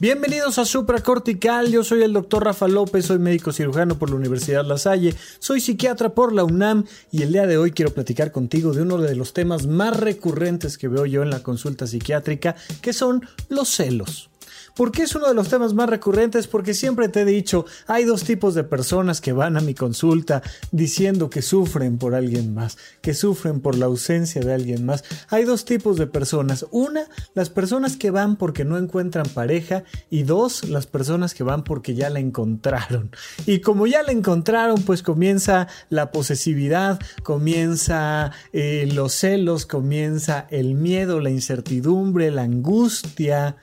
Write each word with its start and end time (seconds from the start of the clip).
Bienvenidos 0.00 0.60
a 0.60 0.64
Supracortical, 0.64 1.72
yo 1.72 1.82
soy 1.82 2.04
el 2.04 2.12
doctor 2.12 2.44
Rafa 2.44 2.68
López, 2.68 3.06
soy 3.06 3.18
médico 3.18 3.52
cirujano 3.52 3.98
por 3.98 4.10
la 4.10 4.14
Universidad 4.14 4.64
La 4.64 4.78
Salle, 4.78 5.12
soy 5.40 5.60
psiquiatra 5.60 6.10
por 6.10 6.32
la 6.32 6.44
UNAM 6.44 6.84
y 7.10 7.22
el 7.22 7.32
día 7.32 7.48
de 7.48 7.58
hoy 7.58 7.72
quiero 7.72 7.92
platicar 7.92 8.30
contigo 8.30 8.72
de 8.72 8.82
uno 8.82 8.98
de 8.98 9.16
los 9.16 9.32
temas 9.32 9.66
más 9.66 9.96
recurrentes 9.96 10.78
que 10.78 10.86
veo 10.86 11.04
yo 11.04 11.24
en 11.24 11.30
la 11.30 11.42
consulta 11.42 11.88
psiquiátrica, 11.88 12.54
que 12.80 12.92
son 12.92 13.26
los 13.48 13.70
celos. 13.70 14.30
¿Por 14.74 14.92
qué 14.92 15.02
es 15.02 15.14
uno 15.14 15.28
de 15.28 15.34
los 15.34 15.48
temas 15.48 15.74
más 15.74 15.88
recurrentes? 15.88 16.46
Porque 16.46 16.74
siempre 16.74 17.08
te 17.08 17.22
he 17.22 17.24
dicho, 17.24 17.64
hay 17.86 18.04
dos 18.04 18.24
tipos 18.24 18.54
de 18.54 18.64
personas 18.64 19.20
que 19.20 19.32
van 19.32 19.56
a 19.56 19.60
mi 19.60 19.74
consulta 19.74 20.42
diciendo 20.70 21.30
que 21.30 21.42
sufren 21.42 21.98
por 21.98 22.14
alguien 22.14 22.54
más, 22.54 22.78
que 23.00 23.14
sufren 23.14 23.60
por 23.60 23.76
la 23.76 23.86
ausencia 23.86 24.42
de 24.42 24.54
alguien 24.54 24.84
más. 24.84 25.04
Hay 25.28 25.44
dos 25.44 25.64
tipos 25.64 25.96
de 25.96 26.06
personas. 26.06 26.66
Una, 26.70 27.06
las 27.34 27.50
personas 27.50 27.96
que 27.96 28.10
van 28.10 28.36
porque 28.36 28.64
no 28.64 28.78
encuentran 28.78 29.26
pareja 29.28 29.84
y 30.10 30.22
dos, 30.22 30.68
las 30.68 30.86
personas 30.86 31.34
que 31.34 31.44
van 31.44 31.64
porque 31.64 31.94
ya 31.94 32.10
la 32.10 32.20
encontraron. 32.20 33.10
Y 33.46 33.60
como 33.60 33.86
ya 33.86 34.02
la 34.02 34.12
encontraron, 34.12 34.82
pues 34.82 35.02
comienza 35.02 35.68
la 35.90 36.12
posesividad, 36.12 37.00
comienza 37.22 38.32
eh, 38.52 38.88
los 38.92 39.12
celos, 39.12 39.66
comienza 39.66 40.46
el 40.50 40.74
miedo, 40.74 41.20
la 41.20 41.30
incertidumbre, 41.30 42.30
la 42.30 42.42
angustia 42.42 43.56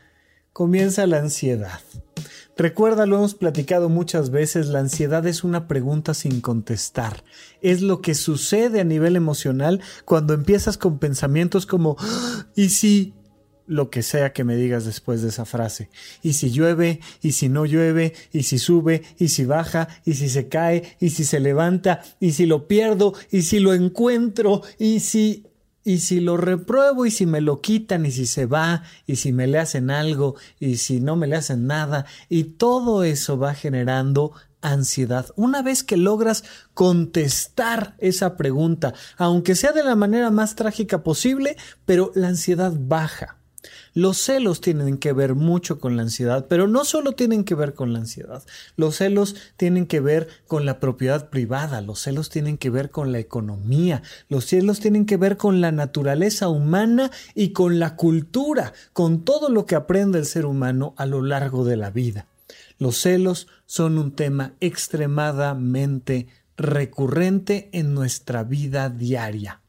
comienza 0.56 1.06
la 1.06 1.18
ansiedad. 1.18 1.82
Recuerda, 2.56 3.06
lo 3.06 3.18
hemos 3.18 3.36
platicado 3.36 3.90
muchas 3.90 4.30
veces, 4.30 4.68
la 4.68 4.80
ansiedad 4.80 5.28
es 5.28 5.44
una 5.44 5.68
pregunta 5.68 6.14
sin 6.14 6.40
contestar. 6.40 7.26
Es 7.62 7.82
lo 7.82 8.00
que 8.00 8.16
sucede 8.16 8.80
a 8.80 8.86
nivel 8.86 9.18
emocional 9.18 9.82
cuando 10.06 10.34
empiezas 10.34 10.78
con 10.78 10.98
pensamientos 10.98 11.66
como 11.66 11.98
ah, 12.00 12.48
¿y 12.56 12.70
si? 12.70 13.14
lo 13.68 13.90
que 13.90 14.02
sea 14.02 14.32
que 14.32 14.46
me 14.46 14.56
digas 14.56 14.86
después 14.86 15.22
de 15.22 15.30
esa 15.30 15.44
frase. 15.44 15.90
Y 16.22 16.34
si 16.34 16.52
llueve, 16.52 17.02
y 17.22 17.34
si 17.34 17.50
no 17.50 17.66
llueve, 17.66 18.14
y 18.32 18.44
si 18.44 18.58
sube, 18.58 19.02
y 19.18 19.30
si 19.30 19.44
baja, 19.44 19.90
y 20.06 20.14
si 20.14 20.30
se 20.30 20.48
cae, 20.48 20.96
y 21.02 21.10
si 21.10 21.26
se 21.26 21.42
levanta, 21.42 22.02
y 22.22 22.32
si 22.32 22.46
lo 22.46 22.68
pierdo, 22.68 23.14
y 23.30 23.42
si 23.42 23.60
lo 23.60 23.74
encuentro, 23.74 24.62
y 24.78 25.02
si 25.02 25.48
y 25.86 26.00
si 26.00 26.20
lo 26.20 26.36
repruebo 26.36 27.06
y 27.06 27.12
si 27.12 27.26
me 27.26 27.40
lo 27.40 27.62
quitan 27.62 28.06
y 28.06 28.12
si 28.12 28.26
se 28.26 28.48
va 28.48 28.84
y 29.06 29.16
si 29.16 29.32
me 29.32 29.48
le 29.48 29.60
hacen 29.60 29.92
algo 29.92 30.36
y 30.60 30.78
si 30.78 31.00
no 31.00 31.16
me 31.16 31.28
le 31.28 31.38
hacen 31.38 31.68
nada 31.68 32.06
y 32.28 32.44
todo 32.44 33.04
eso 33.04 33.38
va 33.38 33.54
generando 33.54 34.34
ansiedad. 34.62 35.28
Una 35.36 35.62
vez 35.62 35.84
que 35.84 35.96
logras 35.96 36.44
contestar 36.74 37.96
esa 38.00 38.36
pregunta, 38.36 38.96
aunque 39.16 39.54
sea 39.54 39.72
de 39.72 39.84
la 39.84 39.96
manera 39.96 40.32
más 40.32 40.56
trágica 40.56 41.04
posible, 41.04 41.56
pero 41.86 42.12
la 42.16 42.30
ansiedad 42.30 42.74
baja. 42.76 43.38
Los 43.94 44.18
celos 44.18 44.62
tienen 44.62 44.98
que 44.98 45.14
ver 45.14 45.36
mucho 45.36 45.80
con 45.80 45.96
la 45.96 46.04
ansiedad, 46.04 46.48
pero 46.50 46.68
no 46.68 46.86
solo 46.86 47.14
tienen 47.14 47.44
que 47.44 47.56
ver 47.56 47.74
con 47.74 47.94
la 47.94 48.00
ansiedad. 48.00 48.44
Los 48.76 48.98
celos 48.98 49.36
tienen 49.58 49.86
que 49.86 50.00
ver 50.00 50.28
con 50.48 50.66
la 50.66 50.80
propiedad 50.80 51.30
privada, 51.30 51.82
los 51.82 52.02
celos 52.02 52.30
tienen 52.30 52.58
que 52.58 52.70
ver 52.70 52.92
con 52.92 53.12
la 53.12 53.20
economía, 53.20 54.04
los 54.30 54.46
celos 54.46 54.80
tienen 54.80 55.06
que 55.06 55.18
ver 55.18 55.38
con 55.38 55.62
la 55.62 55.72
naturaleza 55.72 56.50
humana 56.50 57.12
y 57.34 57.50
con 57.50 57.80
la 57.80 57.96
cultura, 57.96 58.74
con 58.94 59.24
todo 59.24 59.50
lo 59.50 59.66
que 59.66 59.76
aprende 59.76 60.20
el 60.20 60.26
ser 60.26 60.46
humano 60.46 60.94
a 60.98 61.06
lo 61.06 61.22
largo 61.22 61.64
de 61.64 61.78
la 61.78 61.90
vida. 61.90 62.28
Los 62.78 62.98
celos 62.98 63.48
son 63.66 63.98
un 63.98 64.12
tema 64.12 64.54
extremadamente 64.60 66.28
recurrente 66.58 67.70
en 67.72 67.94
nuestra 67.94 68.44
vida 68.44 68.90
diaria. 68.90 69.62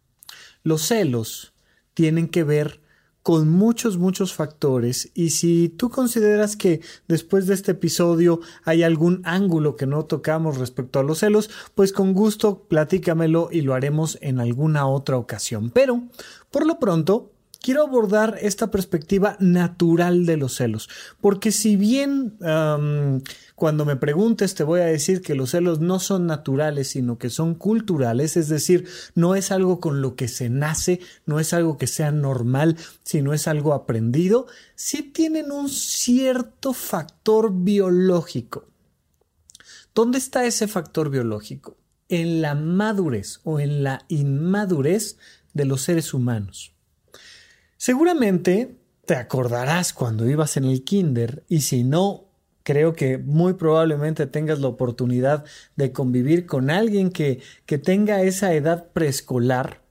Los 0.62 0.82
celos 0.82 1.52
tienen 1.94 2.28
que 2.28 2.44
ver 2.44 2.80
con 3.26 3.48
muchos, 3.48 3.98
muchos 3.98 4.34
factores 4.34 5.10
y 5.12 5.30
si 5.30 5.68
tú 5.68 5.90
consideras 5.90 6.56
que 6.56 6.80
después 7.08 7.48
de 7.48 7.54
este 7.54 7.72
episodio 7.72 8.38
hay 8.62 8.84
algún 8.84 9.20
ángulo 9.24 9.74
que 9.74 9.84
no 9.84 10.04
tocamos 10.04 10.58
respecto 10.58 11.00
a 11.00 11.02
los 11.02 11.18
celos, 11.18 11.50
pues 11.74 11.92
con 11.92 12.12
gusto 12.12 12.68
platícamelo 12.68 13.48
y 13.50 13.62
lo 13.62 13.74
haremos 13.74 14.16
en 14.20 14.38
alguna 14.38 14.86
otra 14.86 15.16
ocasión. 15.16 15.70
Pero, 15.70 16.04
por 16.52 16.66
lo 16.66 16.78
pronto, 16.78 17.32
quiero 17.60 17.82
abordar 17.82 18.38
esta 18.40 18.70
perspectiva 18.70 19.36
natural 19.40 20.26
de 20.26 20.36
los 20.36 20.54
celos, 20.54 20.88
porque 21.20 21.52
si 21.52 21.76
bien 21.76 22.36
cuando 23.54 23.84
me 23.84 23.96
preguntes 23.96 24.54
te 24.54 24.64
voy 24.64 24.80
a 24.80 24.86
decir 24.86 25.22
que 25.22 25.34
los 25.34 25.50
celos 25.50 25.80
no 25.80 25.98
son 25.98 26.26
naturales, 26.26 26.88
sino 26.88 27.18
que 27.18 27.30
son 27.30 27.54
culturales, 27.54 28.36
es 28.36 28.48
decir, 28.48 28.86
no 29.14 29.34
es 29.34 29.50
algo 29.50 29.80
con 29.80 30.00
lo 30.00 30.14
que 30.14 30.28
se 30.28 30.48
nace, 30.48 31.00
no 31.24 31.40
es 31.40 31.52
algo 31.52 31.78
que 31.78 31.86
sea 31.86 32.12
normal, 32.12 32.76
sino 33.02 33.32
es 33.32 33.48
algo 33.48 33.74
aprendido, 33.74 34.46
sí 34.74 35.02
tienen 35.02 35.50
un 35.50 35.68
cierto 35.68 36.72
factor 36.72 37.52
biológico. 37.52 38.68
¿Dónde 39.94 40.18
está 40.18 40.44
ese 40.44 40.68
factor 40.68 41.08
biológico? 41.08 41.78
En 42.08 42.42
la 42.42 42.54
madurez 42.54 43.40
o 43.42 43.58
en 43.58 43.82
la 43.82 44.04
inmadurez 44.08 45.16
de 45.54 45.64
los 45.64 45.80
seres 45.80 46.12
humanos. 46.12 46.75
Seguramente 47.86 48.74
te 49.04 49.14
acordarás 49.14 49.92
cuando 49.92 50.28
ibas 50.28 50.56
en 50.56 50.64
el 50.64 50.82
kinder 50.82 51.44
y 51.48 51.60
si 51.60 51.84
no, 51.84 52.24
creo 52.64 52.94
que 52.94 53.16
muy 53.16 53.52
probablemente 53.54 54.26
tengas 54.26 54.58
la 54.58 54.66
oportunidad 54.66 55.44
de 55.76 55.92
convivir 55.92 56.46
con 56.46 56.68
alguien 56.68 57.12
que, 57.12 57.40
que 57.64 57.78
tenga 57.78 58.22
esa 58.22 58.52
edad 58.54 58.88
preescolar 58.92 59.82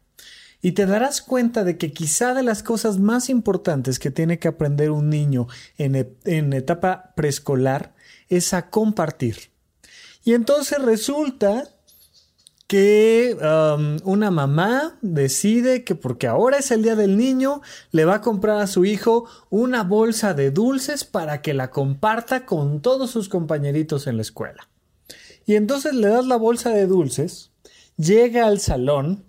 y 0.61 0.73
te 0.73 0.85
darás 0.85 1.21
cuenta 1.21 1.63
de 1.63 1.77
que 1.77 1.93
quizá 1.93 2.33
de 2.33 2.43
las 2.43 2.63
cosas 2.63 2.99
más 2.99 3.29
importantes 3.29 3.97
que 3.97 4.11
tiene 4.11 4.39
que 4.39 4.49
aprender 4.49 4.91
un 4.91 5.09
niño 5.09 5.47
en, 5.77 6.17
en 6.25 6.51
etapa 6.51 7.13
preescolar 7.15 7.95
es 8.27 8.53
a 8.53 8.69
compartir. 8.69 9.51
Y 10.25 10.33
entonces 10.33 10.81
resulta 10.81 11.69
que 12.67 13.37
um, 13.41 13.97
una 14.03 14.31
mamá 14.31 14.97
decide 15.01 15.83
que 15.83 15.93
porque 15.93 16.27
ahora 16.27 16.57
es 16.57 16.71
el 16.71 16.81
día 16.81 16.95
del 16.95 17.17
niño, 17.17 17.61
le 17.91 18.05
va 18.05 18.15
a 18.15 18.21
comprar 18.21 18.59
a 18.59 18.67
su 18.67 18.85
hijo 18.85 19.25
una 19.49 19.83
bolsa 19.83 20.33
de 20.33 20.51
dulces 20.51 21.03
para 21.03 21.41
que 21.41 21.53
la 21.53 21.69
comparta 21.69 22.45
con 22.45 22.81
todos 22.81 23.11
sus 23.11 23.29
compañeritos 23.29 24.07
en 24.07 24.15
la 24.17 24.23
escuela. 24.23 24.67
Y 25.45 25.55
entonces 25.55 25.93
le 25.93 26.07
das 26.07 26.25
la 26.25 26.37
bolsa 26.37 26.71
de 26.71 26.87
dulces, 26.87 27.51
llega 27.97 28.47
al 28.47 28.59
salón 28.59 29.25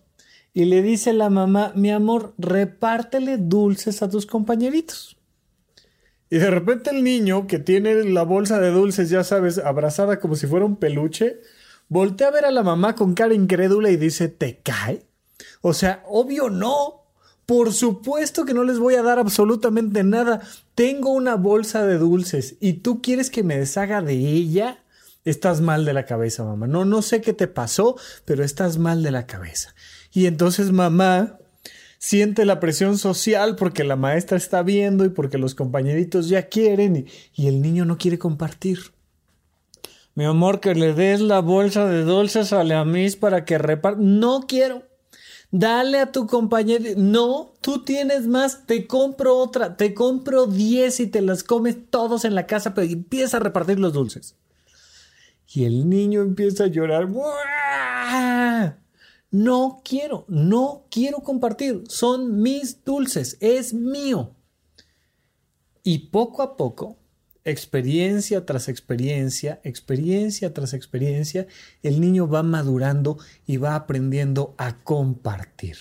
y 0.54 0.64
le 0.64 0.80
dice 0.80 1.12
la 1.12 1.28
mamá, 1.28 1.72
mi 1.74 1.90
amor, 1.90 2.32
repártele 2.38 3.36
dulces 3.36 4.02
a 4.02 4.08
tus 4.08 4.24
compañeritos. 4.24 5.18
Y 6.30 6.38
de 6.38 6.50
repente 6.50 6.90
el 6.90 7.04
niño 7.04 7.46
que 7.46 7.58
tiene 7.58 8.02
la 8.04 8.22
bolsa 8.22 8.58
de 8.58 8.70
dulces, 8.70 9.10
ya 9.10 9.22
sabes, 9.22 9.58
abrazada 9.58 10.18
como 10.18 10.34
si 10.34 10.46
fuera 10.46 10.64
un 10.64 10.76
peluche, 10.76 11.40
voltea 11.88 12.28
a 12.28 12.32
ver 12.32 12.44
a 12.44 12.50
la 12.50 12.62
mamá 12.62 12.94
con 12.94 13.14
cara 13.14 13.34
incrédula 13.34 13.90
y 13.90 13.96
dice, 13.96 14.28
¿te 14.28 14.58
cae? 14.58 15.06
O 15.60 15.74
sea, 15.74 16.02
obvio 16.08 16.50
no. 16.50 17.02
Por 17.46 17.72
supuesto 17.72 18.44
que 18.44 18.54
no 18.54 18.64
les 18.64 18.80
voy 18.80 18.96
a 18.96 19.02
dar 19.02 19.20
absolutamente 19.20 20.02
nada. 20.02 20.40
Tengo 20.74 21.10
una 21.10 21.36
bolsa 21.36 21.86
de 21.86 21.96
dulces 21.96 22.56
y 22.60 22.74
tú 22.74 23.00
quieres 23.00 23.30
que 23.30 23.44
me 23.44 23.56
deshaga 23.56 24.02
de 24.02 24.14
ella. 24.14 24.82
Estás 25.24 25.60
mal 25.60 25.84
de 25.84 25.92
la 25.92 26.06
cabeza, 26.06 26.44
mamá. 26.44 26.66
No, 26.66 26.84
no 26.84 27.02
sé 27.02 27.20
qué 27.20 27.32
te 27.32 27.46
pasó, 27.46 27.96
pero 28.24 28.42
estás 28.42 28.78
mal 28.78 29.04
de 29.04 29.12
la 29.12 29.26
cabeza. 29.26 29.74
Y 30.12 30.26
entonces 30.26 30.72
mamá 30.72 31.38
siente 31.98 32.44
la 32.44 32.58
presión 32.58 32.98
social 32.98 33.54
porque 33.54 33.84
la 33.84 33.96
maestra 33.96 34.36
está 34.36 34.62
viendo 34.62 35.04
y 35.04 35.10
porque 35.10 35.38
los 35.38 35.54
compañeritos 35.54 36.28
ya 36.28 36.48
quieren 36.48 36.96
y, 36.96 37.06
y 37.34 37.46
el 37.46 37.62
niño 37.62 37.84
no 37.84 37.96
quiere 37.96 38.18
compartir. 38.18 38.95
Mi 40.16 40.24
amor, 40.24 40.60
que 40.60 40.74
le 40.74 40.94
des 40.94 41.20
la 41.20 41.40
bolsa 41.40 41.84
de 41.84 42.02
dulces 42.02 42.54
a 42.54 42.64
la 42.64 42.86
Miss 42.86 43.16
para 43.16 43.44
que 43.44 43.58
reparte. 43.58 44.00
No 44.02 44.46
quiero. 44.48 44.82
Dale 45.50 46.00
a 46.00 46.10
tu 46.10 46.26
compañero. 46.26 46.84
No, 46.96 47.52
tú 47.60 47.84
tienes 47.84 48.26
más. 48.26 48.66
Te 48.66 48.86
compro 48.86 49.36
otra. 49.36 49.76
Te 49.76 49.92
compro 49.92 50.46
10 50.46 51.00
y 51.00 51.06
te 51.08 51.20
las 51.20 51.44
comes 51.44 51.76
todos 51.90 52.24
en 52.24 52.34
la 52.34 52.46
casa, 52.46 52.72
pero 52.72 52.90
empieza 52.90 53.36
a 53.36 53.40
repartir 53.40 53.78
los 53.78 53.92
dulces. 53.92 54.36
Y 55.52 55.66
el 55.66 55.86
niño 55.86 56.22
empieza 56.22 56.64
a 56.64 56.68
llorar. 56.68 57.10
No 59.30 59.82
quiero, 59.84 60.24
no 60.28 60.86
quiero 60.90 61.18
compartir. 61.18 61.84
Son 61.88 62.40
mis 62.40 62.82
dulces, 62.86 63.36
es 63.40 63.74
mío. 63.74 64.34
Y 65.82 66.08
poco 66.08 66.40
a 66.40 66.56
poco 66.56 66.96
experiencia 67.50 68.44
tras 68.44 68.68
experiencia, 68.68 69.60
experiencia 69.64 70.52
tras 70.52 70.74
experiencia, 70.74 71.46
el 71.82 72.00
niño 72.00 72.28
va 72.28 72.42
madurando 72.42 73.18
y 73.46 73.56
va 73.56 73.74
aprendiendo 73.74 74.54
a 74.58 74.78
compartir. 74.84 75.76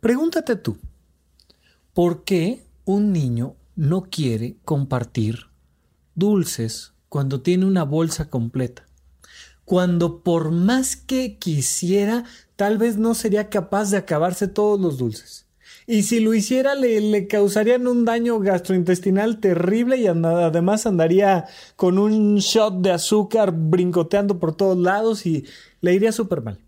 Pregúntate 0.00 0.56
tú, 0.56 0.78
¿por 1.92 2.24
qué 2.24 2.64
un 2.84 3.12
niño 3.12 3.56
no 3.76 4.02
quiere 4.10 4.56
compartir 4.64 5.50
dulces 6.14 6.92
cuando 7.08 7.42
tiene 7.42 7.66
una 7.66 7.82
bolsa 7.82 8.30
completa. 8.30 8.86
Cuando 9.64 10.22
por 10.22 10.50
más 10.50 10.96
que 10.96 11.38
quisiera, 11.38 12.24
tal 12.56 12.78
vez 12.78 12.96
no 12.96 13.14
sería 13.14 13.50
capaz 13.50 13.90
de 13.90 13.96
acabarse 13.96 14.48
todos 14.48 14.80
los 14.80 14.98
dulces. 14.98 15.46
Y 15.92 16.04
si 16.04 16.20
lo 16.20 16.34
hiciera, 16.34 16.76
le, 16.76 17.26
causarían 17.26 17.88
un 17.88 18.04
daño 18.04 18.38
gastrointestinal 18.38 19.40
terrible 19.40 19.96
y 19.96 20.06
además 20.06 20.86
andaría 20.86 21.46
con 21.74 21.98
un 21.98 22.36
shot 22.36 22.80
de 22.80 22.92
azúcar 22.92 23.52
brincoteando 23.52 24.38
por 24.38 24.54
todos 24.54 24.78
lados 24.78 25.26
y 25.26 25.46
le 25.80 25.92
iría 25.92 26.12
súper 26.12 26.42
mal. 26.42 26.60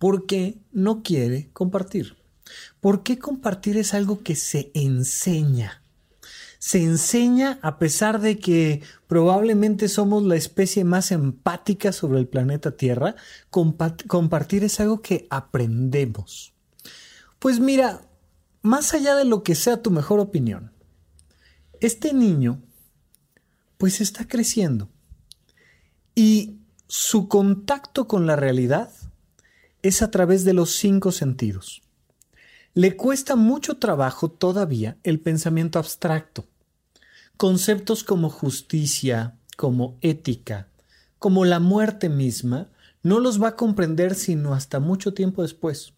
¿Por 0.00 0.26
qué 0.26 0.58
no 0.72 1.04
quiere 1.04 1.50
compartir? 1.52 2.16
¿Por 2.80 3.04
qué 3.04 3.16
compartir 3.16 3.76
es 3.76 3.94
algo 3.94 4.24
que 4.24 4.34
se 4.34 4.72
enseña? 4.74 5.84
Se 6.58 6.82
enseña 6.82 7.60
a 7.62 7.78
pesar 7.78 8.20
de 8.20 8.38
que 8.38 8.82
probablemente 9.06 9.86
somos 9.86 10.24
la 10.24 10.34
especie 10.34 10.82
más 10.82 11.12
empática 11.12 11.92
sobre 11.92 12.18
el 12.18 12.26
planeta 12.26 12.72
Tierra, 12.72 13.14
compartir 13.50 14.64
es 14.64 14.80
algo 14.80 15.00
que 15.00 15.28
aprendemos. 15.30 16.54
Pues 17.38 17.60
mira, 17.60 18.00
más 18.66 18.94
allá 18.94 19.14
de 19.14 19.24
lo 19.24 19.42
que 19.42 19.54
sea 19.54 19.80
tu 19.80 19.90
mejor 19.90 20.18
opinión, 20.18 20.72
este 21.80 22.12
niño 22.12 22.60
pues 23.78 24.00
está 24.00 24.26
creciendo 24.26 24.88
y 26.14 26.58
su 26.88 27.28
contacto 27.28 28.08
con 28.08 28.26
la 28.26 28.34
realidad 28.34 28.90
es 29.82 30.02
a 30.02 30.10
través 30.10 30.44
de 30.44 30.52
los 30.52 30.72
cinco 30.72 31.12
sentidos. 31.12 31.82
Le 32.74 32.96
cuesta 32.96 33.36
mucho 33.36 33.78
trabajo 33.78 34.30
todavía 34.30 34.98
el 35.04 35.20
pensamiento 35.20 35.78
abstracto. 35.78 36.46
Conceptos 37.36 38.02
como 38.02 38.30
justicia, 38.30 39.36
como 39.56 39.96
ética, 40.00 40.68
como 41.18 41.44
la 41.44 41.60
muerte 41.60 42.08
misma, 42.08 42.68
no 43.02 43.20
los 43.20 43.40
va 43.40 43.48
a 43.48 43.56
comprender 43.56 44.14
sino 44.14 44.54
hasta 44.54 44.80
mucho 44.80 45.14
tiempo 45.14 45.42
después 45.42 45.92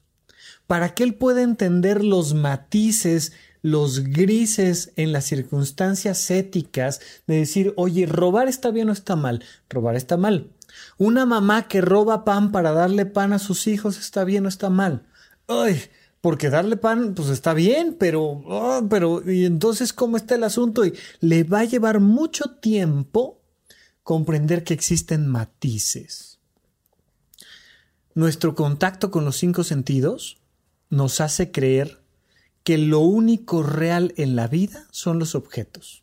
para 0.66 0.94
que 0.94 1.04
él 1.04 1.14
pueda 1.14 1.42
entender 1.42 2.04
los 2.04 2.34
matices, 2.34 3.32
los 3.62 4.04
grises 4.04 4.92
en 4.96 5.12
las 5.12 5.24
circunstancias 5.24 6.30
éticas 6.30 7.00
de 7.26 7.36
decir, 7.36 7.74
oye, 7.76 8.06
robar 8.06 8.48
está 8.48 8.70
bien 8.70 8.88
o 8.88 8.92
está 8.92 9.16
mal, 9.16 9.44
robar 9.68 9.96
está 9.96 10.16
mal. 10.16 10.50
Una 10.96 11.26
mamá 11.26 11.68
que 11.68 11.80
roba 11.80 12.24
pan 12.24 12.52
para 12.52 12.72
darle 12.72 13.06
pan 13.06 13.32
a 13.32 13.38
sus 13.38 13.66
hijos 13.66 13.98
está 13.98 14.24
bien 14.24 14.46
o 14.46 14.48
está 14.48 14.70
mal. 14.70 15.06
Ay, 15.46 15.80
porque 16.20 16.50
darle 16.50 16.76
pan, 16.76 17.14
pues 17.14 17.28
está 17.28 17.54
bien, 17.54 17.96
pero, 17.98 18.22
oh, 18.22 18.86
pero, 18.88 19.28
y 19.30 19.44
entonces, 19.44 19.92
¿cómo 19.92 20.16
está 20.16 20.34
el 20.34 20.44
asunto? 20.44 20.84
Y 20.84 20.94
le 21.20 21.44
va 21.44 21.60
a 21.60 21.64
llevar 21.64 22.00
mucho 22.00 22.56
tiempo 22.60 23.40
comprender 24.02 24.64
que 24.64 24.74
existen 24.74 25.26
matices. 25.26 26.38
Nuestro 28.14 28.54
contacto 28.54 29.10
con 29.10 29.24
los 29.24 29.36
cinco 29.36 29.62
sentidos 29.62 30.37
nos 30.90 31.20
hace 31.20 31.50
creer 31.50 32.02
que 32.64 32.78
lo 32.78 33.00
único 33.00 33.62
real 33.62 34.12
en 34.16 34.36
la 34.36 34.46
vida 34.46 34.86
son 34.90 35.18
los 35.18 35.34
objetos. 35.34 36.02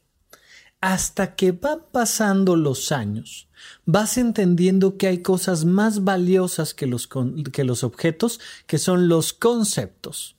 Hasta 0.81 1.35
que 1.35 1.51
van 1.51 1.79
pasando 1.91 2.55
los 2.55 2.91
años, 2.91 3.47
vas 3.85 4.17
entendiendo 4.17 4.97
que 4.97 5.07
hay 5.07 5.19
cosas 5.19 5.65
más 5.65 6.03
valiosas 6.03 6.73
que 6.73 6.85
los, 6.85 7.09
que 7.51 7.63
los 7.63 7.83
objetos, 7.83 8.39
que 8.67 8.77
son 8.77 9.07
los 9.07 9.33
conceptos 9.33 10.34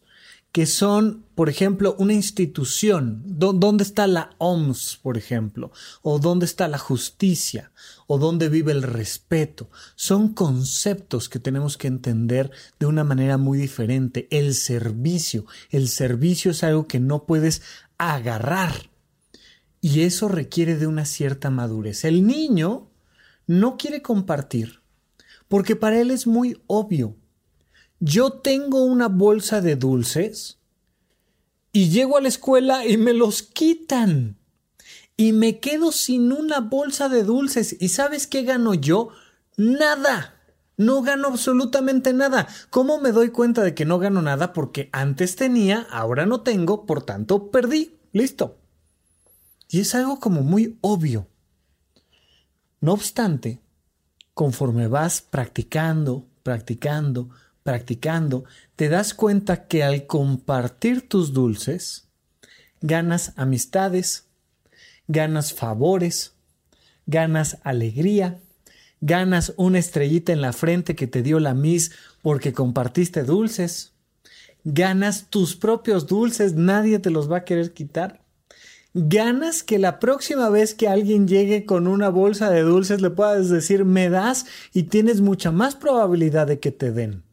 que 0.57 0.65
son, 0.65 1.27
por 1.35 1.51
ejemplo, 1.51 1.95
una 1.99 2.15
institución. 2.15 3.23
¿Dónde 3.27 3.85
está 3.85 4.07
la 4.07 4.31
OMS, 4.39 4.99
por 5.03 5.19
ejemplo? 5.19 5.71
¿O 6.01 6.19
dónde 6.19 6.47
está 6.47 6.67
la 6.67 6.79
justicia? 6.79 7.73
¿O 8.07 8.17
dónde 8.17 8.49
vive 8.49 8.73
el 8.73 8.83
respeto? 8.83 9.69
Son 9.97 10.33
conceptos 10.33 11.29
que 11.29 11.41
tenemos 11.41 11.77
que 11.77 11.89
entender 11.89 12.51
de 12.81 12.87
una 12.87 13.05
manera 13.05 13.37
muy 13.37 13.59
diferente. 13.59 14.29
El 14.31 14.55
servicio. 14.55 15.45
El 15.69 15.89
servicio 15.89 16.53
es 16.53 16.65
algo 16.65 16.87
que 16.87 17.01
no 17.01 17.27
puedes 17.27 17.61
agarrar. 17.99 18.89
Y 19.83 20.05
eso 20.05 20.27
requiere 20.27 20.79
de 20.79 20.87
una 20.87 21.05
cierta 21.05 21.51
madurez. 21.51 22.03
El 22.07 22.27
niño 22.27 22.89
no 23.47 23.77
quiere 23.77 24.01
compartir 24.01 24.81
porque 25.49 25.77
para 25.77 26.01
él 26.01 26.11
es 26.11 26.27
muy 26.27 26.63
obvio 26.67 27.15
yo 28.01 28.33
tengo 28.33 28.85
una 28.85 29.09
bolsa 29.09 29.61
de 29.61 29.77
dulces 29.77 30.59
y 31.73 31.91
llego 31.91 32.17
a 32.17 32.21
la 32.21 32.29
escuela 32.29 32.87
y 32.87 32.97
me 32.97 33.13
los 33.13 33.43
quitan. 33.43 34.39
Y 35.17 35.33
me 35.33 35.61
quedo 35.61 35.93
sin 35.93 36.31
una 36.33 36.61
bolsa 36.61 37.09
de 37.09 37.23
dulces. 37.23 37.77
¿Y 37.81 37.89
sabes 37.89 38.27
qué 38.27 38.43
gano 38.43 38.75
yo? 38.75 39.09
Nada. 39.57 40.35
No 40.77 41.01
gano 41.01 41.29
absolutamente 41.29 42.13
nada. 42.13 42.47
¿Cómo 42.69 43.01
me 43.01 43.13
doy 43.13 43.31
cuenta 43.31 43.63
de 43.63 43.75
que 43.75 43.87
no 43.87 43.99
gano 43.99 44.21
nada? 44.21 44.53
Porque 44.53 44.91
antes 44.93 45.37
tenía, 45.37 45.87
ahora 45.91 46.27
no 46.27 46.43
tengo, 46.43 46.85
por 46.85 47.03
tanto 47.03 47.51
perdí. 47.51 47.97
Listo. 48.13 48.59
Y 49.69 49.81
es 49.81 49.95
algo 49.95 50.21
como 50.21 50.43
muy 50.43 50.79
obvio. 50.83 51.29
No 52.81 52.93
obstante, 52.93 53.61
conforme 54.35 54.87
vas 54.87 55.23
practicando, 55.23 56.27
practicando, 56.43 57.31
practicando, 57.67 58.45
te 58.77 58.89
das 58.89 59.13
cuenta 59.13 59.67
que 59.67 59.85
al 59.85 60.07
compartir 60.07 61.07
tus 61.07 61.35
dulces, 61.35 62.07
ganas 62.81 63.33
amistades, 63.37 64.25
ganas 65.09 65.53
favores, 65.53 66.33
ganas 67.07 67.59
alegría, 67.65 68.39
ganas 69.01 69.53
una 69.57 69.79
estrellita 69.79 70.33
en 70.33 70.41
la 70.41 70.53
frente 70.53 70.95
que 70.95 71.09
te 71.09 71.23
dio 71.23 71.41
la 71.41 71.55
Miss 71.55 71.91
porque 72.23 72.53
compartiste 72.53 73.25
dulces, 73.25 73.93
ganas 74.65 75.27
tus 75.29 75.57
propios 75.57 76.07
dulces, 76.07 76.55
nadie 76.55 77.01
te 77.01 77.11
los 77.11 77.31
va 77.31 77.39
a 77.39 77.45
querer 77.45 77.73
quitar. 77.73 78.23
Ganas 78.95 79.63
que 79.63 79.79
la 79.79 79.99
próxima 79.99 80.49
vez 80.49 80.73
que 80.73 80.89
alguien 80.89 81.29
llegue 81.29 81.67
con 81.67 81.87
una 81.87 82.09
bolsa 82.09 82.49
de 82.49 82.63
dulces 82.63 83.03
le 83.03 83.11
puedas 83.11 83.51
decir 83.51 83.85
me 83.85 84.09
das 84.09 84.47
y 84.73 84.85
tienes 84.85 85.21
mucha 85.21 85.51
más 85.51 85.75
probabilidad 85.75 86.47
de 86.47 86.61
que 86.61 86.71
te 86.71 86.93
den. 86.93 87.26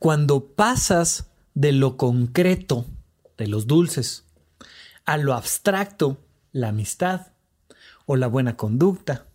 Cuando 0.00 0.46
pasas 0.54 1.26
de 1.52 1.72
lo 1.72 1.98
concreto, 1.98 2.86
de 3.36 3.46
los 3.48 3.66
dulces, 3.66 4.24
a 5.04 5.18
lo 5.18 5.34
abstracto, 5.34 6.16
la 6.52 6.68
amistad, 6.68 7.32
o 8.06 8.16
la 8.16 8.26
buena 8.26 8.56
conducta, 8.56 9.26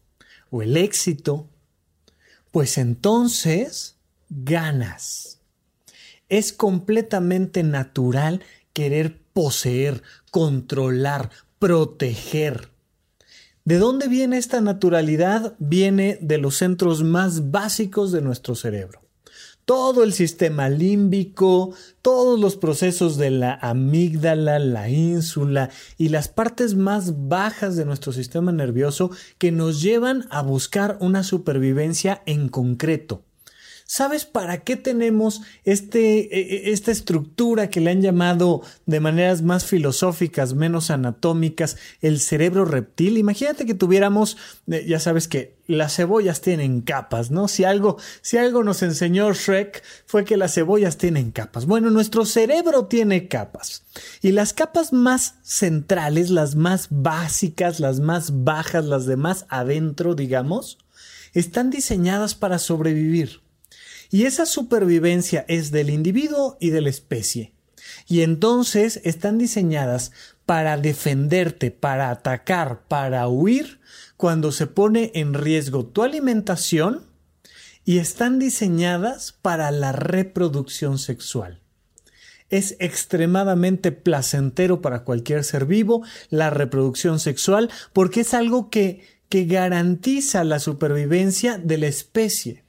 o 0.50 0.64
el 0.64 0.76
éxito, 0.76 1.48
pues 2.50 2.80
entonces 2.80 3.98
ganas. 4.30 5.40
Es 6.30 6.52
completamente 6.52 7.62
natural 7.62 8.42
querer 8.74 9.22
poseer, 9.34 10.02
controlar, 10.32 11.30
proteger. 11.60 12.72
¿De 13.66 13.78
dónde 13.78 14.08
viene 14.08 14.40
esta 14.40 14.62
naturalidad? 14.62 15.54
Viene 15.60 16.18
de 16.22 16.40
los 16.40 16.56
centros 16.56 17.04
más 17.04 17.52
básicos 17.52 18.12
de 18.12 18.24
nuestro 18.24 18.56
cerebro 18.56 19.05
todo 19.66 20.04
el 20.04 20.14
sistema 20.14 20.70
límbico, 20.70 21.74
todos 22.02 22.40
los 22.40 22.56
procesos 22.56 23.18
de 23.18 23.32
la 23.32 23.56
amígdala, 23.56 24.60
la 24.60 24.90
ínsula 24.90 25.70
y 25.98 26.10
las 26.10 26.28
partes 26.28 26.76
más 26.76 27.28
bajas 27.28 27.76
de 27.76 27.86
nuestro 27.86 28.14
sistema 28.14 28.52
nervioso 28.52 29.12
que 29.40 29.52
nos 29.52 29.82
llevan 29.82 30.28
a 30.30 30.44
buscar 30.44 30.98
una 31.02 31.24
supervivencia 31.24 32.22
en 32.28 32.48
concreto. 32.48 33.25
¿Sabes 33.88 34.26
para 34.26 34.64
qué 34.64 34.78
tenemos 34.78 35.44
este, 35.64 36.36
e, 36.36 36.70
e, 36.70 36.72
esta 36.72 36.92
estructura 36.92 37.70
que 37.70 37.80
le 37.82 37.92
han 37.92 38.02
llamado 38.02 38.64
de 38.88 39.00
maneras 39.00 39.44
más 39.44 39.64
filosóficas, 39.64 40.56
menos 40.56 40.90
anatómicas, 40.90 41.78
el 42.02 42.20
cerebro 42.20 42.66
reptil? 42.66 43.20
Imagínate 43.20 43.68
que 43.68 43.76
tuviéramos, 43.76 44.38
eh, 44.72 44.84
ya 44.88 45.00
sabes 45.00 45.28
que 45.28 45.54
las 45.68 45.96
cebollas 45.96 46.42
tienen 46.42 46.82
capas, 46.82 47.30
¿no? 47.30 47.48
Si 47.48 47.64
algo, 47.64 47.98
si 48.24 48.38
algo 48.38 48.64
nos 48.64 48.82
enseñó 48.82 49.32
Shrek 49.32 49.84
fue 50.08 50.26
que 50.26 50.36
las 50.36 50.56
cebollas 50.56 50.98
tienen 50.98 51.30
capas. 51.30 51.68
Bueno, 51.68 51.92
nuestro 51.92 52.26
cerebro 52.26 52.86
tiene 52.86 53.28
capas. 53.28 53.84
Y 54.24 54.32
las 54.32 54.54
capas 54.54 54.94
más 54.94 55.36
centrales, 55.44 56.32
las 56.32 56.56
más 56.56 56.88
básicas, 56.90 57.80
las 57.80 58.00
más 58.00 58.44
bajas, 58.44 58.86
las 58.86 59.06
de 59.06 59.16
más 59.16 59.46
adentro, 59.50 60.16
digamos, 60.16 60.80
están 61.34 61.70
diseñadas 61.70 62.34
para 62.34 62.58
sobrevivir. 62.58 63.45
Y 64.10 64.26
esa 64.26 64.46
supervivencia 64.46 65.46
es 65.48 65.72
del 65.72 65.90
individuo 65.90 66.58
y 66.60 66.70
de 66.70 66.82
la 66.82 66.90
especie. 66.90 67.54
Y 68.08 68.22
entonces 68.22 69.02
están 69.04 69.38
diseñadas 69.38 70.12
para 70.46 70.78
defenderte, 70.78 71.72
para 71.72 72.10
atacar, 72.10 72.88
para 72.88 73.28
huir 73.28 73.80
cuando 74.18 74.52
se 74.52 74.68
pone 74.68 75.12
en 75.16 75.34
riesgo 75.34 75.86
tu 75.86 76.04
alimentación 76.04 77.08
y 77.84 78.00
están 78.00 78.40
diseñadas 78.40 79.32
para 79.32 79.72
la 79.72 79.92
reproducción 79.92 80.98
sexual. 80.98 81.62
es 82.52 82.76
extremadamente 82.80 83.92
placentero 83.92 84.80
para 84.80 85.04
cualquier 85.04 85.44
ser 85.44 85.66
vivo, 85.66 86.04
la 86.30 86.52
reproducción 86.52 87.20
sexual, 87.20 87.72
porque 87.92 88.22
es 88.22 88.36
algo 88.36 88.70
que, 88.70 89.02
que 89.30 89.46
garantiza 89.46 90.44
la 90.44 90.60
supervivencia 90.60 91.58
de 91.58 91.80
la 91.80 91.88
especie. 91.88 92.65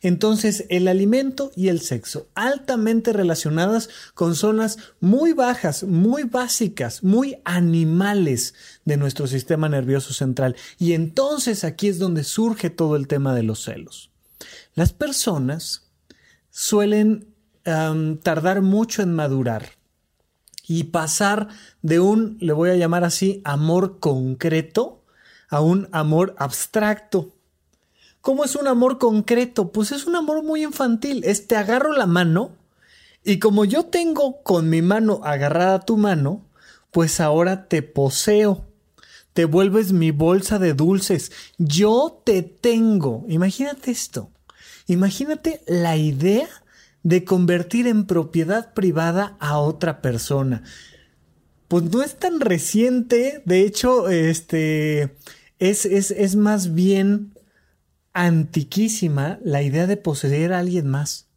Entonces, 0.00 0.64
el 0.68 0.88
alimento 0.88 1.50
y 1.56 1.68
el 1.68 1.80
sexo, 1.80 2.28
altamente 2.34 3.12
relacionadas 3.12 3.88
con 4.14 4.34
zonas 4.34 4.78
muy 5.00 5.32
bajas, 5.32 5.82
muy 5.82 6.24
básicas, 6.24 7.02
muy 7.02 7.38
animales 7.44 8.54
de 8.84 8.96
nuestro 8.96 9.26
sistema 9.26 9.68
nervioso 9.68 10.14
central. 10.14 10.56
Y 10.78 10.92
entonces 10.92 11.64
aquí 11.64 11.88
es 11.88 11.98
donde 11.98 12.24
surge 12.24 12.70
todo 12.70 12.96
el 12.96 13.08
tema 13.08 13.34
de 13.34 13.42
los 13.42 13.64
celos. 13.64 14.10
Las 14.74 14.92
personas 14.92 15.88
suelen 16.50 17.34
tardar 18.22 18.62
mucho 18.62 19.02
en 19.02 19.12
madurar 19.12 19.72
y 20.66 20.84
pasar 20.84 21.48
de 21.82 22.00
un, 22.00 22.36
le 22.40 22.52
voy 22.52 22.70
a 22.70 22.76
llamar 22.76 23.04
así, 23.04 23.40
amor 23.44 23.98
concreto 24.00 25.04
a 25.48 25.60
un 25.60 25.88
amor 25.92 26.34
abstracto. 26.38 27.34
¿Cómo 28.20 28.44
es 28.44 28.56
un 28.56 28.66
amor 28.66 28.98
concreto? 28.98 29.70
Pues 29.72 29.92
es 29.92 30.06
un 30.06 30.16
amor 30.16 30.42
muy 30.42 30.64
infantil. 30.64 31.22
Es 31.24 31.46
te 31.46 31.56
agarro 31.56 31.92
la 31.92 32.06
mano 32.06 32.52
y 33.24 33.38
como 33.38 33.64
yo 33.64 33.84
tengo 33.86 34.42
con 34.42 34.70
mi 34.70 34.82
mano 34.82 35.20
agarrada 35.24 35.80
tu 35.80 35.96
mano, 35.96 36.46
pues 36.90 37.20
ahora 37.20 37.68
te 37.68 37.82
poseo. 37.82 38.64
Te 39.32 39.44
vuelves 39.44 39.92
mi 39.92 40.10
bolsa 40.10 40.58
de 40.58 40.74
dulces. 40.74 41.30
Yo 41.58 42.22
te 42.24 42.42
tengo. 42.42 43.24
Imagínate 43.28 43.90
esto. 43.90 44.30
Imagínate 44.86 45.62
la 45.66 45.96
idea 45.96 46.48
de 47.02 47.24
convertir 47.24 47.86
en 47.86 48.06
propiedad 48.06 48.72
privada 48.74 49.36
a 49.38 49.58
otra 49.58 50.00
persona. 50.00 50.62
Pues 51.68 51.84
no 51.84 52.02
es 52.02 52.18
tan 52.18 52.40
reciente, 52.40 53.42
de 53.44 53.60
hecho, 53.60 54.08
este 54.08 55.16
es, 55.58 55.84
es, 55.84 56.10
es 56.10 56.34
más 56.34 56.74
bien 56.74 57.34
antiquísima 58.18 59.38
la 59.44 59.62
idea 59.62 59.86
de 59.86 59.96
poseer 59.96 60.52
a 60.52 60.58
alguien 60.58 60.88
más. 60.88 61.28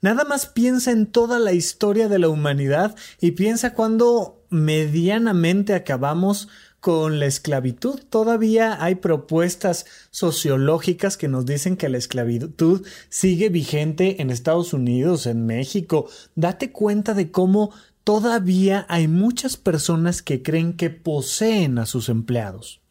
Nada 0.00 0.24
más 0.24 0.46
piensa 0.46 0.92
en 0.92 1.06
toda 1.06 1.40
la 1.40 1.52
historia 1.52 2.08
de 2.08 2.20
la 2.20 2.28
humanidad 2.28 2.94
y 3.20 3.32
piensa 3.32 3.74
cuando 3.74 4.44
medianamente 4.48 5.74
acabamos 5.74 6.48
con 6.78 7.18
la 7.18 7.26
esclavitud. 7.26 7.98
Todavía 8.10 8.84
hay 8.84 8.96
propuestas 8.96 9.86
sociológicas 10.10 11.16
que 11.16 11.28
nos 11.28 11.46
dicen 11.46 11.76
que 11.76 11.88
la 11.88 11.98
esclavitud 11.98 12.86
sigue 13.08 13.48
vigente 13.48 14.22
en 14.22 14.30
Estados 14.30 14.72
Unidos, 14.72 15.26
en 15.26 15.46
México. 15.46 16.08
Date 16.36 16.70
cuenta 16.70 17.14
de 17.14 17.32
cómo 17.32 17.72
todavía 18.04 18.86
hay 18.88 19.08
muchas 19.08 19.56
personas 19.56 20.22
que 20.22 20.42
creen 20.42 20.74
que 20.74 20.90
poseen 20.90 21.78
a 21.78 21.86
sus 21.86 22.08
empleados 22.08 22.83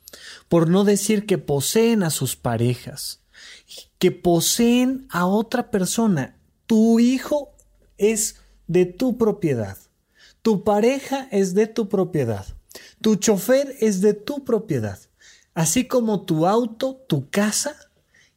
por 0.53 0.69
no 0.69 0.83
decir 0.83 1.25
que 1.25 1.39
poseen 1.39 2.03
a 2.03 2.11
sus 2.11 2.35
parejas, 2.35 3.23
que 3.97 4.11
poseen 4.11 5.07
a 5.09 5.25
otra 5.25 5.71
persona. 5.71 6.37
Tu 6.67 6.99
hijo 6.99 7.55
es 7.97 8.35
de 8.67 8.85
tu 8.85 9.17
propiedad, 9.17 9.79
tu 10.43 10.63
pareja 10.63 11.27
es 11.31 11.55
de 11.55 11.65
tu 11.65 11.89
propiedad, 11.89 12.45
tu 13.01 13.15
chofer 13.15 13.75
es 13.79 14.01
de 14.01 14.13
tu 14.13 14.45
propiedad, 14.45 14.99
así 15.55 15.85
como 15.85 16.21
tu 16.21 16.45
auto, 16.45 17.03
tu 17.07 17.31
casa, 17.31 17.75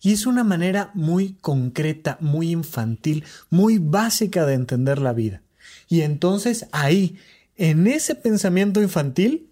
y 0.01 0.15
es 0.15 0.25
una 0.25 0.43
manera 0.43 0.93
muy 0.95 1.35
concreta, 1.35 2.17
muy 2.23 2.51
infantil, 2.51 3.25
muy 3.51 3.77
básica 3.77 4.47
de 4.47 4.55
entender 4.55 5.03
la 5.03 5.13
vida. 5.13 5.43
Y 5.87 6.01
entonces 6.01 6.67
ahí, 6.73 7.19
en 7.57 7.87
ese 7.87 8.15
pensamiento 8.15 8.81
infantil, 8.81 9.51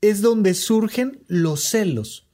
es 0.00 0.22
donde 0.22 0.54
surgen 0.54 1.20
los 1.28 1.62
celos, 1.62 2.26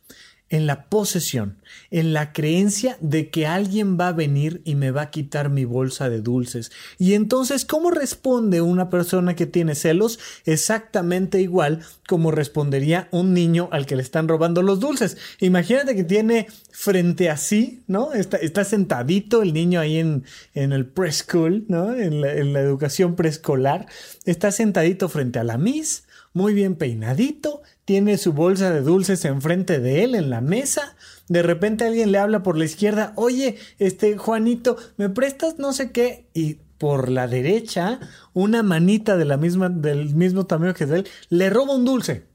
en 0.48 0.66
la 0.66 0.88
posesión, 0.88 1.58
en 1.90 2.12
la 2.12 2.32
creencia 2.32 2.96
de 3.00 3.30
que 3.30 3.48
alguien 3.48 3.98
va 3.98 4.08
a 4.08 4.12
venir 4.12 4.62
y 4.64 4.76
me 4.76 4.92
va 4.92 5.02
a 5.02 5.10
quitar 5.10 5.50
mi 5.50 5.64
bolsa 5.64 6.08
de 6.08 6.20
dulces. 6.20 6.70
Y 6.98 7.14
entonces, 7.14 7.64
¿cómo 7.64 7.90
responde 7.90 8.60
una 8.60 8.88
persona 8.88 9.34
que 9.34 9.46
tiene 9.46 9.74
celos? 9.74 10.20
Exactamente 10.44 11.40
igual 11.40 11.80
como 12.06 12.30
respondería 12.30 13.08
un 13.10 13.34
niño 13.34 13.68
al 13.72 13.86
que 13.86 13.96
le 13.96 14.02
están 14.02 14.28
robando 14.28 14.62
los 14.62 14.78
dulces. 14.78 15.16
Imagínate 15.40 15.96
que 15.96 16.04
tiene 16.04 16.46
frente 16.70 17.28
a 17.28 17.36
sí, 17.36 17.82
¿no? 17.88 18.12
Está, 18.12 18.36
está 18.36 18.62
sentadito 18.64 19.42
el 19.42 19.52
niño 19.52 19.80
ahí 19.80 19.98
en, 19.98 20.24
en 20.54 20.72
el 20.72 20.86
preschool, 20.86 21.64
¿no? 21.66 21.92
En 21.92 22.20
la, 22.20 22.32
en 22.34 22.52
la 22.52 22.60
educación 22.60 23.16
preescolar. 23.16 23.86
Está 24.24 24.52
sentadito 24.52 25.08
frente 25.08 25.40
a 25.40 25.44
la 25.44 25.58
Miss 25.58 26.05
muy 26.36 26.52
bien 26.52 26.74
peinadito, 26.74 27.62
tiene 27.86 28.18
su 28.18 28.34
bolsa 28.34 28.70
de 28.70 28.82
dulces 28.82 29.24
enfrente 29.24 29.80
de 29.80 30.04
él 30.04 30.14
en 30.14 30.28
la 30.28 30.42
mesa. 30.42 30.94
De 31.28 31.42
repente 31.42 31.86
alguien 31.86 32.12
le 32.12 32.18
habla 32.18 32.42
por 32.42 32.58
la 32.58 32.66
izquierda, 32.66 33.14
oye, 33.16 33.56
este 33.78 34.18
Juanito, 34.18 34.76
¿me 34.98 35.08
prestas 35.08 35.58
no 35.58 35.72
sé 35.72 35.92
qué? 35.92 36.28
Y 36.34 36.58
por 36.76 37.08
la 37.08 37.26
derecha, 37.26 38.00
una 38.34 38.62
manita 38.62 39.16
de 39.16 39.24
la 39.24 39.38
misma, 39.38 39.70
del 39.70 40.14
mismo 40.14 40.44
tamaño 40.44 40.74
que 40.74 40.84
de 40.84 40.98
él, 40.98 41.08
le 41.30 41.48
roba 41.48 41.74
un 41.74 41.86
dulce. 41.86 42.26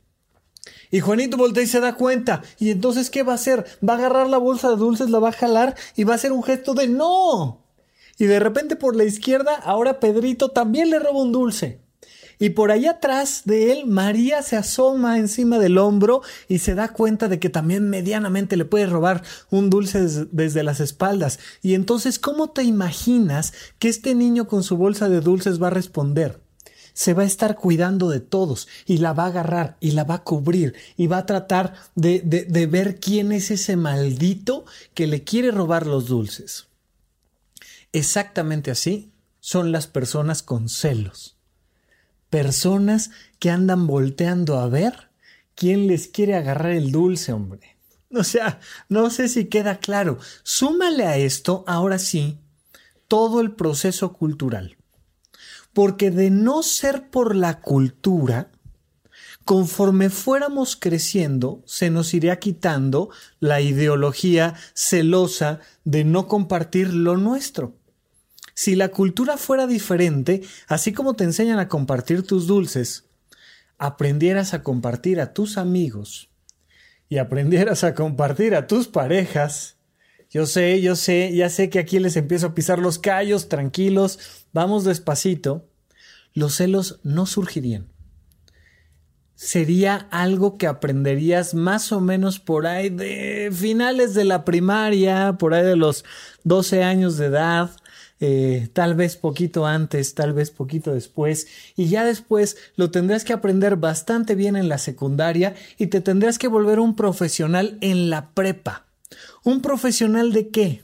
Y 0.90 1.00
Juanito 1.00 1.38
voltea 1.38 1.62
y 1.62 1.68
se 1.68 1.80
da 1.80 1.94
cuenta. 1.94 2.42
Y 2.58 2.72
entonces, 2.72 3.12
¿qué 3.12 3.22
va 3.22 3.34
a 3.34 3.36
hacer? 3.36 3.68
Va 3.88 3.94
a 3.94 3.98
agarrar 3.98 4.30
la 4.30 4.40
bolsa 4.40 4.72
de 4.72 4.78
dulces, 4.78 5.12
la 5.12 5.20
va 5.20 5.30
a 5.30 5.34
jalar 5.34 5.76
y 5.96 6.06
va 6.06 6.14
a 6.14 6.16
hacer 6.16 6.32
un 6.32 6.42
gesto 6.42 6.74
de 6.74 6.88
no. 6.88 7.68
Y 8.18 8.26
de 8.26 8.40
repente 8.40 8.76
por 8.76 8.96
la 8.96 9.04
izquierda, 9.04 9.54
ahora 9.58 10.00
Pedrito 10.00 10.50
también 10.50 10.90
le 10.90 10.98
roba 10.98 11.22
un 11.22 11.32
dulce. 11.32 11.82
Y 12.42 12.50
por 12.50 12.72
ahí 12.72 12.88
atrás 12.88 13.44
de 13.46 13.72
él, 13.72 13.86
María 13.86 14.42
se 14.42 14.58
asoma 14.58 15.20
encima 15.20 15.60
del 15.60 15.78
hombro 15.78 16.24
y 16.50 16.58
se 16.58 16.74
da 16.74 16.88
cuenta 16.88 17.28
de 17.28 17.38
que 17.38 17.52
también 17.52 17.88
medianamente 17.88 18.58
le 18.58 18.66
puede 18.66 18.88
robar 18.88 19.22
un 19.52 19.70
dulce 19.70 20.00
desde 20.32 20.64
las 20.64 20.80
espaldas. 20.80 21.38
Y 21.62 21.76
entonces, 21.76 22.18
¿cómo 22.18 22.50
te 22.50 22.64
imaginas 22.64 23.54
que 23.78 23.90
este 23.90 24.16
niño 24.16 24.48
con 24.48 24.64
su 24.64 24.76
bolsa 24.76 25.08
de 25.08 25.22
dulces 25.22 25.62
va 25.62 25.68
a 25.68 25.70
responder? 25.70 26.42
se 26.94 27.14
va 27.14 27.24
a 27.24 27.28
estar 27.28 27.56
cuidando 27.56 28.10
de 28.10 28.20
todos 28.20 28.68
y 28.86 28.98
la 28.98 29.14
va 29.14 29.24
a 29.24 29.28
agarrar 29.28 29.78
y 29.80 29.92
la 29.92 30.04
va 30.04 30.16
a 30.16 30.24
cubrir 30.24 30.76
y 30.98 31.08
va 31.08 31.20
a 31.20 31.26
tratar 31.26 31.74
de, 31.96 32.22
de, 32.26 32.44
de, 32.44 32.68
ver 32.68 33.00
quién 33.00 33.32
es 33.32 33.50
ese 33.50 33.78
maldito 33.78 34.66
que 34.94 35.08
le 35.08 35.24
quiere 35.24 35.52
robar 35.52 35.88
los 35.88 36.08
dulces. 36.08 36.68
Exactamente 37.94 38.72
así 38.72 39.14
son 39.40 39.72
las 39.72 39.88
personas 39.88 40.44
con 40.44 40.68
celos 40.68 41.38
personas 42.32 43.12
que 43.38 43.52
andan 43.52 43.86
volteando 43.86 44.58
a 44.58 44.68
ver 44.68 45.12
quién 45.54 45.86
les 45.86 46.08
quiere 46.08 46.36
agarrar 46.36 46.72
el 46.72 46.92
dulce, 46.92 47.34
hombre. 47.34 47.78
O 48.14 48.24
sea, 48.24 48.60
no 48.90 49.10
sé 49.10 49.28
si 49.28 49.46
queda 49.46 49.78
claro. 49.78 50.18
Súmale 50.44 51.06
a 51.06 51.18
esto, 51.18 51.64
ahora 51.68 52.00
sí, 52.00 52.40
todo 53.08 53.42
el 53.42 53.52
proceso 53.52 54.14
cultural. 54.14 54.78
Porque 55.74 56.12
de 56.12 56.30
no 56.30 56.64
ser 56.64 57.10
por 57.10 57.36
la 57.36 57.62
cultura, 57.62 58.52
conforme 59.46 60.10
fuéramos 60.10 60.76
creciendo, 60.76 61.62
se 61.66 61.90
nos 61.90 62.14
iría 62.14 62.40
quitando 62.40 63.10
la 63.40 63.62
ideología 63.62 64.56
celosa 64.74 65.60
de 65.86 66.04
no 66.04 66.28
compartir 66.28 66.94
lo 66.94 67.18
nuestro. 67.18 67.76
Si 68.64 68.76
la 68.76 68.90
cultura 68.90 69.38
fuera 69.38 69.66
diferente, 69.66 70.44
así 70.68 70.94
como 70.94 71.16
te 71.16 71.24
enseñan 71.24 71.58
a 71.58 71.68
compartir 71.68 72.22
tus 72.22 72.46
dulces, 72.46 73.06
aprendieras 73.80 74.54
a 74.54 74.62
compartir 74.62 75.20
a 75.20 75.34
tus 75.34 75.58
amigos 75.58 76.30
y 77.10 77.18
aprendieras 77.18 77.84
a 77.84 77.96
compartir 77.96 78.54
a 78.54 78.68
tus 78.68 78.88
parejas, 78.88 79.78
yo 80.30 80.46
sé, 80.46 80.80
yo 80.80 80.96
sé, 80.96 81.34
ya 81.34 81.50
sé 81.50 81.72
que 81.72 81.80
aquí 81.80 81.98
les 81.98 82.16
empiezo 82.16 82.46
a 82.46 82.54
pisar 82.54 82.78
los 82.78 83.00
callos, 83.00 83.50
tranquilos, 83.50 84.20
vamos 84.54 84.84
despacito, 84.84 85.68
los 86.36 86.54
celos 86.54 87.00
no 87.02 87.26
surgirían. 87.26 87.88
Sería 89.34 90.08
algo 90.12 90.60
que 90.60 90.68
aprenderías 90.68 91.56
más 91.56 91.92
o 91.92 92.00
menos 92.00 92.38
por 92.38 92.68
ahí 92.68 92.90
de 92.90 93.50
finales 93.52 94.14
de 94.14 94.26
la 94.26 94.46
primaria, 94.46 95.38
por 95.40 95.56
ahí 95.56 95.66
de 95.66 95.78
los 95.78 96.06
12 96.44 96.84
años 96.84 97.18
de 97.18 97.26
edad, 97.26 97.72
eh, 98.24 98.70
tal 98.72 98.94
vez 98.94 99.18
poquito 99.18 99.66
antes, 99.66 100.14
tal 100.14 100.32
vez 100.32 100.52
poquito 100.52 100.94
después, 100.94 101.48
y 101.76 101.88
ya 101.88 102.06
después 102.06 102.56
lo 102.76 102.92
tendrás 102.92 103.24
que 103.24 103.34
aprender 103.34 103.78
bastante 103.78 104.36
bien 104.36 104.56
en 104.56 104.70
la 104.70 104.78
secundaria 104.78 105.56
y 105.80 105.88
te 105.88 106.02
tendrás 106.02 106.38
que 106.38 106.48
volver 106.48 106.80
un 106.80 106.96
profesional 106.96 107.80
en 107.82 108.12
la 108.12 108.30
prepa. 108.30 108.86
¿Un 109.44 109.62
profesional 109.62 110.34
de 110.34 110.50
qué? 110.50 110.84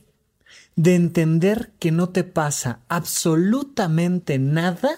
De 0.75 0.95
entender 0.95 1.73
que 1.77 1.91
no 1.91 2.09
te 2.09 2.23
pasa 2.23 2.79
absolutamente 2.89 4.39
nada 4.39 4.89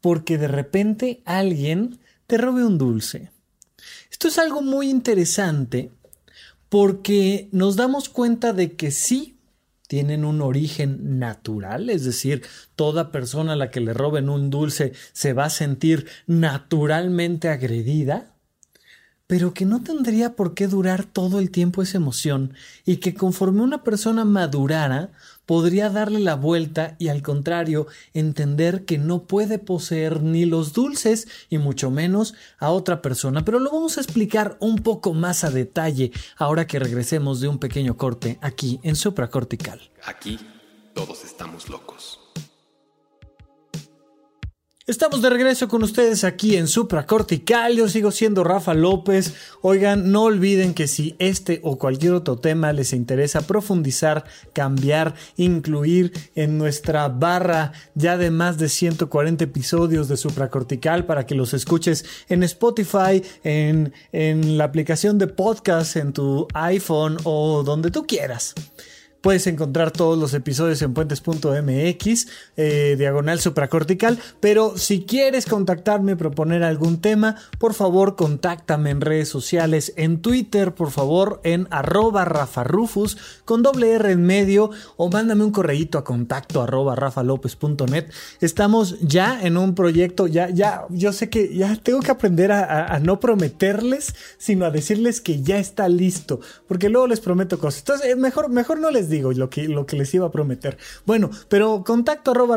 porque 0.00 0.38
de 0.38 0.46
repente 0.46 1.20
alguien 1.24 1.98
te 2.28 2.38
robe 2.38 2.64
un 2.64 2.78
dulce. 2.78 3.32
Esto 4.08 4.28
es 4.28 4.38
algo 4.38 4.62
muy 4.62 4.88
interesante 4.88 5.90
porque 6.68 7.48
nos 7.50 7.74
damos 7.74 8.08
cuenta 8.08 8.52
de 8.52 8.74
que 8.74 8.92
sí 8.92 9.35
tienen 9.86 10.24
un 10.24 10.40
origen 10.40 11.18
natural, 11.18 11.90
es 11.90 12.04
decir, 12.04 12.42
toda 12.74 13.12
persona 13.12 13.52
a 13.52 13.56
la 13.56 13.70
que 13.70 13.80
le 13.80 13.94
roben 13.94 14.28
un 14.28 14.50
dulce 14.50 14.92
se 15.12 15.32
va 15.32 15.44
a 15.44 15.50
sentir 15.50 16.06
naturalmente 16.26 17.48
agredida, 17.48 18.34
pero 19.26 19.54
que 19.54 19.64
no 19.64 19.82
tendría 19.82 20.36
por 20.36 20.54
qué 20.54 20.68
durar 20.68 21.04
todo 21.04 21.38
el 21.38 21.50
tiempo 21.50 21.82
esa 21.82 21.98
emoción 21.98 22.54
y 22.84 22.98
que 22.98 23.14
conforme 23.14 23.62
una 23.62 23.82
persona 23.82 24.24
madurara 24.24 25.10
podría 25.46 25.88
darle 25.88 26.18
la 26.20 26.34
vuelta 26.34 26.96
y 26.98 27.08
al 27.08 27.22
contrario 27.22 27.86
entender 28.12 28.84
que 28.84 28.98
no 28.98 29.22
puede 29.22 29.58
poseer 29.58 30.22
ni 30.22 30.44
los 30.44 30.72
dulces 30.72 31.28
y 31.48 31.58
mucho 31.58 31.90
menos 31.90 32.34
a 32.58 32.70
otra 32.70 33.00
persona. 33.00 33.44
Pero 33.44 33.60
lo 33.60 33.70
vamos 33.70 33.96
a 33.96 34.00
explicar 34.00 34.56
un 34.60 34.76
poco 34.78 35.14
más 35.14 35.44
a 35.44 35.50
detalle 35.50 36.12
ahora 36.36 36.66
que 36.66 36.78
regresemos 36.78 37.40
de 37.40 37.48
un 37.48 37.58
pequeño 37.58 37.96
corte 37.96 38.38
aquí 38.42 38.80
en 38.82 38.96
supracortical. 38.96 39.80
Aquí 40.04 40.38
todos 40.94 41.24
estamos 41.24 41.68
locos. 41.68 42.25
Estamos 44.88 45.20
de 45.20 45.30
regreso 45.30 45.66
con 45.66 45.82
ustedes 45.82 46.22
aquí 46.22 46.54
en 46.54 46.68
Supracortical. 46.68 47.74
Yo 47.74 47.88
sigo 47.88 48.12
siendo 48.12 48.44
Rafa 48.44 48.72
López. 48.72 49.34
Oigan, 49.60 50.12
no 50.12 50.22
olviden 50.22 50.74
que 50.74 50.86
si 50.86 51.16
este 51.18 51.58
o 51.64 51.76
cualquier 51.76 52.12
otro 52.12 52.36
tema 52.36 52.72
les 52.72 52.92
interesa 52.92 53.40
profundizar, 53.40 54.26
cambiar, 54.52 55.16
incluir 55.36 56.12
en 56.36 56.56
nuestra 56.56 57.08
barra 57.08 57.72
ya 57.96 58.16
de 58.16 58.30
más 58.30 58.58
de 58.58 58.68
140 58.68 59.42
episodios 59.42 60.06
de 60.06 60.16
Supracortical 60.16 61.04
para 61.04 61.26
que 61.26 61.34
los 61.34 61.52
escuches 61.52 62.04
en 62.28 62.44
Spotify, 62.44 63.24
en, 63.42 63.92
en 64.12 64.56
la 64.56 64.66
aplicación 64.66 65.18
de 65.18 65.26
podcast, 65.26 65.96
en 65.96 66.12
tu 66.12 66.46
iPhone 66.54 67.16
o 67.24 67.64
donde 67.64 67.90
tú 67.90 68.06
quieras. 68.06 68.54
Puedes 69.20 69.46
encontrar 69.48 69.90
todos 69.90 70.16
los 70.16 70.34
episodios 70.34 70.82
en 70.82 70.94
puentes.mx, 70.94 72.26
eh, 72.56 72.94
diagonal 72.96 73.40
supracortical. 73.40 74.20
Pero 74.40 74.78
si 74.78 75.04
quieres 75.04 75.46
contactarme, 75.46 76.14
proponer 76.14 76.62
algún 76.62 77.00
tema, 77.00 77.34
por 77.58 77.74
favor, 77.74 78.14
contáctame 78.14 78.90
en 78.90 79.00
redes 79.00 79.28
sociales, 79.28 79.92
en 79.96 80.20
Twitter, 80.20 80.74
por 80.74 80.92
favor, 80.92 81.40
en 81.42 81.66
arroba 81.70 82.24
rafarufus 82.24 83.16
con 83.44 83.62
doble 83.62 83.92
R 83.92 84.12
en 84.12 84.24
medio, 84.24 84.70
o 84.96 85.10
mándame 85.10 85.44
un 85.44 85.50
correíto 85.50 85.98
a 85.98 86.04
contacto 86.04 86.62
arroba 86.62 86.94
rafalopez.net. 86.94 88.06
Estamos 88.40 89.00
ya 89.00 89.40
en 89.42 89.56
un 89.56 89.74
proyecto, 89.74 90.28
ya, 90.28 90.50
ya, 90.50 90.84
yo 90.90 91.12
sé 91.12 91.30
que 91.30 91.54
ya 91.54 91.74
tengo 91.76 92.00
que 92.00 92.10
aprender 92.10 92.52
a, 92.52 92.98
no 93.00 93.18
prometerles, 93.18 94.14
sino 94.38 94.64
a 94.64 94.70
decirles 94.70 95.20
que 95.20 95.42
ya 95.42 95.58
está 95.58 95.88
listo, 95.88 96.40
porque 96.68 96.88
luego 96.88 97.06
les 97.08 97.20
prometo 97.20 97.58
cosas. 97.58 97.80
Entonces, 97.80 98.16
mejor, 98.16 98.48
mejor 98.50 98.78
no 98.78 98.90
les 98.90 99.08
digo 99.08 99.15
digo 99.16 99.32
lo 99.32 99.50
que, 99.50 99.96
les 99.96 100.14
iba 100.14 100.26
a 100.26 100.30
prometer. 100.30 100.76
Bueno, 101.04 101.30
pero 101.48 101.82
contacto 101.84 102.30
arroba 102.30 102.56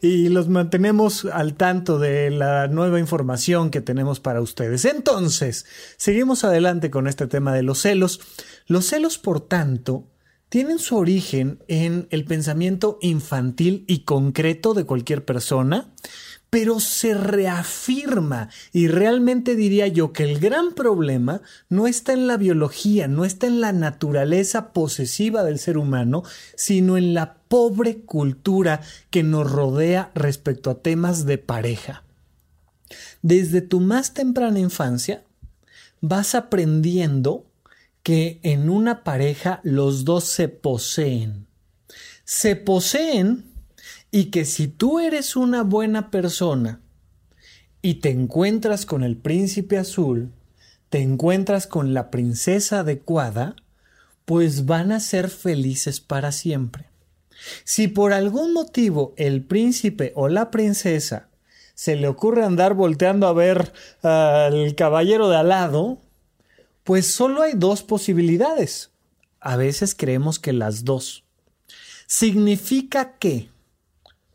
y 0.00 0.28
los 0.28 0.48
mantenemos 0.48 1.24
al 1.26 1.54
tanto 1.54 1.98
de 1.98 2.30
la 2.30 2.68
nueva 2.68 2.98
información 2.98 3.70
que 3.70 3.80
tenemos 3.80 4.20
para 4.20 4.40
ustedes. 4.40 4.84
Entonces, 4.84 5.66
seguimos 5.96 6.44
adelante 6.44 6.90
con 6.90 7.06
este 7.06 7.26
tema 7.26 7.52
de 7.54 7.62
los 7.62 7.82
celos. 7.82 8.20
Los 8.66 8.86
celos, 8.86 9.18
por 9.18 9.40
tanto, 9.40 10.06
tienen 10.48 10.78
su 10.78 10.96
origen 10.96 11.62
en 11.68 12.06
el 12.10 12.24
pensamiento 12.24 12.98
infantil 13.02 13.84
y 13.86 14.00
concreto 14.00 14.72
de 14.74 14.84
cualquier 14.84 15.24
persona 15.24 15.92
pero 16.50 16.80
se 16.80 17.14
reafirma 17.14 18.48
y 18.72 18.88
realmente 18.88 19.54
diría 19.54 19.86
yo 19.86 20.12
que 20.12 20.24
el 20.24 20.38
gran 20.38 20.72
problema 20.72 21.42
no 21.68 21.86
está 21.86 22.12
en 22.14 22.26
la 22.26 22.36
biología, 22.36 23.06
no 23.06 23.24
está 23.24 23.46
en 23.46 23.60
la 23.60 23.72
naturaleza 23.72 24.72
posesiva 24.72 25.42
del 25.42 25.58
ser 25.58 25.76
humano, 25.76 26.22
sino 26.56 26.96
en 26.96 27.12
la 27.12 27.34
pobre 27.48 28.00
cultura 28.00 28.80
que 29.10 29.22
nos 29.22 29.50
rodea 29.50 30.10
respecto 30.14 30.70
a 30.70 30.80
temas 30.80 31.26
de 31.26 31.38
pareja. 31.38 32.04
Desde 33.20 33.60
tu 33.60 33.80
más 33.80 34.14
temprana 34.14 34.58
infancia 34.58 35.24
vas 36.00 36.34
aprendiendo 36.34 37.44
que 38.02 38.40
en 38.42 38.70
una 38.70 39.04
pareja 39.04 39.60
los 39.64 40.04
dos 40.04 40.24
se 40.24 40.48
poseen. 40.48 41.46
Se 42.24 42.56
poseen 42.56 43.47
y 44.10 44.26
que 44.26 44.44
si 44.44 44.68
tú 44.68 45.00
eres 45.00 45.36
una 45.36 45.62
buena 45.62 46.10
persona 46.10 46.80
y 47.82 47.94
te 47.94 48.10
encuentras 48.10 48.86
con 48.86 49.02
el 49.04 49.16
príncipe 49.16 49.78
azul, 49.78 50.32
te 50.88 51.00
encuentras 51.00 51.66
con 51.66 51.94
la 51.94 52.10
princesa 52.10 52.80
adecuada, 52.80 53.56
pues 54.24 54.66
van 54.66 54.92
a 54.92 55.00
ser 55.00 55.28
felices 55.28 56.00
para 56.00 56.32
siempre. 56.32 56.86
Si 57.64 57.88
por 57.88 58.12
algún 58.12 58.52
motivo 58.52 59.14
el 59.16 59.42
príncipe 59.42 60.12
o 60.16 60.28
la 60.28 60.50
princesa 60.50 61.28
se 61.74 61.94
le 61.94 62.08
ocurre 62.08 62.44
andar 62.44 62.74
volteando 62.74 63.28
a 63.28 63.32
ver 63.32 63.72
al 64.02 64.74
caballero 64.74 65.28
de 65.28 65.36
al 65.36 65.50
lado, 65.50 65.98
pues 66.82 67.06
solo 67.06 67.42
hay 67.42 67.52
dos 67.54 67.82
posibilidades. 67.82 68.90
A 69.40 69.56
veces 69.56 69.94
creemos 69.94 70.40
que 70.40 70.52
las 70.52 70.84
dos. 70.84 71.24
Significa 72.06 73.18
que 73.18 73.50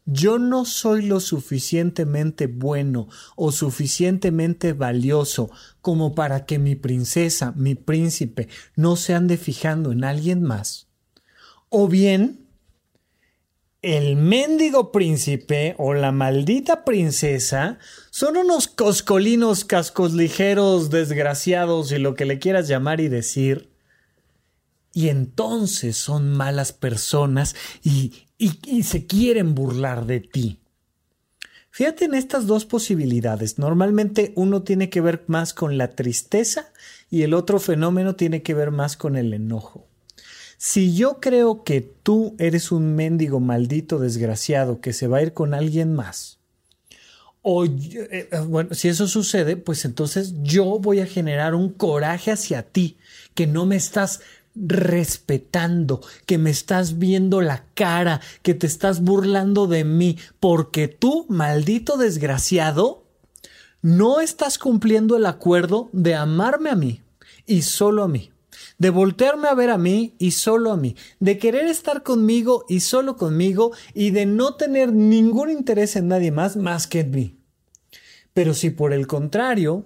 yo 0.06 0.38
no 0.38 0.66
soy 0.66 1.04
lo 1.04 1.20
suficientemente 1.20 2.48
bueno 2.48 3.08
o 3.36 3.52
suficientemente 3.52 4.74
valioso 4.74 5.50
como 5.82 6.14
para 6.14 6.46
que 6.46 6.60
mi 6.60 6.76
princesa, 6.76 7.54
mi 7.56 7.76
príncipe, 7.76 8.50
no 8.76 8.96
se 8.96 9.14
ande 9.14 9.38
fijando 9.38 9.92
en 9.92 10.04
alguien 10.04 10.44
más. 10.44 10.88
O 11.70 11.88
bien, 11.88 12.44
el 13.84 14.16
mendigo 14.16 14.94
príncipe 14.94 15.76
o 15.78 15.94
la 15.94 16.14
maldita 16.14 16.86
princesa 16.86 17.80
son 18.12 18.38
unos 18.38 18.68
coscolinos 18.68 19.66
cascos 19.66 20.14
ligeros, 20.14 20.90
desgraciados 20.90 21.92
y 21.92 21.98
lo 21.98 22.16
que 22.16 22.26
le 22.26 22.40
quieras 22.40 22.70
llamar 22.70 23.02
y 23.02 23.10
decir. 23.10 23.74
Y 24.94 25.10
entonces 25.10 25.98
son 25.98 26.32
malas 26.32 26.72
personas 26.72 27.56
y, 27.84 28.14
y, 28.44 28.84
se 28.84 29.06
quieren 29.06 29.56
burlar 29.56 30.06
de 30.06 30.20
ti. 30.20 30.60
Fíjate 31.72 32.06
en 32.06 32.14
estas 32.14 32.46
dos 32.46 32.66
posibilidades. 32.66 33.58
Normalmente 33.58 34.34
uno 34.36 34.62
tiene 34.64 34.90
que 34.90 35.02
ver 35.02 35.24
más 35.28 35.54
con 35.54 35.78
la 35.78 35.96
tristeza 35.96 36.72
y 37.10 37.24
el 37.24 37.34
otro 37.34 37.60
fenómeno 37.60 38.16
tiene 38.16 38.44
que 38.44 38.54
ver 38.54 38.72
más 38.72 38.96
con 38.96 39.16
el 39.16 39.34
enojo. 39.34 39.88
Si 40.58 40.96
yo 40.96 41.20
creo 41.20 41.64
que 41.64 41.82
tú 41.82 42.36
eres 42.38 42.72
un 42.72 42.96
mendigo 42.96 43.40
maldito 43.40 44.00
desgraciado 44.00 44.82
que 44.82 44.94
se 44.94 45.08
va 45.08 45.18
a 45.18 45.24
ir 45.24 45.34
con 45.34 45.54
alguien 45.54 45.94
más, 45.94 46.40
o 47.42 47.66
eh, 47.66 48.30
bueno, 48.48 48.74
si 48.74 48.88
eso 48.88 49.08
sucede, 49.08 49.58
pues 49.58 49.84
entonces 49.84 50.34
yo 50.44 50.80
voy 50.80 51.02
a 51.02 51.06
generar 51.06 51.56
un 51.56 51.70
coraje 51.70 52.32
hacia 52.32 52.64
ti, 52.64 52.98
que 53.36 53.48
no 53.48 53.66
me 53.66 53.76
estás 53.76 54.22
respetando, 54.56 56.02
que 56.26 56.38
me 56.38 56.50
estás 56.50 57.00
viendo 57.00 57.42
la 57.42 57.66
cara, 57.74 58.22
que 58.42 58.54
te 58.54 58.68
estás 58.68 59.02
burlando 59.02 59.68
de 59.68 59.84
mí, 59.84 60.18
porque 60.40 60.88
tú, 60.88 61.26
maldito 61.30 61.98
desgraciado, 61.98 63.04
no 63.82 64.22
estás 64.22 64.58
cumpliendo 64.58 65.18
el 65.18 65.26
acuerdo 65.26 65.90
de 65.92 66.16
amarme 66.16 66.70
a 66.70 66.76
mí 66.76 67.02
y 67.46 67.64
solo 67.64 68.04
a 68.04 68.08
mí, 68.08 68.32
de 68.78 68.90
voltearme 68.90 69.50
a 69.50 69.56
ver 69.56 69.72
a 69.72 69.78
mí 69.78 70.16
y 70.20 70.32
solo 70.32 70.72
a 70.72 70.78
mí, 70.78 70.96
de 71.20 71.38
querer 71.38 71.66
estar 71.66 72.04
conmigo 72.04 72.66
y 72.70 72.80
solo 72.80 73.18
conmigo 73.18 73.72
y 73.94 74.12
de 74.12 74.26
no 74.26 74.56
tener 74.56 74.94
ningún 74.94 75.50
interés 75.50 75.96
en 75.96 76.08
nadie 76.08 76.32
más 76.32 76.56
más 76.56 76.88
que 76.88 77.02
en 77.02 77.12
mí. 77.12 77.38
Pero 78.34 78.54
si 78.54 78.70
por 78.70 78.94
el 78.94 79.06
contrario 79.06 79.86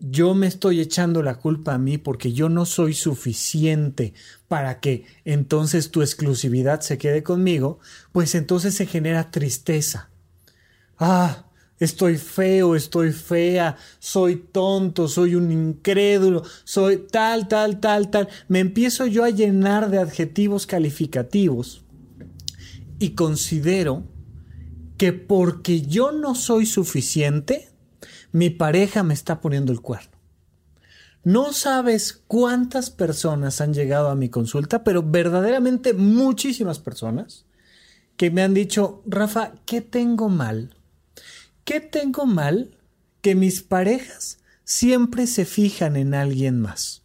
yo 0.00 0.34
me 0.34 0.46
estoy 0.46 0.80
echando 0.80 1.22
la 1.22 1.36
culpa 1.36 1.74
a 1.74 1.78
mí 1.78 1.98
porque 1.98 2.32
yo 2.32 2.48
no 2.48 2.64
soy 2.64 2.94
suficiente 2.94 4.14
para 4.48 4.80
que 4.80 5.04
entonces 5.24 5.90
tu 5.90 6.02
exclusividad 6.02 6.80
se 6.80 6.98
quede 6.98 7.22
conmigo, 7.22 7.78
pues 8.12 8.34
entonces 8.34 8.74
se 8.74 8.86
genera 8.86 9.30
tristeza. 9.30 10.10
Ah, 10.98 11.46
estoy 11.78 12.16
feo, 12.16 12.76
estoy 12.76 13.12
fea, 13.12 13.76
soy 13.98 14.36
tonto, 14.36 15.08
soy 15.08 15.34
un 15.34 15.50
incrédulo, 15.52 16.44
soy 16.64 17.06
tal, 17.10 17.48
tal, 17.48 17.80
tal, 17.80 18.10
tal. 18.10 18.28
Me 18.48 18.60
empiezo 18.60 19.06
yo 19.06 19.24
a 19.24 19.30
llenar 19.30 19.90
de 19.90 19.98
adjetivos 19.98 20.66
calificativos 20.66 21.84
y 22.98 23.10
considero 23.10 24.04
que 24.98 25.14
porque 25.14 25.80
yo 25.80 26.12
no 26.12 26.34
soy 26.34 26.66
suficiente, 26.66 27.69
mi 28.32 28.50
pareja 28.50 29.02
me 29.02 29.14
está 29.14 29.40
poniendo 29.40 29.72
el 29.72 29.80
cuerno. 29.80 30.20
No 31.22 31.52
sabes 31.52 32.22
cuántas 32.26 32.90
personas 32.90 33.60
han 33.60 33.74
llegado 33.74 34.08
a 34.08 34.14
mi 34.14 34.30
consulta, 34.30 34.84
pero 34.84 35.02
verdaderamente 35.02 35.92
muchísimas 35.92 36.78
personas 36.78 37.44
que 38.16 38.30
me 38.30 38.42
han 38.42 38.54
dicho, 38.54 39.02
Rafa, 39.06 39.52
¿qué 39.66 39.80
tengo 39.80 40.28
mal? 40.28 40.74
¿Qué 41.64 41.80
tengo 41.80 42.26
mal 42.26 42.78
que 43.20 43.34
mis 43.34 43.62
parejas 43.62 44.38
siempre 44.64 45.26
se 45.26 45.44
fijan 45.44 45.96
en 45.96 46.14
alguien 46.14 46.60
más? 46.60 47.02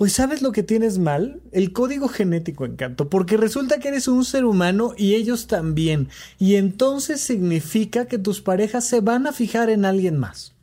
Pues 0.00 0.14
sabes 0.14 0.40
lo 0.40 0.50
que 0.52 0.62
tienes 0.62 0.96
mal, 0.96 1.42
el 1.52 1.74
código 1.74 2.08
genético, 2.08 2.64
encanto, 2.64 3.10
porque 3.10 3.36
resulta 3.36 3.80
que 3.80 3.88
eres 3.88 4.08
un 4.08 4.24
ser 4.24 4.46
humano 4.46 4.94
y 4.96 5.14
ellos 5.14 5.46
también, 5.46 6.08
y 6.38 6.54
entonces 6.54 7.20
significa 7.20 8.06
que 8.06 8.16
tus 8.16 8.40
parejas 8.40 8.86
se 8.86 9.02
van 9.02 9.26
a 9.26 9.32
fijar 9.34 9.68
en 9.68 9.84
alguien 9.84 10.16
más. 10.16 10.54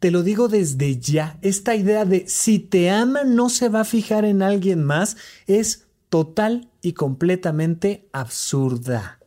Te 0.00 0.10
lo 0.10 0.24
digo 0.24 0.48
desde 0.48 0.98
ya, 0.98 1.38
esta 1.40 1.76
idea 1.76 2.04
de 2.04 2.24
si 2.26 2.58
te 2.58 2.90
ama 2.90 3.22
no 3.22 3.48
se 3.48 3.68
va 3.68 3.82
a 3.82 3.84
fijar 3.84 4.24
en 4.24 4.42
alguien 4.42 4.82
más 4.82 5.16
es 5.46 5.86
total 6.08 6.68
y 6.80 6.94
completamente 6.94 8.08
absurda. 8.10 9.20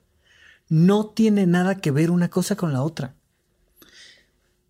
No 0.67 1.05
tiene 1.05 1.47
nada 1.47 1.75
que 1.75 1.91
ver 1.91 2.11
una 2.11 2.29
cosa 2.29 2.57
con 2.57 2.73
la 2.73 2.83
otra. 2.83 3.15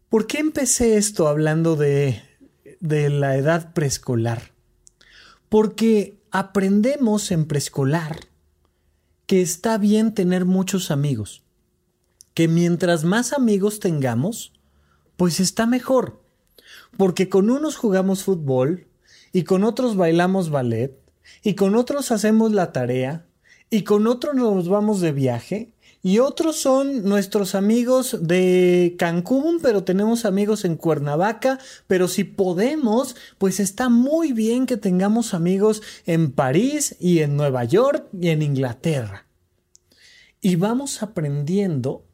¿Por 0.08 0.28
qué 0.28 0.38
empecé 0.38 0.98
esto 0.98 1.28
hablando 1.28 1.76
de 1.76 2.22
de 2.88 3.10
la 3.10 3.36
edad 3.36 3.74
preescolar. 3.74 4.52
Porque 5.50 6.20
aprendemos 6.32 7.32
en 7.32 7.46
preescolar 7.46 8.20
que 9.26 9.42
está 9.42 9.78
bien 9.78 10.14
tener 10.14 10.46
muchos 10.46 10.92
amigos, 10.92 11.44
que 12.34 12.48
mientras 12.48 13.04
más 13.04 13.34
amigos 13.34 13.80
tengamos, 13.80 14.54
pues 15.18 15.40
está 15.40 15.66
mejor, 15.66 16.22
porque 16.98 17.30
con 17.30 17.50
unos 17.50 17.76
jugamos 17.76 18.24
fútbol 18.24 18.88
y 19.32 19.44
con 19.44 19.64
otros 19.64 19.96
bailamos 19.96 20.50
ballet 20.50 21.00
y 21.42 21.56
con 21.56 21.76
otros 21.76 22.12
hacemos 22.12 22.52
la 22.52 22.72
tarea 22.72 23.26
y 23.70 23.84
con 23.84 24.08
otros 24.08 24.36
nos 24.36 24.70
vamos 24.70 25.02
de 25.02 25.12
viaje 25.12 25.74
y 26.06 26.20
otros 26.20 26.58
son 26.58 27.04
nuestros 27.04 27.56
amigos 27.56 28.20
de 28.22 28.96
Cancún, 29.00 29.58
pero 29.60 29.84
tenemos 29.84 30.26
amigos 30.26 30.64
en 30.64 30.76
Cuernavaca, 30.76 31.58
pero 31.88 32.08
si 32.08 32.24
podemos, 32.24 33.16
pues 33.40 33.60
está 33.60 33.90
muy 33.90 34.32
bien 34.32 34.68
que 34.68 34.78
tengamos 34.78 35.34
amigos 35.34 35.82
en 36.06 36.32
París 36.32 36.96
y 37.00 37.22
en 37.22 37.36
Nueva 37.36 37.64
York 37.64 38.06
y 38.22 38.30
en 38.30 38.44
Inglaterra. 38.44 39.26
Y 40.42 40.58
vamos 40.58 41.02
aprendiendo 41.02 42.06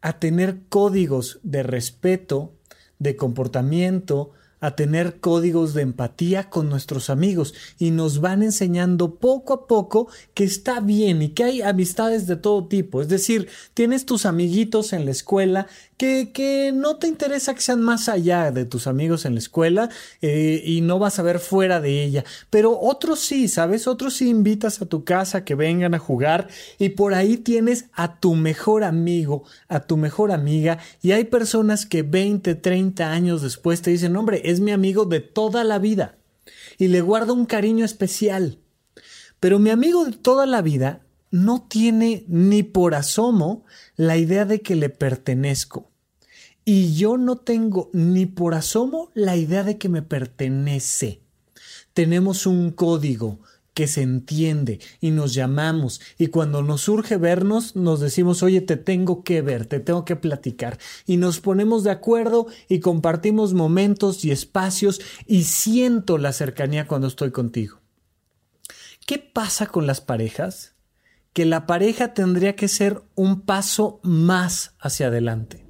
a 0.00 0.18
tener 0.18 0.62
códigos 0.68 1.38
de 1.44 1.62
respeto, 1.62 2.56
de 2.98 3.14
comportamiento, 3.14 4.32
a 4.60 4.76
tener 4.76 5.20
códigos 5.20 5.74
de 5.74 5.82
empatía 5.82 6.50
con 6.50 6.68
nuestros 6.68 7.10
amigos 7.10 7.54
y 7.78 7.90
nos 7.90 8.20
van 8.20 8.42
enseñando 8.42 9.16
poco 9.16 9.52
a 9.52 9.66
poco 9.66 10.08
que 10.34 10.44
está 10.44 10.80
bien 10.80 11.22
y 11.22 11.30
que 11.30 11.44
hay 11.44 11.62
amistades 11.62 12.26
de 12.26 12.36
todo 12.36 12.66
tipo. 12.68 13.00
Es 13.00 13.08
decir, 13.08 13.48
tienes 13.74 14.06
tus 14.06 14.26
amiguitos 14.26 14.92
en 14.92 15.04
la 15.04 15.10
escuela 15.10 15.66
que, 15.96 16.72
no 16.74 16.96
te 16.96 17.08
interesa 17.08 17.54
que 17.54 17.60
sean 17.60 17.82
más 17.82 18.08
allá 18.08 18.50
de 18.52 18.64
tus 18.64 18.86
amigos 18.86 19.26
en 19.26 19.34
la 19.34 19.40
escuela 19.40 19.90
eh, 20.22 20.62
y 20.64 20.80
no 20.80 20.98
vas 20.98 21.18
a 21.18 21.22
ver 21.22 21.38
fuera 21.38 21.80
de 21.80 22.02
ella. 22.02 22.24
Pero 22.48 22.78
otros 22.80 23.20
sí, 23.20 23.48
¿sabes? 23.48 23.86
Otros 23.86 24.14
sí 24.14 24.30
invitas 24.30 24.80
a 24.80 24.86
tu 24.86 25.04
casa 25.04 25.44
que 25.44 25.54
vengan 25.54 25.94
a 25.94 25.98
jugar 25.98 26.48
y 26.78 26.90
por 26.90 27.12
ahí 27.12 27.36
tienes 27.36 27.86
a 27.92 28.18
tu 28.18 28.34
mejor 28.34 28.84
amigo, 28.84 29.44
a 29.68 29.80
tu 29.80 29.96
mejor 29.98 30.32
amiga 30.32 30.78
y 31.02 31.12
hay 31.12 31.24
personas 31.24 31.84
que 31.84 32.02
20, 32.02 32.54
30 32.54 33.10
años 33.10 33.42
después 33.42 33.82
te 33.82 33.90
dicen, 33.90 34.16
hombre, 34.16 34.49
es 34.50 34.60
mi 34.60 34.72
amigo 34.72 35.04
de 35.04 35.20
toda 35.20 35.64
la 35.64 35.78
vida 35.78 36.18
y 36.78 36.88
le 36.88 37.00
guardo 37.00 37.34
un 37.34 37.46
cariño 37.46 37.84
especial. 37.84 38.58
Pero 39.38 39.58
mi 39.58 39.70
amigo 39.70 40.04
de 40.04 40.12
toda 40.12 40.46
la 40.46 40.62
vida 40.62 41.06
no 41.30 41.66
tiene 41.68 42.24
ni 42.28 42.62
por 42.62 42.94
asomo 42.94 43.64
la 43.96 44.16
idea 44.16 44.44
de 44.44 44.60
que 44.60 44.74
le 44.74 44.90
pertenezco. 44.90 45.90
Y 46.64 46.94
yo 46.94 47.16
no 47.16 47.36
tengo 47.36 47.90
ni 47.92 48.26
por 48.26 48.54
asomo 48.54 49.10
la 49.14 49.36
idea 49.36 49.64
de 49.64 49.78
que 49.78 49.88
me 49.88 50.02
pertenece. 50.02 51.22
Tenemos 51.94 52.46
un 52.46 52.70
código 52.70 53.40
que 53.80 53.86
se 53.86 54.02
entiende 54.02 54.78
y 55.00 55.10
nos 55.10 55.32
llamamos 55.32 56.02
y 56.18 56.26
cuando 56.26 56.62
nos 56.62 56.82
surge 56.82 57.16
vernos 57.16 57.76
nos 57.76 57.98
decimos 57.98 58.42
oye 58.42 58.60
te 58.60 58.76
tengo 58.76 59.24
que 59.24 59.40
ver, 59.40 59.64
te 59.64 59.80
tengo 59.80 60.04
que 60.04 60.16
platicar 60.16 60.76
y 61.06 61.16
nos 61.16 61.40
ponemos 61.40 61.82
de 61.82 61.90
acuerdo 61.90 62.46
y 62.68 62.80
compartimos 62.80 63.54
momentos 63.54 64.22
y 64.22 64.32
espacios 64.32 65.00
y 65.26 65.44
siento 65.44 66.18
la 66.18 66.34
cercanía 66.34 66.86
cuando 66.86 67.06
estoy 67.06 67.30
contigo. 67.30 67.80
¿Qué 69.06 69.16
pasa 69.16 69.64
con 69.64 69.86
las 69.86 70.02
parejas? 70.02 70.74
Que 71.32 71.46
la 71.46 71.66
pareja 71.66 72.12
tendría 72.12 72.56
que 72.56 72.68
ser 72.68 73.00
un 73.14 73.40
paso 73.40 73.98
más 74.02 74.74
hacia 74.78 75.06
adelante 75.06 75.69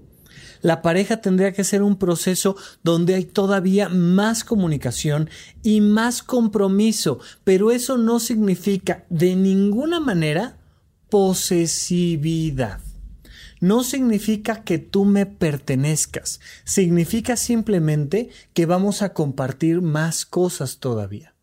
la 0.63 0.83
pareja 0.83 1.21
tendría 1.21 1.53
que 1.53 1.65
ser 1.65 1.83
un 1.83 1.97
proceso 1.97 2.57
donde 2.83 3.15
hay 3.15 3.25
todavía 3.25 3.89
más 3.89 4.45
comunicación 4.45 5.31
y 5.63 5.81
más 5.81 6.23
compromiso, 6.23 7.19
pero 7.45 7.71
eso 7.71 7.99
no 7.99 8.21
significa 8.21 9.05
de 9.09 9.37
ninguna 9.37 10.01
manera 10.01 10.59
posesividad. 11.09 12.81
No 13.61 13.85
significa 13.85 14.65
que 14.65 14.79
tú 14.79 15.05
me 15.05 15.27
pertenezcas, 15.27 16.41
significa 16.65 17.37
simplemente 17.37 18.31
que 18.55 18.65
vamos 18.65 19.03
a 19.03 19.13
compartir 19.13 19.83
más 19.83 20.25
cosas 20.25 20.79
todavía. 20.79 21.35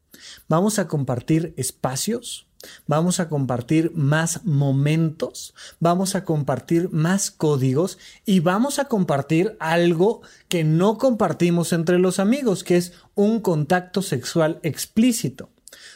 Vamos 0.49 0.79
a 0.79 0.87
compartir 0.87 1.53
espacios, 1.57 2.46
vamos 2.87 3.19
a 3.19 3.29
compartir 3.29 3.91
más 3.93 4.45
momentos, 4.45 5.53
vamos 5.79 6.15
a 6.15 6.23
compartir 6.23 6.89
más 6.91 7.31
códigos 7.31 7.97
y 8.25 8.39
vamos 8.39 8.79
a 8.79 8.85
compartir 8.85 9.55
algo 9.59 10.21
que 10.47 10.63
no 10.63 10.97
compartimos 10.97 11.73
entre 11.73 11.99
los 11.99 12.19
amigos, 12.19 12.63
que 12.63 12.77
es 12.77 12.93
un 13.15 13.39
contacto 13.39 14.01
sexual 14.01 14.59
explícito. 14.63 15.49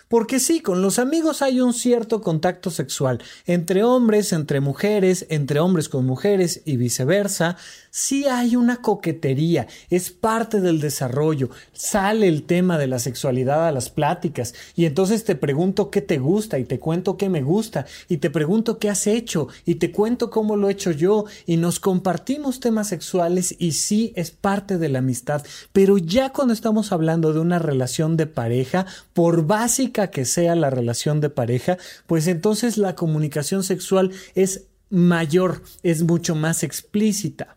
Porque 0.08 0.40
sí, 0.40 0.60
con 0.60 0.82
los 0.82 1.00
amigos 1.00 1.42
hay 1.42 1.62
un 1.62 1.74
cierto 1.74 2.20
contacto 2.20 2.70
sexual, 2.70 3.24
entre 3.46 3.84
hombres, 3.84 4.34
entre 4.34 4.60
mujeres, 4.60 5.26
entre 5.30 5.60
hombres 5.60 5.88
con 5.88 6.06
mujeres 6.06 6.62
y 6.66 6.76
viceversa. 6.76 7.56
Sí 7.92 8.26
hay 8.26 8.56
una 8.56 8.82
coquetería, 8.82 9.68
es 9.90 10.12
parte 10.12 10.60
del 10.60 10.82
desarrollo. 10.82 11.50
Sale 11.72 12.28
el 12.28 12.44
tema 12.44 12.78
de 12.78 12.88
la 12.88 13.00
sexualidad 13.00 13.68
a 13.68 13.72
las 13.72 13.90
pláticas 13.90 14.54
y 14.76 14.86
entonces 14.86 15.24
te 15.24 15.36
pregunto 15.36 15.90
qué 15.90 16.02
te 16.02 16.18
gusta 16.18 16.60
y 16.60 16.66
te 16.66 16.80
cuento 16.80 17.18
qué 17.18 17.30
me 17.30 17.42
gusta 17.42 17.86
y 18.10 18.18
te 18.18 18.30
pregunto 18.30 18.80
qué 18.80 18.90
has 18.90 19.08
hecho 19.08 19.48
y 19.66 19.76
te 19.76 19.92
cuento 19.92 20.30
cómo 20.30 20.58
lo 20.58 20.68
he 20.68 20.74
hecho 20.74 20.92
yo 20.92 21.26
y 21.46 21.58
nos 21.58 21.80
compartimos 21.80 22.60
temas 22.60 22.90
sexuales 22.90 23.56
y 23.60 23.74
sí 23.74 24.14
es 24.16 24.32
parte 24.32 24.78
de 24.78 24.90
la 24.90 25.00
amistad. 25.00 25.44
Pero 25.72 25.98
ya 25.98 26.32
cuando 26.34 26.54
estamos 26.54 26.92
hablando 26.92 27.34
de 27.34 27.40
una 27.40 27.60
relación 27.60 28.18
de 28.18 28.28
pareja, 28.28 28.86
por 29.14 29.46
básica 29.72 30.12
que 30.12 30.26
sea 30.26 30.54
la 30.56 30.70
relación 30.70 31.22
de 31.22 31.30
pareja, 31.30 31.78
pues 32.06 32.28
entonces 32.28 32.78
la 32.78 32.94
comunicación 32.94 33.64
sexual 33.64 34.12
es 34.36 34.66
mayor, 34.90 35.64
es 35.82 36.04
mucho 36.04 36.36
más 36.36 36.64
explícita. 36.64 37.56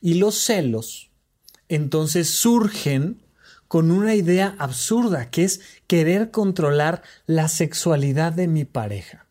Y 0.00 0.14
los 0.14 0.34
celos 0.36 1.10
entonces 1.68 2.30
surgen 2.30 3.20
con 3.68 3.90
una 3.90 4.14
idea 4.14 4.54
absurda, 4.58 5.30
que 5.30 5.44
es 5.44 5.60
querer 5.86 6.30
controlar 6.30 7.02
la 7.26 7.48
sexualidad 7.48 8.32
de 8.32 8.48
mi 8.48 8.64
pareja. 8.64 9.26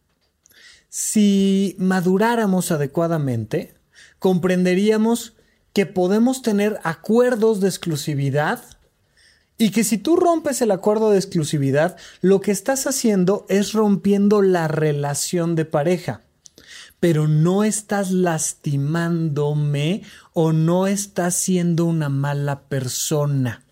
Si 0.90 1.76
maduráramos 1.80 2.70
adecuadamente, 2.70 3.74
comprenderíamos 4.20 5.34
que 5.74 5.88
podemos 5.88 6.44
tener 6.44 6.80
acuerdos 6.84 7.62
de 7.62 7.70
exclusividad 7.70 8.62
y 9.64 9.70
que 9.70 9.86
si 9.86 9.98
tú 9.98 10.18
rompes 10.18 10.62
el 10.62 10.72
acuerdo 10.72 11.10
de 11.10 11.18
exclusividad, 11.18 11.96
lo 12.20 12.42
que 12.42 12.52
estás 12.52 12.86
haciendo 12.86 13.46
es 13.48 13.72
rompiendo 13.72 14.42
la 14.42 14.68
relación 14.68 15.56
de 15.56 15.64
pareja. 15.64 16.20
Pero 17.00 17.30
no 17.30 17.64
estás 17.64 18.12
lastimándome 18.12 20.02
o 20.34 20.52
no 20.52 20.86
estás 20.86 21.36
siendo 21.36 21.86
una 21.86 22.10
mala 22.10 22.64
persona. 22.64 23.64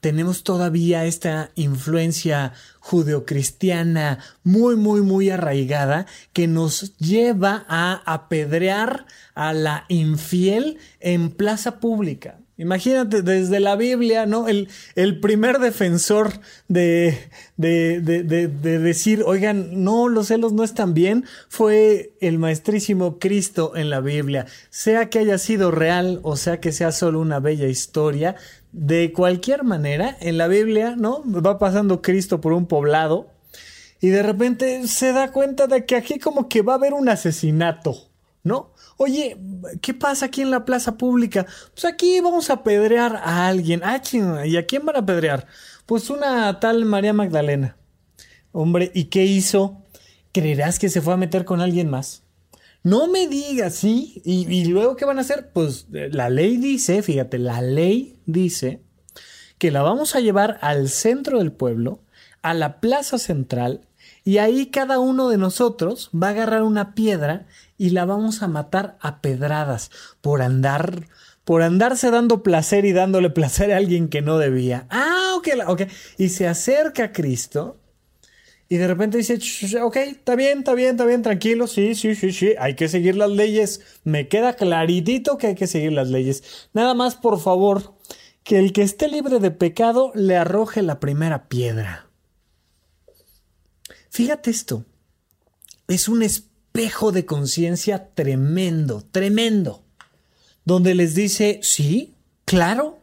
Tenemos 0.00 0.42
todavía 0.42 1.04
esta 1.04 1.50
influencia 1.54 2.54
judeocristiana 2.80 4.20
muy, 4.42 4.74
muy, 4.76 5.02
muy 5.02 5.28
arraigada 5.28 6.06
que 6.32 6.46
nos 6.46 6.96
lleva 6.96 7.66
a 7.68 8.00
apedrear 8.10 9.04
a 9.34 9.52
la 9.52 9.84
infiel 9.88 10.78
en 11.00 11.30
plaza 11.30 11.78
pública. 11.78 12.38
Imagínate 12.58 13.20
desde 13.20 13.60
la 13.60 13.76
Biblia, 13.76 14.24
¿no? 14.24 14.46
El, 14.48 14.68
primer 15.20 15.58
defensor 15.58 16.40
de, 16.68 17.18
de, 17.58 18.00
de, 18.00 18.22
de, 18.22 18.78
decir, 18.78 19.22
oigan, 19.26 19.84
no, 19.84 20.08
los 20.08 20.28
celos 20.28 20.52
no 20.54 20.64
están 20.64 20.94
bien, 20.94 21.26
fue 21.48 22.12
el 22.20 22.38
maestrísimo 22.38 23.18
Cristo 23.18 23.76
en 23.76 23.90
la 23.90 24.00
Biblia. 24.00 24.46
Sea 24.70 25.10
que 25.10 25.18
haya 25.18 25.36
sido 25.36 25.70
real 25.70 26.20
o 26.22 26.36
sea 26.36 26.58
que 26.58 26.72
sea 26.72 26.92
solo 26.92 27.20
una 27.20 27.40
bella 27.40 27.66
historia, 27.66 28.36
de 28.72 29.12
cualquier 29.12 29.64
manera, 29.64 30.16
en 30.20 30.38
la 30.38 30.48
Biblia, 30.48 30.96
¿no? 30.96 31.22
Va 31.26 31.58
pasando 31.58 32.00
Cristo 32.00 32.40
por 32.40 32.52
un 32.52 32.66
poblado 32.66 33.28
y 34.00 34.08
de 34.08 34.22
repente 34.22 34.86
se 34.86 35.12
da 35.12 35.32
cuenta 35.32 35.66
de 35.66 35.84
que 35.84 35.96
aquí 35.96 36.18
como 36.18 36.48
que 36.48 36.62
va 36.62 36.74
a 36.74 36.76
haber 36.76 36.94
un 36.94 37.08
asesinato. 37.08 38.05
¿No? 38.46 38.72
Oye, 38.96 39.36
¿qué 39.82 39.92
pasa 39.92 40.26
aquí 40.26 40.40
en 40.40 40.52
la 40.52 40.64
plaza 40.64 40.96
pública? 40.96 41.46
Pues 41.74 41.84
aquí 41.84 42.20
vamos 42.20 42.48
a 42.48 42.54
apedrear 42.54 43.16
a 43.16 43.48
alguien. 43.48 43.82
Ah, 43.84 44.00
¿y 44.46 44.56
a 44.56 44.66
quién 44.66 44.86
van 44.86 44.96
a 44.96 45.00
apedrear? 45.00 45.48
Pues 45.84 46.10
una 46.10 46.58
tal 46.60 46.84
María 46.84 47.12
Magdalena. 47.12 47.76
Hombre, 48.52 48.92
¿y 48.94 49.06
qué 49.06 49.24
hizo? 49.24 49.82
¿Creerás 50.32 50.78
que 50.78 50.88
se 50.88 51.00
fue 51.00 51.12
a 51.12 51.16
meter 51.16 51.44
con 51.44 51.60
alguien 51.60 51.90
más? 51.90 52.22
No 52.84 53.08
me 53.08 53.26
digas, 53.26 53.74
¿sí? 53.74 54.22
¿Y, 54.24 54.46
¿Y, 54.48 54.66
luego 54.66 54.94
qué 54.94 55.04
van 55.04 55.18
a 55.18 55.22
hacer? 55.22 55.50
Pues 55.52 55.88
eh, 55.92 56.08
la 56.12 56.30
ley 56.30 56.56
dice, 56.56 57.02
fíjate, 57.02 57.38
la 57.38 57.60
ley 57.60 58.16
dice 58.26 58.80
que 59.58 59.72
la 59.72 59.82
vamos 59.82 60.14
a 60.14 60.20
llevar 60.20 60.58
al 60.60 60.88
centro 60.88 61.38
del 61.38 61.50
pueblo, 61.50 62.00
a 62.42 62.54
la 62.54 62.80
plaza 62.80 63.18
central, 63.18 63.80
y 64.26 64.38
ahí 64.38 64.66
cada 64.66 64.98
uno 64.98 65.28
de 65.28 65.38
nosotros 65.38 66.10
va 66.12 66.28
a 66.28 66.30
agarrar 66.30 66.62
una 66.62 66.94
piedra 66.94 67.46
y 67.78 67.90
la 67.90 68.04
vamos 68.04 68.42
a 68.42 68.48
matar 68.48 68.96
a 69.00 69.20
pedradas 69.20 69.90
por 70.20 70.42
andar 70.42 71.08
por 71.44 71.62
andarse 71.62 72.10
dando 72.10 72.42
placer 72.42 72.84
y 72.84 72.92
dándole 72.92 73.30
placer 73.30 73.72
a 73.72 73.76
alguien 73.76 74.08
que 74.08 74.20
no 74.20 74.36
debía. 74.36 74.88
Ah, 74.90 75.34
ok, 75.36 75.48
ok. 75.68 75.82
Y 76.18 76.30
se 76.30 76.48
acerca 76.48 77.04
a 77.04 77.12
Cristo 77.12 77.78
y 78.68 78.78
de 78.78 78.88
repente 78.88 79.18
dice, 79.18 79.38
ok, 79.80 79.96
está 79.96 80.34
bien, 80.34 80.58
está 80.58 80.74
bien, 80.74 80.90
está 80.90 81.04
bien, 81.04 81.22
tranquilo, 81.22 81.68
sí, 81.68 81.94
sí, 81.94 82.16
sí, 82.16 82.32
sí, 82.32 82.54
hay 82.58 82.74
que 82.74 82.88
seguir 82.88 83.14
las 83.14 83.30
leyes. 83.30 83.80
Me 84.02 84.26
queda 84.26 84.54
claritito 84.54 85.38
que 85.38 85.48
hay 85.48 85.54
que 85.54 85.68
seguir 85.68 85.92
las 85.92 86.08
leyes. 86.08 86.68
Nada 86.72 86.94
más, 86.94 87.14
por 87.14 87.38
favor, 87.38 87.94
que 88.42 88.58
el 88.58 88.72
que 88.72 88.82
esté 88.82 89.06
libre 89.06 89.38
de 89.38 89.52
pecado 89.52 90.10
le 90.14 90.36
arroje 90.36 90.82
la 90.82 90.98
primera 90.98 91.48
piedra. 91.48 92.08
Fíjate 94.10 94.50
esto. 94.50 94.84
Es 95.86 96.08
un 96.08 96.24
espejo 96.76 97.10
de 97.10 97.24
conciencia 97.24 98.10
tremendo, 98.12 99.02
tremendo. 99.10 99.82
Donde 100.66 100.94
les 100.94 101.14
dice, 101.14 101.58
sí, 101.62 102.14
claro, 102.44 102.98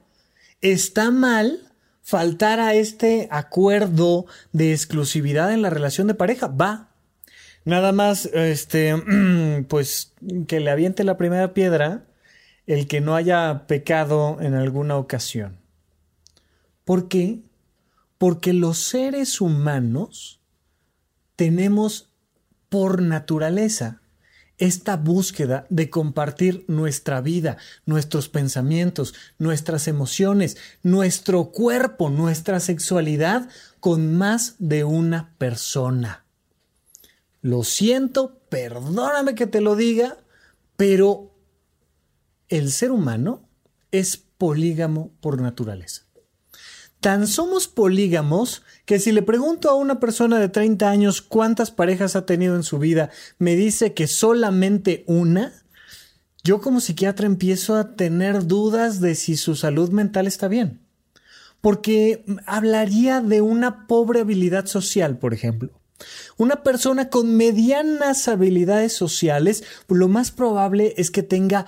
está 0.61 1.09
mal 1.09 1.59
faltar 2.03 2.59
a 2.59 2.75
este 2.75 3.27
acuerdo 3.31 4.27
de 4.51 4.73
exclusividad 4.73 5.51
en 5.51 5.63
la 5.63 5.71
relación 5.71 6.05
de 6.05 6.13
pareja. 6.13 6.47
Va. 6.47 6.91
Nada 7.65 7.93
más, 7.93 8.27
este, 8.27 8.93
pues, 9.67 10.13
que 10.47 10.59
le 10.59 10.69
aviente 10.69 11.03
la 11.03 11.17
primera 11.17 11.55
piedra 11.55 12.05
el 12.67 12.87
que 12.87 13.01
no 13.01 13.15
haya 13.15 13.65
pecado 13.65 14.37
en 14.39 14.53
alguna 14.53 14.97
ocasión. 14.97 15.57
¿Por 16.85 17.07
qué? 17.07 17.41
Porque 18.19 18.53
los 18.53 18.77
seres 18.77 19.41
humanos 19.41 20.41
tenemos 21.35 22.12
por 22.73 23.03
naturaleza 23.03 24.01
esta 24.57 24.97
búsqueda 24.97 25.67
de 25.69 25.91
compartir 25.91 26.65
nuestra 26.67 27.21
vida, 27.21 27.57
nuestros 27.85 28.29
pensamientos, 28.29 29.13
nuestras 29.37 29.87
emociones, 29.87 30.57
nuestro 30.81 31.51
cuerpo, 31.51 32.09
nuestra 32.09 32.59
sexualidad 32.59 33.47
con 33.79 34.17
más 34.17 34.55
de 34.57 34.85
una 34.85 35.35
persona. 35.37 36.25
Lo 37.43 37.63
siento, 37.63 38.39
perdóname 38.49 39.35
que 39.35 39.45
te 39.45 39.61
lo 39.61 39.75
diga, 39.75 40.17
pero 40.75 41.31
el 42.49 42.71
ser 42.71 42.91
humano 42.91 43.47
es 43.91 44.17
polígamo 44.17 45.11
por 45.21 45.39
naturaleza. 45.39 46.05
Tan 47.03 47.27
somos 47.27 47.67
polígamos 47.67 48.63
que 48.85 48.97
si 48.97 49.11
le 49.11 49.23
pregunto 49.23 49.69
a 49.69 49.75
una 49.75 49.99
persona 49.99 50.39
de 50.39 50.47
30 50.47 50.89
años 50.89 51.21
cuántas 51.21 51.69
parejas 51.69 52.15
ha 52.15 52.25
tenido 52.25 52.55
en 52.55 52.63
su 52.63 52.79
vida, 52.79 53.09
me 53.39 53.57
dice 53.57 53.93
que 53.93 54.07
solamente 54.07 55.03
una, 55.05 55.51
yo 56.45 56.61
como 56.61 56.79
psiquiatra 56.79 57.25
empiezo 57.25 57.75
a 57.75 57.97
tener 57.97 58.47
dudas 58.47 59.01
de 59.01 59.15
si 59.15 59.35
su 59.35 59.57
salud 59.57 59.89
mental 59.89 60.27
está 60.27 60.47
bien. 60.47 60.79
Porque 61.59 62.23
hablaría 62.45 63.19
de 63.19 63.41
una 63.41 63.85
pobre 63.85 64.21
habilidad 64.21 64.67
social, 64.67 65.17
por 65.17 65.33
ejemplo. 65.33 65.71
Una 66.37 66.63
persona 66.63 67.09
con 67.09 67.35
medianas 67.35 68.29
habilidades 68.29 68.93
sociales, 68.93 69.65
lo 69.89 70.07
más 70.07 70.31
probable 70.31 70.93
es 70.95 71.11
que 71.11 71.21
tenga 71.21 71.65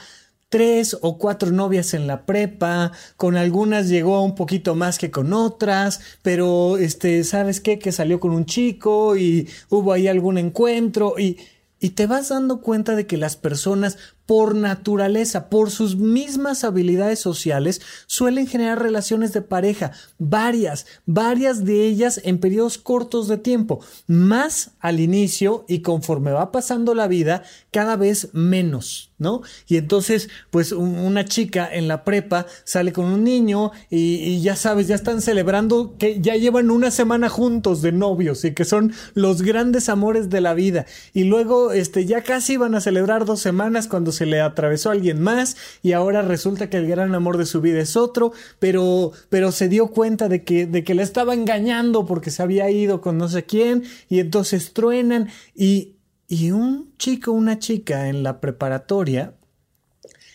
tres 0.50 0.98
o 1.02 1.18
cuatro 1.18 1.52
novias 1.52 1.94
en 1.94 2.08
la 2.08 2.26
prepa, 2.26 2.92
con 3.18 3.36
algunas 3.36 3.90
llegó 3.90 4.24
un 4.24 4.36
poquito 4.36 4.76
más 4.76 4.98
que 4.98 5.12
con 5.12 5.34
otras, 5.34 6.00
pero 6.22 6.78
este, 6.78 7.24
¿sabes 7.24 7.62
qué? 7.62 7.80
Que 7.80 7.92
salió 7.92 8.20
con 8.20 8.32
un 8.32 8.46
chico 8.46 9.18
y 9.18 9.50
hubo 9.70 9.92
ahí 9.92 10.08
algún 10.08 10.38
encuentro 10.38 11.16
y, 11.18 11.38
y 11.80 11.92
te 11.92 12.08
vas 12.08 12.30
dando 12.30 12.62
cuenta 12.62 12.96
de 12.96 13.06
que 13.08 13.18
las 13.18 13.36
personas 13.36 13.98
por 14.26 14.56
naturaleza, 14.56 15.50
por 15.50 15.72
sus 15.72 15.96
mismas 15.96 16.64
habilidades 16.64 17.20
sociales, 17.20 17.82
suelen 18.08 18.48
generar 18.48 18.82
relaciones 18.82 19.34
de 19.34 19.42
pareja, 19.42 19.92
varias, 20.18 20.86
varias 21.06 21.64
de 21.64 21.86
ellas 21.86 22.20
en 22.24 22.40
periodos 22.40 22.78
cortos 22.78 23.28
de 23.28 23.38
tiempo, 23.38 23.80
más 24.08 24.72
al 24.80 25.00
inicio 25.00 25.66
y 25.68 25.80
conforme 25.80 26.32
va 26.32 26.52
pasando 26.52 26.96
la 26.96 27.08
vida, 27.08 27.44
cada 27.72 27.96
vez 27.96 28.30
menos, 28.34 29.12
¿no? 29.18 29.42
Y 29.68 29.78
entonces, 29.78 30.30
pues 30.50 30.72
una 30.72 31.26
chica 31.26 31.70
en 31.72 31.88
la 31.88 32.04
prepa 32.04 32.46
sale 32.64 32.92
con 32.94 33.06
un 33.06 33.24
niño 33.24 33.72
y, 33.90 34.42
ya 34.42 34.56
sabes, 34.56 34.88
ya 34.88 34.96
están 34.96 35.22
celebrando 35.22 35.96
que 35.98 36.20
ya 36.20 36.36
llevan 36.36 36.72
una 36.72 36.92
semana 36.92 37.30
juntos 37.30 37.82
de 37.82 37.92
novios 37.92 38.44
y 38.46 38.54
que 38.54 38.66
son 38.66 38.94
los 39.14 39.42
grandes 39.42 39.90
amores 39.90 40.30
de 40.30 40.42
la 40.42 40.54
vida. 40.54 40.86
Y 41.14 41.26
luego, 41.26 41.72
este, 41.72 42.06
ya 42.06 42.22
casi 42.22 42.58
van 42.58 42.76
a 42.76 42.82
celebrar 42.82 43.26
dos 43.26 43.42
semanas 43.42 43.88
cuando 43.88 44.12
se 44.16 44.26
le 44.26 44.42
atravesó 44.42 44.90
a 44.90 44.94
alguien 44.94 45.22
más 45.22 45.56
y 45.84 45.92
ahora 45.92 46.22
resulta 46.22 46.70
que 46.70 46.78
el 46.78 46.88
gran 46.88 47.14
amor 47.14 47.38
de 47.38 47.46
su 47.46 47.62
vida 47.62 47.80
es 47.80 47.96
otro, 47.96 48.34
pero, 48.60 49.12
pero 49.30 49.52
se 49.52 49.70
dio 49.70 49.88
cuenta 49.88 50.28
de 50.28 50.44
que, 50.44 50.66
de 50.66 50.84
que 50.84 50.96
le 50.96 51.04
estaba 51.04 51.34
engañando 51.34 52.06
porque 52.06 52.32
se 52.32 52.42
había 52.44 52.70
ido 52.70 53.02
con 53.02 53.18
no 53.18 53.28
sé 53.28 53.46
quién 53.46 53.84
y 54.10 54.20
entonces 54.20 54.74
truenan 54.74 55.30
y, 55.54 55.98
y 56.28 56.52
un 56.52 56.96
chico, 56.98 57.32
una 57.32 57.60
chica 57.60 58.10
en 58.10 58.24
la 58.24 58.42
preparatoria, 58.42 59.36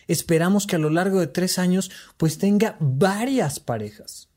esperamos 0.07 0.67
que 0.67 0.77
a 0.77 0.79
lo 0.79 0.89
largo 0.89 1.19
de 1.19 1.27
tres 1.27 1.59
años 1.59 1.91
pues 2.17 2.37
tenga 2.37 2.77
varias 2.79 3.59
parejas. 3.59 4.30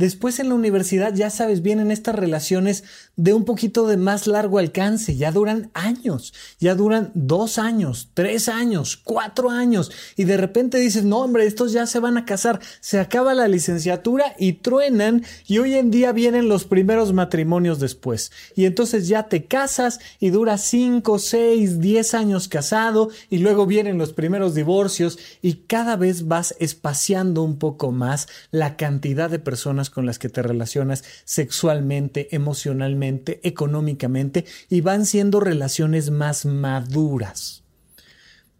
Después 0.00 0.40
en 0.40 0.48
la 0.48 0.54
universidad, 0.54 1.12
ya 1.12 1.28
sabes, 1.28 1.60
vienen 1.60 1.90
estas 1.90 2.14
relaciones 2.14 2.84
de 3.16 3.34
un 3.34 3.44
poquito 3.44 3.86
de 3.86 3.98
más 3.98 4.26
largo 4.26 4.58
alcance, 4.58 5.14
ya 5.14 5.30
duran 5.30 5.70
años, 5.74 6.32
ya 6.58 6.74
duran 6.74 7.10
dos 7.12 7.58
años, 7.58 8.08
tres 8.14 8.48
años, 8.48 8.96
cuatro 8.96 9.50
años, 9.50 9.92
y 10.16 10.24
de 10.24 10.38
repente 10.38 10.78
dices, 10.78 11.04
no 11.04 11.18
hombre, 11.18 11.44
estos 11.44 11.72
ya 11.72 11.84
se 11.84 12.00
van 12.00 12.16
a 12.16 12.24
casar, 12.24 12.60
se 12.80 12.98
acaba 12.98 13.34
la 13.34 13.46
licenciatura 13.46 14.34
y 14.38 14.54
truenan, 14.54 15.22
y 15.46 15.58
hoy 15.58 15.74
en 15.74 15.90
día 15.90 16.12
vienen 16.12 16.48
los 16.48 16.64
primeros 16.64 17.12
matrimonios 17.12 17.78
después, 17.78 18.32
y 18.56 18.64
entonces 18.64 19.06
ya 19.06 19.24
te 19.24 19.44
casas 19.44 20.00
y 20.18 20.30
dura 20.30 20.56
cinco, 20.56 21.18
seis, 21.18 21.78
diez 21.78 22.14
años 22.14 22.48
casado, 22.48 23.10
y 23.28 23.36
luego 23.36 23.66
vienen 23.66 23.98
los 23.98 24.14
primeros 24.14 24.54
divorcios, 24.54 25.18
y 25.42 25.56
cada 25.66 25.96
vez 25.96 26.26
vas 26.26 26.54
espaciando 26.58 27.42
un 27.42 27.58
poco 27.58 27.92
más 27.92 28.28
la 28.50 28.78
cantidad 28.78 29.28
de 29.28 29.40
con 29.90 30.06
las 30.06 30.18
que 30.18 30.28
te 30.28 30.42
relacionas 30.42 31.04
sexualmente, 31.24 32.34
emocionalmente, 32.34 33.40
económicamente 33.42 34.44
y 34.68 34.80
van 34.80 35.06
siendo 35.06 35.40
relaciones 35.40 36.10
más 36.10 36.46
maduras. 36.46 37.62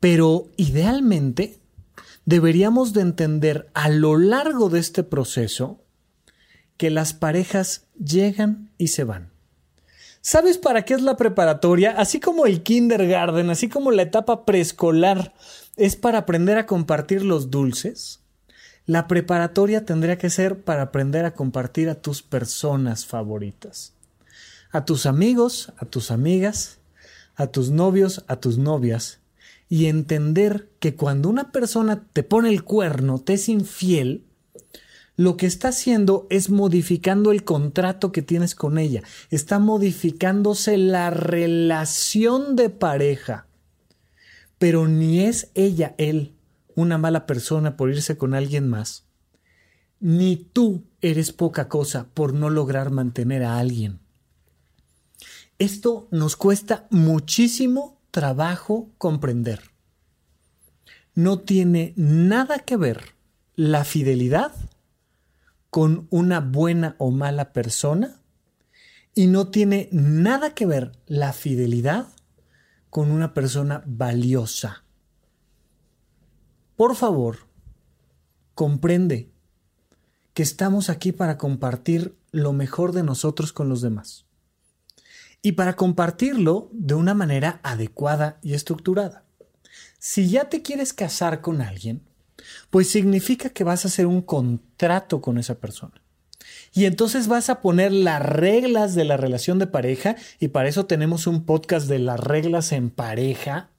Pero 0.01 0.49
idealmente 0.57 1.59
deberíamos 2.25 2.93
de 2.93 3.03
entender 3.03 3.71
a 3.75 3.89
lo 3.89 4.17
largo 4.17 4.69
de 4.69 4.81
este 4.81 5.03
proceso 5.03 5.83
que 6.77 6.91
las 6.91 7.13
parejas 7.13 7.87
llegan 8.03 8.71
y 8.79 8.89
se 8.89 9.05
van. 9.05 9.31
¿Sabes 10.23 10.59
para 10.59 10.85
qué 10.85 10.95
es 10.95 11.03
la 11.03 11.17
preparatoria? 11.17 11.93
Así 11.93 12.21
como 12.21 12.45
el 12.47 12.63
kindergarten, 12.63 13.49
así 13.51 13.69
como 13.69 13.91
la 13.91 14.03
etapa 14.03 14.45
preescolar 14.45 15.35
es 15.77 15.97
para 15.97 16.19
aprender 16.19 16.59
a 16.59 16.67
compartir 16.67 17.25
los 17.25 17.51
dulces, 17.51 18.20
la 18.87 19.07
preparatoria 19.07 19.85
tendría 19.85 20.19
que 20.19 20.31
ser 20.31 20.63
para 20.63 20.83
aprender 20.83 21.25
a 21.25 21.35
compartir 21.35 21.89
a 21.89 21.97
tus 21.97 22.23
personas 22.23 23.07
favoritas. 23.07 23.93
A 24.73 24.85
tus 24.85 25.07
amigos, 25.07 25.73
a 25.79 25.85
tus 25.85 26.11
amigas, 26.11 26.79
a 27.37 27.49
tus 27.49 27.71
novios, 27.71 28.25
a 28.27 28.37
tus 28.37 28.59
novias. 28.59 29.21
Y 29.69 29.87
entender 29.87 30.69
que 30.81 30.97
cuando 30.97 31.29
una 31.29 31.53
persona 31.53 32.05
te 32.13 32.23
pone 32.23 32.49
el 32.49 32.65
cuerno, 32.65 33.21
te 33.21 33.35
es 33.35 33.49
infiel, 33.49 34.25
lo 35.17 35.37
que 35.37 35.47
está 35.47 35.69
haciendo 35.69 36.27
es 36.31 36.49
modificando 36.49 37.31
el 37.31 37.45
contrato 37.45 38.11
que 38.11 38.23
tienes 38.23 38.55
con 38.55 38.79
ella. 38.79 39.03
Está 39.31 39.59
modificándose 39.59 40.79
la 40.79 41.11
relación 41.11 42.57
de 42.57 42.71
pareja. 42.71 43.47
Pero 44.59 44.89
ni 44.89 45.21
es 45.21 45.51
ella 45.55 45.95
él 45.99 46.33
una 46.81 46.99
mala 46.99 47.27
persona 47.27 47.77
por 47.77 47.91
irse 47.91 48.17
con 48.17 48.35
alguien 48.35 48.69
más, 48.69 49.05
ni 50.01 50.37
tú 50.37 50.85
eres 51.01 51.33
poca 51.33 51.69
cosa 51.69 52.09
por 52.15 52.33
no 52.33 52.51
lograr 52.51 52.91
mantener 52.91 53.45
a 53.45 53.59
alguien. 53.59 54.01
Esto 55.59 56.09
nos 56.11 56.37
cuesta 56.37 56.87
muchísimo 56.91 58.01
trabajo 58.11 58.91
comprender. 58.99 59.71
no 61.15 61.41
tiene 61.41 61.93
nada 61.97 62.61
que 62.61 62.77
ver 62.77 63.15
la 63.57 63.85
fidelidad 63.85 64.53
con 65.69 66.07
una 66.11 66.41
buena 66.41 66.95
o 66.99 67.11
mala 67.11 67.53
persona 67.53 68.21
y 69.15 69.27
no 69.27 69.49
tiene 69.49 69.89
nada 69.93 70.55
que 70.55 70.67
ver 70.67 70.93
la 71.07 71.33
fidelidad 71.33 72.07
con 72.91 73.11
una 73.11 73.35
persona 73.35 73.83
valiosa. 73.87 74.85
Por 76.81 76.97
favor, 76.97 77.41
comprende 78.55 79.29
que 80.33 80.43
estamos 80.43 80.89
aquí 80.89 81.13
para 81.13 81.37
compartir 81.37 82.17
lo 82.31 82.55
mejor 82.55 82.93
de 82.93 83.03
nosotros 83.03 83.53
con 83.53 83.69
los 83.69 83.83
demás. 83.83 84.25
Y 85.43 85.53
para 85.53 85.77
compartirlo 85.77 86.71
de 86.73 86.95
una 86.95 87.13
manera 87.13 87.61
adecuada 87.63 88.39
y 88.43 88.55
estructurada. 88.55 89.25
Si 89.99 90.31
ya 90.31 90.49
te 90.49 90.63
quieres 90.63 90.95
casar 90.95 91.43
con 91.43 91.61
alguien, 91.61 92.01
pues 92.71 92.89
significa 92.89 93.51
que 93.51 93.63
vas 93.63 93.85
a 93.85 93.89
hacer 93.89 94.07
un 94.07 94.23
contrato 94.23 95.21
con 95.21 95.37
esa 95.37 95.57
persona. 95.57 96.01
Y 96.73 96.87
entonces 96.87 97.29
vas 97.29 97.51
a 97.51 97.61
poner 97.61 97.93
las 97.93 98.23
reglas 98.23 98.95
de 98.95 99.05
la 99.05 99.19
relación 99.19 99.59
de 99.59 99.67
pareja, 99.67 100.17
y 100.39 100.49
para 100.49 100.71
eso 100.71 100.87
tenemos 100.87 101.27
un 101.27 101.45
podcast 101.45 101.89
de 101.89 101.99
las 101.99 102.19
reglas 102.19 102.73
en 102.73 102.89
pareja, 102.89 103.70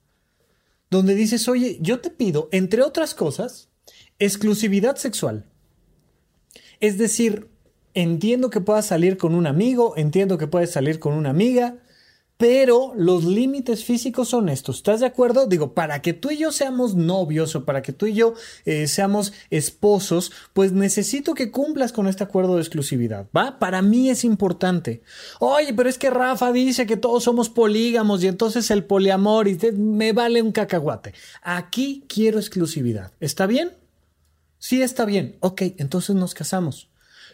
donde 0.92 1.16
dices, 1.16 1.48
oye, 1.48 1.78
yo 1.82 2.02
te 2.02 2.10
pido, 2.10 2.50
entre 2.52 2.84
otras 2.84 3.16
cosas, 3.16 3.70
exclusividad 4.20 4.98
sexual. 4.98 5.46
Es 6.82 6.98
decir, 6.98 7.48
entiendo 7.94 8.50
que 8.50 8.60
puedas 8.60 8.88
salir 8.88 9.18
con 9.18 9.34
un 9.34 9.48
amigo, 9.48 9.94
entiendo 9.96 10.38
que 10.38 10.48
puedes 10.48 10.72
salir 10.72 11.00
con 11.00 11.14
una 11.14 11.30
amiga, 11.30 11.78
pero 12.42 12.94
los 12.96 13.24
límites 13.24 13.86
físicos 13.86 14.30
son 14.30 14.50
estos. 14.50 14.78
¿Estás 14.78 15.02
de 15.02 15.06
acuerdo? 15.06 15.46
Digo, 15.46 15.76
para 15.76 16.02
que 16.02 16.14
tú 16.14 16.32
y 16.32 16.38
yo 16.38 16.52
seamos 16.52 16.96
novios 16.96 17.56
o 17.56 17.66
para 17.66 17.84
que 17.84 17.94
tú 17.94 18.08
y 18.08 18.16
yo 18.16 18.34
eh, 18.66 18.88
seamos 18.88 19.32
esposos, 19.52 20.32
pues 20.54 20.72
necesito 20.72 21.36
que 21.36 21.52
cumplas 21.52 21.94
con 21.94 22.08
este 22.08 22.24
acuerdo 22.24 22.56
de 22.56 22.62
exclusividad, 22.62 23.28
¿va? 23.38 23.60
Para 23.60 23.84
mí 23.84 24.10
es 24.10 24.24
importante. 24.24 25.04
Oye, 25.40 25.72
pero 25.76 25.88
es 25.88 26.00
que 26.00 26.10
Rafa 26.10 26.52
dice 26.52 26.88
que 26.88 26.98
todos 26.98 27.26
somos 27.26 27.48
polígamos 27.48 28.24
y 28.24 28.28
entonces 28.28 28.72
el 28.72 28.86
poliamor 28.86 29.48
y 29.48 29.60
me 29.74 30.12
vale 30.12 30.42
un 30.42 30.52
cacahuate. 30.52 31.14
Aquí 31.44 32.06
quiero 32.08 32.40
exclusividad. 32.40 33.12
¿Está 33.20 33.46
bien? 33.46 33.74
Sí, 34.58 34.82
está 34.82 35.06
bien. 35.06 35.38
Ok, 35.42 35.62
entonces 35.78 36.16
nos 36.16 36.34
casamos. 36.34 36.91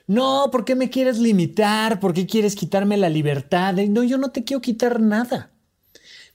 No, 0.07 0.49
¿por 0.53 0.63
qué 0.63 0.75
me 0.75 0.89
quieres 0.89 1.19
limitar? 1.19 1.99
¿Por 1.99 2.13
qué 2.13 2.25
quieres 2.25 2.55
quitarme 2.55 2.95
la 2.95 3.09
libertad? 3.09 3.73
No, 3.73 4.03
yo 4.03 4.17
no 4.17 4.31
te 4.31 4.45
quiero 4.45 4.61
quitar 4.61 5.01
nada. 5.01 5.51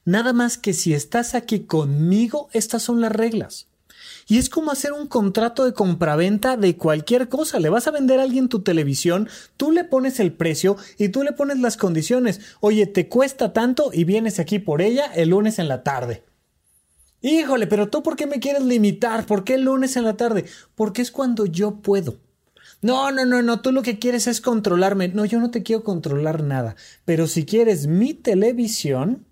Nada 0.05 0.35
más 0.35 0.59
que 0.59 0.75
si 0.75 0.93
estás 0.93 1.35
aquí 1.35 1.61
conmigo, 1.61 2.51
estas 2.53 2.83
son 2.83 3.01
las 3.01 3.13
reglas. 3.13 3.69
Y 4.29 4.37
es 4.37 4.51
como 4.51 4.71
hacer 4.71 4.93
un 4.93 5.07
contrato 5.07 5.65
de 5.65 5.73
compraventa 5.73 6.59
de 6.59 6.77
cualquier 6.77 7.31
cosa. 7.31 7.61
Le 7.61 7.71
vas 7.71 7.87
a 7.87 7.93
vender 7.93 8.21
a 8.21 8.25
alguien 8.25 8.51
tu 8.51 8.61
televisión, 8.61 9.31
tú 9.57 9.71
le 9.71 9.85
pones 9.85 10.21
el 10.21 10.35
precio 10.35 10.77
y 10.99 11.09
tú 11.09 11.23
le 11.23 11.33
pones 11.33 11.59
las 11.59 11.79
condiciones. 11.79 12.41
Oye, 12.61 12.87
te 12.87 13.09
cuesta 13.09 13.55
tanto 13.55 13.91
y 13.91 14.05
vienes 14.05 14.39
aquí 14.39 14.59
por 14.59 14.83
ella 14.83 15.07
el 15.15 15.31
lunes 15.31 15.59
en 15.59 15.69
la 15.69 15.83
tarde. 15.83 16.25
Híjole, 17.23 17.67
pero 17.67 17.89
tú 17.89 18.03
¿por 18.03 18.17
qué 18.17 18.27
me 18.27 18.39
quieres 18.39 18.65
limitar? 18.65 19.25
¿Por 19.25 19.45
qué 19.45 19.55
el 19.55 19.63
lunes 19.63 19.97
en 19.97 20.05
la 20.05 20.15
tarde? 20.19 20.45
Porque 20.75 21.01
es 21.01 21.11
cuando 21.11 21.47
yo 21.47 21.77
puedo. 21.77 22.19
No, 22.83 23.13
no, 23.13 23.25
no, 23.25 23.43
no, 23.43 23.61
tú 23.61 23.71
lo 23.71 23.83
que 23.83 24.01
quieres 24.01 24.27
es 24.27 24.41
controlarme. 24.41 25.09
No, 25.09 25.25
yo 25.25 25.39
no 25.39 25.53
te 25.53 25.63
quiero 25.63 25.85
controlar 25.85 26.43
nada. 26.43 26.75
Pero 27.05 27.29
si 27.29 27.47
quieres 27.47 27.87
mi 27.87 28.13
televisión, 28.13 29.25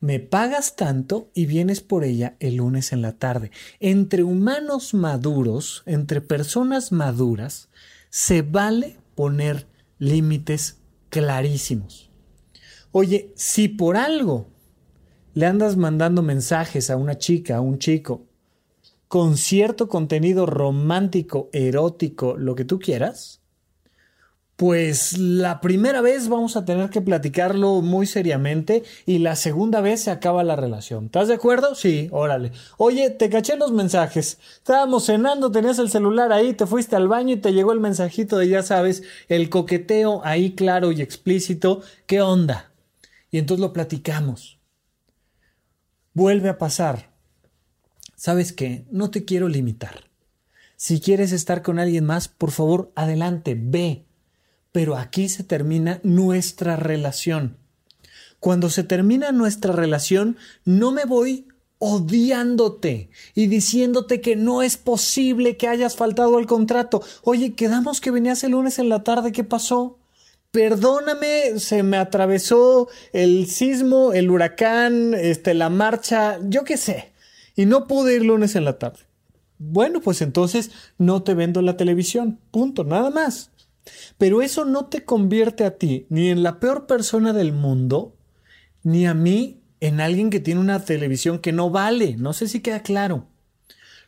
me 0.00 0.18
pagas 0.18 0.74
tanto 0.74 1.30
y 1.34 1.46
vienes 1.46 1.82
por 1.82 2.02
ella 2.02 2.34
el 2.40 2.56
lunes 2.56 2.92
en 2.92 3.02
la 3.02 3.12
tarde. 3.12 3.52
Entre 3.78 4.24
humanos 4.24 4.94
maduros, 4.94 5.82
entre 5.84 6.22
personas 6.22 6.92
maduras, 6.92 7.68
se 8.08 8.40
vale 8.40 8.96
poner 9.14 9.68
límites 9.98 10.78
clarísimos. 11.10 12.10
Oye, 12.90 13.32
si 13.36 13.68
por 13.68 13.96
algo 13.98 14.48
le 15.34 15.46
andas 15.46 15.76
mandando 15.76 16.22
mensajes 16.22 16.90
a 16.90 16.96
una 16.96 17.18
chica, 17.18 17.56
a 17.56 17.60
un 17.60 17.78
chico, 17.78 18.26
con 19.12 19.36
cierto 19.36 19.90
contenido 19.90 20.46
romántico, 20.46 21.50
erótico, 21.52 22.34
lo 22.38 22.54
que 22.54 22.64
tú 22.64 22.78
quieras, 22.78 23.42
pues 24.56 25.18
la 25.18 25.60
primera 25.60 26.00
vez 26.00 26.30
vamos 26.30 26.56
a 26.56 26.64
tener 26.64 26.88
que 26.88 27.02
platicarlo 27.02 27.82
muy 27.82 28.06
seriamente 28.06 28.84
y 29.04 29.18
la 29.18 29.36
segunda 29.36 29.82
vez 29.82 30.00
se 30.00 30.10
acaba 30.10 30.44
la 30.44 30.56
relación. 30.56 31.04
¿Estás 31.04 31.28
de 31.28 31.34
acuerdo? 31.34 31.74
Sí, 31.74 32.08
órale. 32.10 32.52
Oye, 32.78 33.10
te 33.10 33.28
caché 33.28 33.58
los 33.58 33.70
mensajes. 33.70 34.38
Estábamos 34.56 35.04
cenando, 35.04 35.52
tenías 35.52 35.78
el 35.78 35.90
celular 35.90 36.32
ahí, 36.32 36.54
te 36.54 36.64
fuiste 36.64 36.96
al 36.96 37.06
baño 37.06 37.34
y 37.34 37.40
te 37.42 37.52
llegó 37.52 37.72
el 37.72 37.80
mensajito 37.80 38.38
de 38.38 38.48
ya 38.48 38.62
sabes, 38.62 39.02
el 39.28 39.50
coqueteo 39.50 40.22
ahí 40.24 40.54
claro 40.54 40.90
y 40.90 41.02
explícito. 41.02 41.82
¿Qué 42.06 42.22
onda? 42.22 42.72
Y 43.30 43.36
entonces 43.36 43.60
lo 43.60 43.74
platicamos. 43.74 44.58
Vuelve 46.14 46.48
a 46.48 46.56
pasar 46.56 47.11
¿sabes 48.22 48.52
qué? 48.52 48.84
No 48.92 49.10
te 49.10 49.24
quiero 49.24 49.48
limitar. 49.48 50.04
Si 50.76 51.00
quieres 51.00 51.32
estar 51.32 51.60
con 51.60 51.80
alguien 51.80 52.04
más, 52.04 52.28
por 52.28 52.52
favor, 52.52 52.92
adelante, 52.94 53.58
ve. 53.60 54.04
Pero 54.70 54.96
aquí 54.96 55.28
se 55.28 55.42
termina 55.42 55.98
nuestra 56.04 56.76
relación. 56.76 57.56
Cuando 58.38 58.70
se 58.70 58.84
termina 58.84 59.32
nuestra 59.32 59.72
relación, 59.72 60.36
no 60.64 60.92
me 60.92 61.04
voy 61.04 61.48
odiándote 61.78 63.10
y 63.34 63.48
diciéndote 63.48 64.20
que 64.20 64.36
no 64.36 64.62
es 64.62 64.76
posible 64.76 65.56
que 65.56 65.66
hayas 65.66 65.96
faltado 65.96 66.38
al 66.38 66.46
contrato. 66.46 67.02
Oye, 67.24 67.54
quedamos 67.54 68.00
que 68.00 68.12
venías 68.12 68.44
el 68.44 68.52
lunes 68.52 68.78
en 68.78 68.88
la 68.88 69.02
tarde, 69.02 69.32
¿qué 69.32 69.42
pasó? 69.42 69.98
Perdóname, 70.52 71.58
se 71.58 71.82
me 71.82 71.96
atravesó 71.96 72.88
el 73.12 73.48
sismo, 73.48 74.12
el 74.12 74.30
huracán, 74.30 75.12
este, 75.12 75.54
la 75.54 75.70
marcha, 75.70 76.38
yo 76.44 76.62
qué 76.62 76.76
sé 76.76 77.11
y 77.54 77.66
no 77.66 77.86
pude 77.86 78.16
ir 78.16 78.24
lunes 78.24 78.56
en 78.56 78.64
la 78.64 78.78
tarde. 78.78 79.00
Bueno, 79.58 80.00
pues 80.00 80.22
entonces 80.22 80.70
no 80.98 81.22
te 81.22 81.34
vendo 81.34 81.62
la 81.62 81.76
televisión. 81.76 82.40
Punto, 82.50 82.84
nada 82.84 83.10
más. 83.10 83.50
Pero 84.18 84.42
eso 84.42 84.64
no 84.64 84.86
te 84.86 85.04
convierte 85.04 85.64
a 85.64 85.76
ti 85.76 86.06
ni 86.08 86.30
en 86.30 86.42
la 86.42 86.60
peor 86.60 86.86
persona 86.86 87.32
del 87.32 87.52
mundo, 87.52 88.16
ni 88.82 89.06
a 89.06 89.14
mí 89.14 89.60
en 89.80 90.00
alguien 90.00 90.30
que 90.30 90.40
tiene 90.40 90.60
una 90.60 90.84
televisión 90.84 91.38
que 91.38 91.52
no 91.52 91.70
vale. 91.70 92.16
No 92.16 92.32
sé 92.32 92.48
si 92.48 92.60
queda 92.60 92.82
claro. 92.82 93.28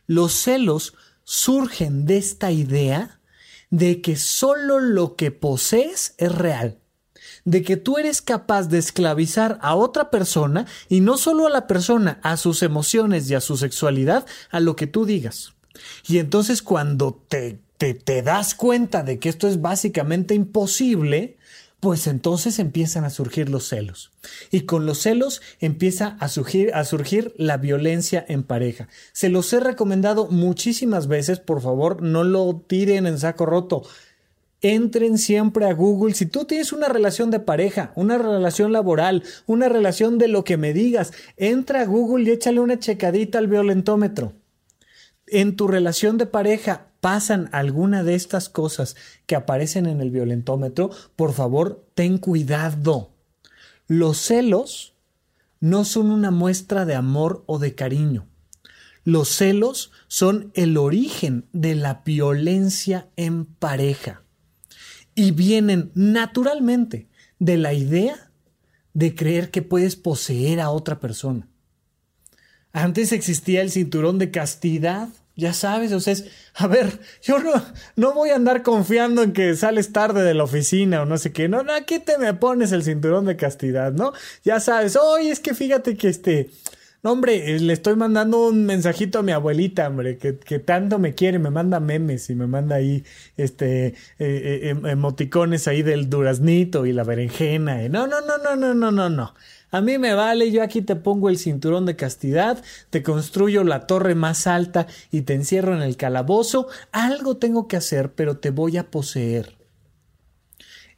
Los 0.07 0.33
celos 0.33 0.93
surgen 1.23 2.05
de 2.05 2.17
esta 2.17 2.51
idea 2.51 3.19
de 3.69 4.01
que 4.01 4.15
solo 4.15 4.79
lo 4.79 5.15
que 5.15 5.31
posees 5.31 6.15
es 6.17 6.33
real 6.33 6.79
de 7.43 7.61
que 7.61 7.77
tú 7.77 7.97
eres 7.97 8.21
capaz 8.21 8.67
de 8.67 8.77
esclavizar 8.77 9.57
a 9.61 9.75
otra 9.75 10.09
persona 10.09 10.65
y 10.89 11.01
no 11.01 11.17
solo 11.17 11.47
a 11.47 11.51
la 11.51 11.67
persona, 11.67 12.19
a 12.23 12.37
sus 12.37 12.63
emociones 12.63 13.29
y 13.29 13.35
a 13.35 13.41
su 13.41 13.57
sexualidad, 13.57 14.25
a 14.51 14.59
lo 14.59 14.75
que 14.75 14.87
tú 14.87 15.05
digas. 15.05 15.53
Y 16.07 16.19
entonces 16.19 16.61
cuando 16.61 17.21
te, 17.27 17.59
te, 17.77 18.21
das 18.21 18.55
cuenta 18.55 19.03
de 19.03 19.19
que 19.19 19.29
esto 19.29 19.47
es 19.47 19.61
básicamente 19.61 20.33
imposible, 20.33 21.37
pues 21.79 22.07
entonces 22.07 22.57
empiezan 22.57 23.03
a 23.03 23.09
surgir 23.09 23.49
los 23.49 23.67
celos. 23.67 24.11
Y 24.49 24.61
con 24.61 24.85
los 24.85 24.99
celos 24.99 25.41
empieza 25.59 26.17
a 26.19 26.29
surgir, 26.29 26.73
a 26.73 26.83
surgir 26.83 27.33
la 27.37 27.57
violencia 27.57 28.25
en 28.27 28.43
pareja. 28.43 28.87
Se 29.11 29.29
los 29.29 29.51
he 29.53 29.59
recomendado 29.59 30.27
muchísimas 30.27 31.07
veces, 31.07 31.39
por 31.39 31.61
favor, 31.61 32.01
no 32.01 32.23
lo 32.23 32.63
tiren 32.67 33.05
en 33.05 33.19
saco 33.19 33.45
roto 33.45 33.83
entren 34.61 35.17
siempre 35.17 35.65
a 35.65 35.73
Google. 35.73 36.13
Si 36.13 36.25
tú 36.25 36.45
tienes 36.45 36.73
una 36.73 36.87
relación 36.87 37.31
de 37.31 37.39
pareja, 37.39 37.91
una 37.95 38.17
relación 38.17 38.71
laboral, 38.71 39.23
una 39.45 39.69
relación 39.69 40.17
de 40.17 40.27
lo 40.27 40.43
que 40.43 40.57
me 40.57 40.73
digas, 40.73 41.13
entra 41.37 41.81
a 41.81 41.85
Google 41.85 42.25
y 42.25 42.31
échale 42.31 42.59
una 42.59 42.79
checadita 42.79 43.37
al 43.37 43.47
violentómetro. 43.47 44.33
En 45.27 45.55
tu 45.55 45.67
relación 45.67 46.17
de 46.17 46.25
pareja 46.25 46.87
pasan 47.01 47.49
alguna 47.51 48.03
de 48.03 48.15
estas 48.15 48.49
cosas 48.49 48.95
que 49.25 49.35
aparecen 49.35 49.85
en 49.85 50.01
el 50.01 50.11
violentómetro, 50.11 50.91
por 51.15 51.33
favor, 51.33 51.85
ten 51.93 52.17
cuidado. 52.17 53.11
Los 53.87 54.17
celos 54.17 54.93
no 55.59 55.85
son 55.85 56.11
una 56.11 56.31
muestra 56.31 56.85
de 56.85 56.95
amor 56.95 57.43
o 57.47 57.59
de 57.59 57.75
cariño. 57.75 58.27
Los 59.03 59.29
celos 59.29 59.91
son 60.07 60.51
el 60.55 60.77
origen 60.77 61.45
de 61.53 61.75
la 61.75 62.01
violencia 62.03 63.07
en 63.15 63.45
pareja 63.45 64.24
y 65.15 65.31
vienen 65.31 65.91
naturalmente 65.95 67.07
de 67.39 67.57
la 67.57 67.73
idea 67.73 68.29
de 68.93 69.15
creer 69.15 69.49
que 69.49 69.61
puedes 69.61 69.95
poseer 69.95 70.59
a 70.59 70.69
otra 70.69 70.99
persona. 70.99 71.47
Antes 72.71 73.11
existía 73.13 73.61
el 73.61 73.71
cinturón 73.71 74.19
de 74.19 74.31
castidad, 74.31 75.09
ya 75.37 75.53
sabes, 75.53 75.91
o 75.91 75.99
sea, 75.99 76.13
es, 76.13 76.25
a 76.53 76.67
ver, 76.67 76.99
yo 77.21 77.39
no, 77.39 77.53
no 77.95 78.13
voy 78.13 78.29
a 78.29 78.35
andar 78.35 78.63
confiando 78.63 79.23
en 79.23 79.33
que 79.33 79.55
sales 79.55 79.91
tarde 79.91 80.23
de 80.23 80.33
la 80.33 80.43
oficina 80.43 81.01
o 81.01 81.05
no 81.05 81.17
sé 81.17 81.31
qué, 81.31 81.49
no, 81.49 81.63
no, 81.63 81.73
aquí 81.73 81.99
te 81.99 82.17
me 82.17 82.33
pones 82.33 82.71
el 82.71 82.83
cinturón 82.83 83.25
de 83.25 83.35
castidad, 83.35 83.91
¿no? 83.91 84.13
Ya 84.43 84.59
sabes, 84.59 84.95
oye, 84.95 85.31
es 85.31 85.39
que 85.39 85.53
fíjate 85.53 85.97
que 85.97 86.09
este, 86.09 86.49
Hombre, 87.07 87.55
eh, 87.55 87.59
le 87.59 87.71
estoy 87.71 87.95
mandando 87.95 88.47
un 88.47 88.65
mensajito 88.65 89.19
a 89.19 89.21
mi 89.21 89.31
abuelita, 89.31 89.87
hombre, 89.87 90.17
que, 90.17 90.33
tanto 90.57 90.97
me 90.97 91.13
quiere, 91.13 91.37
me 91.37 91.51
manda 91.51 91.79
memes 91.79 92.31
y 92.31 92.35
me 92.35 92.47
manda 92.47 92.77
ahí, 92.77 93.03
este, 93.37 93.89
eh, 93.89 93.93
eh, 94.17 94.69
em, 94.69 94.87
emoticones 94.87 95.67
ahí 95.67 95.83
del 95.83 96.09
duraznito 96.09 96.87
y 96.87 96.93
la 96.93 97.03
berenjena. 97.03 97.87
No, 97.89 98.07
no, 98.07 98.21
no, 98.21 98.39
no, 98.39 98.55
no, 98.55 98.73
no, 98.73 98.91
no, 98.91 99.09
no. 99.11 99.35
A 99.69 99.81
mí 99.81 99.99
me 99.99 100.15
vale, 100.15 100.51
yo 100.51 100.63
aquí 100.63 100.81
te 100.81 100.95
pongo 100.95 101.29
el 101.29 101.37
cinturón 101.37 101.85
de 101.85 101.95
castidad, 101.95 102.63
te 102.89 103.03
construyo 103.03 103.63
la 103.63 103.85
torre 103.85 104.15
más 104.15 104.47
alta 104.47 104.87
y 105.11 105.21
te 105.21 105.35
encierro 105.35 105.75
en 105.75 105.83
el 105.83 105.97
calabozo. 105.97 106.69
Algo 106.91 107.37
tengo 107.37 107.67
que 107.67 107.77
hacer, 107.77 108.13
pero 108.13 108.37
te 108.39 108.49
voy 108.49 108.77
a 108.77 108.89
poseer. 108.89 109.57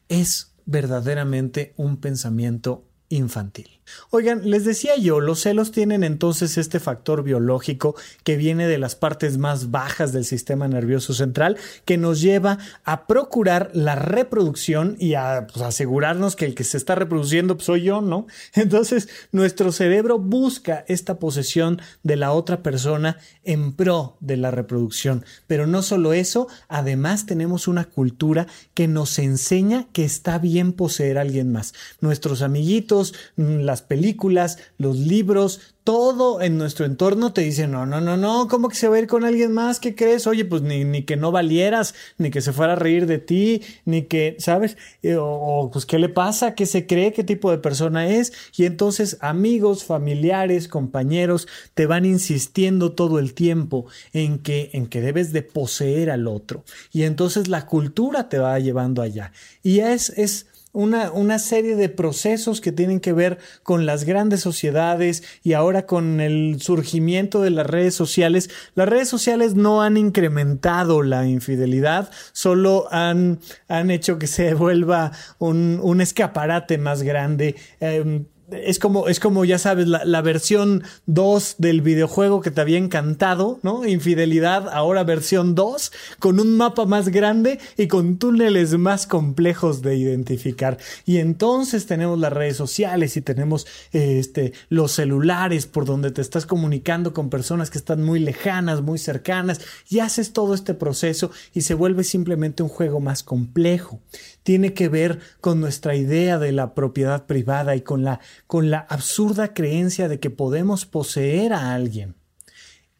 Es 0.07 0.53
verdaderamente 0.65 1.73
un 1.75 1.97
pensamiento 1.97 2.85
infantil. 3.09 3.77
Oigan, 4.09 4.49
les 4.49 4.65
decía 4.65 4.97
yo, 4.97 5.19
los 5.19 5.41
celos 5.41 5.71
tienen 5.71 6.03
entonces 6.03 6.57
este 6.57 6.79
factor 6.79 7.23
biológico 7.23 7.95
que 8.23 8.35
viene 8.35 8.67
de 8.67 8.77
las 8.77 8.95
partes 8.95 9.37
más 9.37 9.71
bajas 9.71 10.11
del 10.11 10.25
sistema 10.25 10.67
nervioso 10.67 11.13
central 11.13 11.57
que 11.85 11.97
nos 11.97 12.21
lleva 12.21 12.57
a 12.83 13.07
procurar 13.07 13.69
la 13.73 13.95
reproducción 13.95 14.97
y 14.99 15.13
a 15.13 15.47
pues, 15.47 15.63
asegurarnos 15.63 16.35
que 16.35 16.45
el 16.45 16.55
que 16.55 16.63
se 16.63 16.77
está 16.77 16.95
reproduciendo 16.95 17.55
pues, 17.55 17.65
soy 17.65 17.83
yo, 17.83 18.01
¿no? 18.01 18.27
Entonces 18.53 19.07
nuestro 19.31 19.71
cerebro 19.71 20.19
busca 20.19 20.83
esta 20.87 21.19
posesión 21.19 21.81
de 22.03 22.17
la 22.17 22.31
otra 22.33 22.63
persona 22.63 23.17
en 23.43 23.73
pro 23.73 24.17
de 24.19 24.37
la 24.37 24.51
reproducción. 24.51 25.23
Pero 25.47 25.67
no 25.67 25.81
solo 25.81 26.13
eso, 26.13 26.47
además 26.67 27.25
tenemos 27.25 27.67
una 27.67 27.85
cultura 27.85 28.47
que 28.73 28.87
nos 28.87 29.17
enseña 29.19 29.87
que 29.93 30.03
está 30.03 30.39
bien 30.39 30.73
poseer 30.73 31.17
a 31.17 31.21
alguien 31.21 31.51
más. 31.51 31.73
Nuestros 32.01 32.41
amiguitos, 32.41 32.96
las 33.35 33.81
películas, 33.81 34.57
los 34.77 34.97
libros, 34.97 35.75
todo 35.87 36.41
en 36.41 36.57
nuestro 36.57 36.85
entorno 36.85 37.31
te 37.31 37.43
dice, 37.43 37.65
no, 37.65 37.85
no, 37.85 38.01
no, 38.01 38.17
no, 38.17 38.49
¿cómo 38.49 38.67
que 38.67 38.75
se 38.75 38.89
va 38.89 38.97
a 38.97 38.99
ir 38.99 39.07
con 39.07 39.23
alguien 39.23 39.53
más? 39.53 39.79
¿Qué 39.79 39.95
crees? 39.95 40.27
Oye, 40.27 40.43
pues 40.43 40.61
ni, 40.61 41.03
que 41.03 41.15
no 41.15 41.31
valieras, 41.31 41.95
ni 42.17 42.29
que 42.29 42.41
se 42.41 42.51
fuera 42.51 42.73
a 42.73 42.75
reír 42.75 43.05
de 43.05 43.19
ti, 43.19 43.61
ni 43.85 44.01
que, 44.01 44.35
¿sabes? 44.37 44.75
Eh, 45.01 45.15
o, 45.17 45.69
pues, 45.71 45.85
¿qué 45.85 45.97
le 45.97 46.09
pasa? 46.09 46.55
¿Qué 46.55 46.65
se 46.65 46.85
cree? 46.87 47.13
¿Qué 47.13 47.23
tipo 47.23 47.51
de 47.51 47.59
persona 47.59 48.09
es? 48.09 48.33
Y 48.57 48.65
entonces 48.65 49.17
amigos, 49.21 49.85
familiares, 49.85 50.67
compañeros 50.67 51.47
te 51.73 51.85
van 51.85 52.03
insistiendo 52.03 52.91
todo 52.91 53.17
el 53.17 53.33
tiempo 53.33 53.85
en 54.11 54.39
que, 54.39 54.71
en 54.73 54.87
que 54.87 54.99
debes 54.99 55.31
de 55.31 55.41
poseer 55.41 56.11
al 56.11 56.27
otro. 56.27 56.65
Y 56.91 57.03
entonces 57.03 57.47
la 57.47 57.65
cultura 57.65 58.27
te 58.27 58.39
va 58.39 58.59
llevando 58.59 59.01
allá. 59.01 59.31
Y 59.63 59.79
es, 59.79 60.09
es, 60.09 60.47
una, 60.77 61.11
una, 61.11 61.39
serie 61.39 61.75
de 61.75 61.89
procesos 61.89 62.61
que 62.61 62.71
tienen 62.71 62.99
que 62.99 63.11
ver 63.11 63.39
con 63.63 63.87
las 63.87 64.03
grandes 64.03 64.41
sociedades 64.41 65.23
y 65.41 65.53
ahora 65.53 65.87
con 65.87 66.21
el 66.21 66.61
surgimiento 66.61 67.41
de 67.41 67.49
las 67.49 67.65
redes 67.65 67.95
sociales. 67.95 68.51
Las 68.75 68.87
redes 68.87 69.09
sociales 69.09 69.55
no 69.55 69.81
han 69.81 69.97
incrementado 69.97 71.01
la 71.01 71.25
infidelidad, 71.25 72.11
solo 72.31 72.87
han, 72.91 73.39
han 73.67 73.89
hecho 73.89 74.19
que 74.19 74.27
se 74.27 74.53
vuelva 74.53 75.13
un, 75.39 75.79
un 75.81 75.99
escaparate 75.99 76.77
más 76.77 77.01
grande. 77.01 77.55
Em, 77.79 78.25
es 78.51 78.79
como, 78.79 79.07
es 79.07 79.19
como, 79.19 79.43
ya 79.43 79.57
sabes, 79.57 79.87
la, 79.87 80.21
versión 80.21 80.83
2 81.05 81.55
del 81.57 81.81
videojuego 81.81 82.41
que 82.41 82.51
te 82.51 82.61
había 82.61 82.77
encantado, 82.77 83.59
¿no? 83.61 83.85
Infidelidad, 83.85 84.69
ahora 84.69 85.03
versión 85.03 85.53
2, 85.53 85.91
con 86.19 86.39
un 86.39 86.55
mapa 86.55 86.85
más 86.85 87.09
grande 87.09 87.59
y 87.77 87.87
con 87.87 88.17
túneles 88.17 88.77
más 88.77 89.05
complejos 89.05 89.81
de 89.81 89.97
identificar. 89.97 90.77
Y 91.05 91.17
entonces 91.17 91.85
tenemos 91.87 92.19
las 92.19 92.31
redes 92.31 92.55
sociales 92.55 93.17
y 93.17 93.21
tenemos 93.21 93.67
este, 93.91 94.53
los 94.69 94.93
celulares 94.93 95.65
por 95.65 95.85
donde 95.85 96.11
te 96.11 96.21
estás 96.21 96.45
comunicando 96.45 97.13
con 97.13 97.29
personas 97.29 97.69
que 97.69 97.77
están 97.77 98.03
muy 98.03 98.19
lejanas, 98.19 98.81
muy 98.81 98.97
cercanas, 98.97 99.59
y 99.89 99.99
haces 99.99 100.31
todo 100.31 100.53
este 100.53 100.73
proceso 100.73 101.31
y 101.53 101.61
se 101.61 101.73
vuelve 101.73 102.05
simplemente 102.05 102.63
un 102.63 102.69
juego 102.69 103.01
más 103.01 103.23
complejo 103.23 103.99
tiene 104.47 104.73
que 104.73 104.87
ver 104.87 105.19
con 105.41 105.59
nuestra 105.59 105.97
idea 105.97 106.39
de 106.39 106.53
la 106.53 106.73
propiedad 106.73 107.25
privada 107.25 107.75
y 107.75 107.81
con 107.81 108.05
la, 108.05 108.21
con 108.47 108.69
la 108.69 108.79
absurda 108.79 109.53
creencia 109.53 110.07
de 110.07 110.21
que 110.21 110.29
podemos 110.29 110.85
poseer 110.85 111.51
a 111.51 111.75
alguien. 111.75 112.15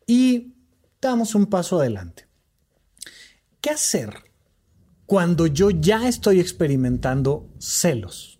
Y 0.06 0.56
damos 1.00 1.36
un 1.36 1.46
paso 1.46 1.80
adelante. 1.80 2.28
¿Qué 3.62 3.70
hacer 3.70 4.10
cuando 5.06 5.48
yo 5.48 5.70
ya 5.70 6.10
estoy 6.10 6.42
experimentando 6.42 7.48
celos? 7.60 8.37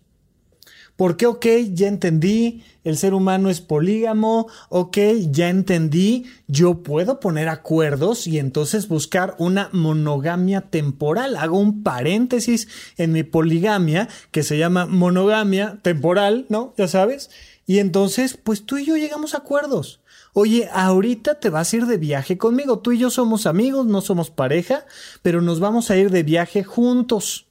Porque, 0.98 1.26
ok, 1.26 1.46
ya 1.74 1.86
entendí, 1.86 2.64
el 2.82 2.96
ser 2.96 3.14
humano 3.14 3.50
es 3.50 3.60
polígamo, 3.60 4.48
ok, 4.68 4.98
ya 5.30 5.48
entendí, 5.48 6.24
yo 6.48 6.82
puedo 6.82 7.20
poner 7.20 7.48
acuerdos 7.48 8.26
y 8.26 8.40
entonces 8.40 8.88
buscar 8.88 9.36
una 9.38 9.68
monogamia 9.70 10.62
temporal. 10.62 11.36
Hago 11.36 11.56
un 11.56 11.84
paréntesis 11.84 12.66
en 12.96 13.12
mi 13.12 13.22
poligamia 13.22 14.08
que 14.32 14.42
se 14.42 14.58
llama 14.58 14.86
monogamia 14.86 15.78
temporal, 15.82 16.46
¿no? 16.48 16.74
Ya 16.76 16.88
sabes. 16.88 17.30
Y 17.64 17.78
entonces, 17.78 18.36
pues 18.36 18.66
tú 18.66 18.76
y 18.76 18.84
yo 18.84 18.96
llegamos 18.96 19.34
a 19.34 19.38
acuerdos. 19.38 20.00
Oye, 20.32 20.68
ahorita 20.72 21.38
te 21.38 21.48
vas 21.48 21.72
a 21.72 21.76
ir 21.76 21.86
de 21.86 21.98
viaje 21.98 22.38
conmigo. 22.38 22.80
Tú 22.80 22.90
y 22.90 22.98
yo 22.98 23.10
somos 23.10 23.46
amigos, 23.46 23.86
no 23.86 24.00
somos 24.00 24.30
pareja, 24.30 24.84
pero 25.22 25.42
nos 25.42 25.60
vamos 25.60 25.92
a 25.92 25.96
ir 25.96 26.10
de 26.10 26.24
viaje 26.24 26.64
juntos. 26.64 27.46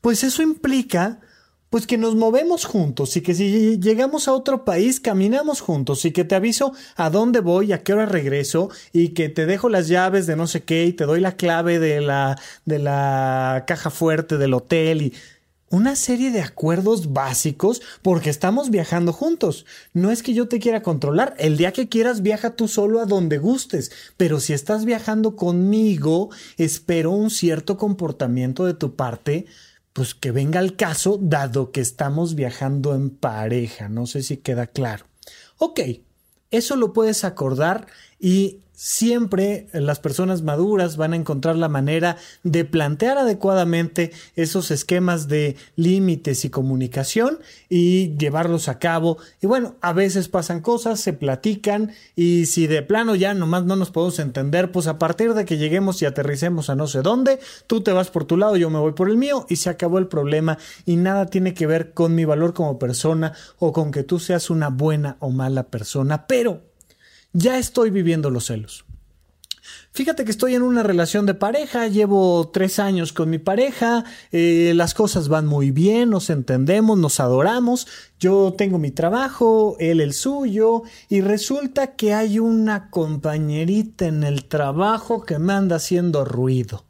Pues 0.00 0.24
eso 0.24 0.42
implica 0.42 1.20
pues 1.76 1.86
que 1.86 1.98
nos 1.98 2.14
movemos 2.14 2.64
juntos 2.64 3.18
y 3.18 3.20
que 3.20 3.34
si 3.34 3.78
llegamos 3.78 4.28
a 4.28 4.32
otro 4.32 4.64
país 4.64 4.98
caminamos 4.98 5.60
juntos 5.60 6.06
y 6.06 6.10
que 6.10 6.24
te 6.24 6.34
aviso 6.34 6.72
a 6.96 7.10
dónde 7.10 7.40
voy, 7.40 7.74
a 7.74 7.82
qué 7.82 7.92
hora 7.92 8.06
regreso 8.06 8.70
y 8.94 9.10
que 9.10 9.28
te 9.28 9.44
dejo 9.44 9.68
las 9.68 9.86
llaves 9.86 10.26
de 10.26 10.36
no 10.36 10.46
sé 10.46 10.62
qué 10.62 10.86
y 10.86 10.94
te 10.94 11.04
doy 11.04 11.20
la 11.20 11.36
clave 11.36 11.78
de 11.78 12.00
la 12.00 12.40
de 12.64 12.78
la 12.78 13.64
caja 13.66 13.90
fuerte 13.90 14.38
del 14.38 14.54
hotel 14.54 15.02
y 15.02 15.12
una 15.68 15.96
serie 15.96 16.30
de 16.30 16.40
acuerdos 16.40 17.12
básicos 17.12 17.82
porque 18.00 18.30
estamos 18.30 18.70
viajando 18.70 19.12
juntos. 19.12 19.66
No 19.92 20.10
es 20.10 20.22
que 20.22 20.32
yo 20.32 20.48
te 20.48 20.60
quiera 20.60 20.82
controlar, 20.82 21.34
el 21.38 21.58
día 21.58 21.72
que 21.72 21.90
quieras 21.90 22.22
viaja 22.22 22.56
tú 22.56 22.68
solo 22.68 23.00
a 23.00 23.04
donde 23.04 23.36
gustes, 23.36 23.90
pero 24.16 24.40
si 24.40 24.54
estás 24.54 24.86
viajando 24.86 25.36
conmigo, 25.36 26.30
espero 26.56 27.10
un 27.10 27.28
cierto 27.28 27.76
comportamiento 27.76 28.64
de 28.64 28.72
tu 28.72 28.96
parte 28.96 29.44
pues 29.96 30.14
que 30.14 30.30
venga 30.30 30.60
al 30.60 30.76
caso, 30.76 31.18
dado 31.18 31.72
que 31.72 31.80
estamos 31.80 32.34
viajando 32.34 32.94
en 32.94 33.08
pareja. 33.08 33.88
No 33.88 34.06
sé 34.06 34.22
si 34.22 34.36
queda 34.36 34.66
claro. 34.66 35.06
Ok, 35.56 35.80
eso 36.50 36.76
lo 36.76 36.92
puedes 36.92 37.24
acordar 37.24 37.86
y 38.20 38.60
siempre 38.76 39.66
las 39.72 39.98
personas 39.98 40.42
maduras 40.42 40.98
van 40.98 41.14
a 41.14 41.16
encontrar 41.16 41.56
la 41.56 41.68
manera 41.68 42.18
de 42.44 42.64
plantear 42.66 43.16
adecuadamente 43.16 44.12
esos 44.36 44.70
esquemas 44.70 45.28
de 45.28 45.56
límites 45.76 46.44
y 46.44 46.50
comunicación 46.50 47.38
y 47.70 48.16
llevarlos 48.18 48.68
a 48.68 48.78
cabo. 48.78 49.16
Y 49.40 49.46
bueno, 49.46 49.76
a 49.80 49.94
veces 49.94 50.28
pasan 50.28 50.60
cosas, 50.60 51.00
se 51.00 51.14
platican 51.14 51.92
y 52.14 52.46
si 52.46 52.66
de 52.66 52.82
plano 52.82 53.14
ya 53.14 53.32
nomás 53.32 53.64
no 53.64 53.76
nos 53.76 53.90
podemos 53.90 54.18
entender, 54.18 54.70
pues 54.70 54.86
a 54.86 54.98
partir 54.98 55.32
de 55.32 55.46
que 55.46 55.56
lleguemos 55.56 56.02
y 56.02 56.04
aterricemos 56.04 56.68
a 56.68 56.76
no 56.76 56.86
sé 56.86 57.00
dónde, 57.00 57.40
tú 57.66 57.80
te 57.80 57.92
vas 57.92 58.10
por 58.10 58.26
tu 58.26 58.36
lado, 58.36 58.56
yo 58.56 58.68
me 58.68 58.78
voy 58.78 58.92
por 58.92 59.08
el 59.08 59.16
mío 59.16 59.46
y 59.48 59.56
se 59.56 59.70
acabó 59.70 59.98
el 59.98 60.06
problema 60.06 60.58
y 60.84 60.96
nada 60.96 61.26
tiene 61.26 61.54
que 61.54 61.66
ver 61.66 61.94
con 61.94 62.14
mi 62.14 62.26
valor 62.26 62.52
como 62.52 62.78
persona 62.78 63.32
o 63.58 63.72
con 63.72 63.90
que 63.90 64.02
tú 64.02 64.18
seas 64.18 64.50
una 64.50 64.68
buena 64.68 65.16
o 65.20 65.30
mala 65.30 65.64
persona, 65.64 66.26
pero 66.26 66.75
ya 67.36 67.58
estoy 67.58 67.90
viviendo 67.90 68.30
los 68.30 68.46
celos. 68.46 68.84
Fíjate 69.92 70.24
que 70.24 70.30
estoy 70.30 70.54
en 70.54 70.62
una 70.62 70.82
relación 70.82 71.26
de 71.26 71.34
pareja, 71.34 71.86
llevo 71.88 72.50
tres 72.52 72.78
años 72.78 73.12
con 73.12 73.30
mi 73.30 73.38
pareja, 73.38 74.04
eh, 74.30 74.72
las 74.74 74.94
cosas 74.94 75.28
van 75.28 75.46
muy 75.46 75.70
bien, 75.70 76.10
nos 76.10 76.28
entendemos, 76.30 76.98
nos 76.98 77.18
adoramos, 77.18 77.86
yo 78.20 78.54
tengo 78.56 78.78
mi 78.78 78.90
trabajo, 78.90 79.76
él 79.80 80.00
el 80.00 80.12
suyo, 80.12 80.82
y 81.08 81.20
resulta 81.22 81.96
que 81.96 82.14
hay 82.14 82.38
una 82.38 82.90
compañerita 82.90 84.06
en 84.06 84.22
el 84.22 84.44
trabajo 84.44 85.24
que 85.24 85.38
me 85.38 85.54
anda 85.54 85.76
haciendo 85.76 86.24
ruido 86.24 86.84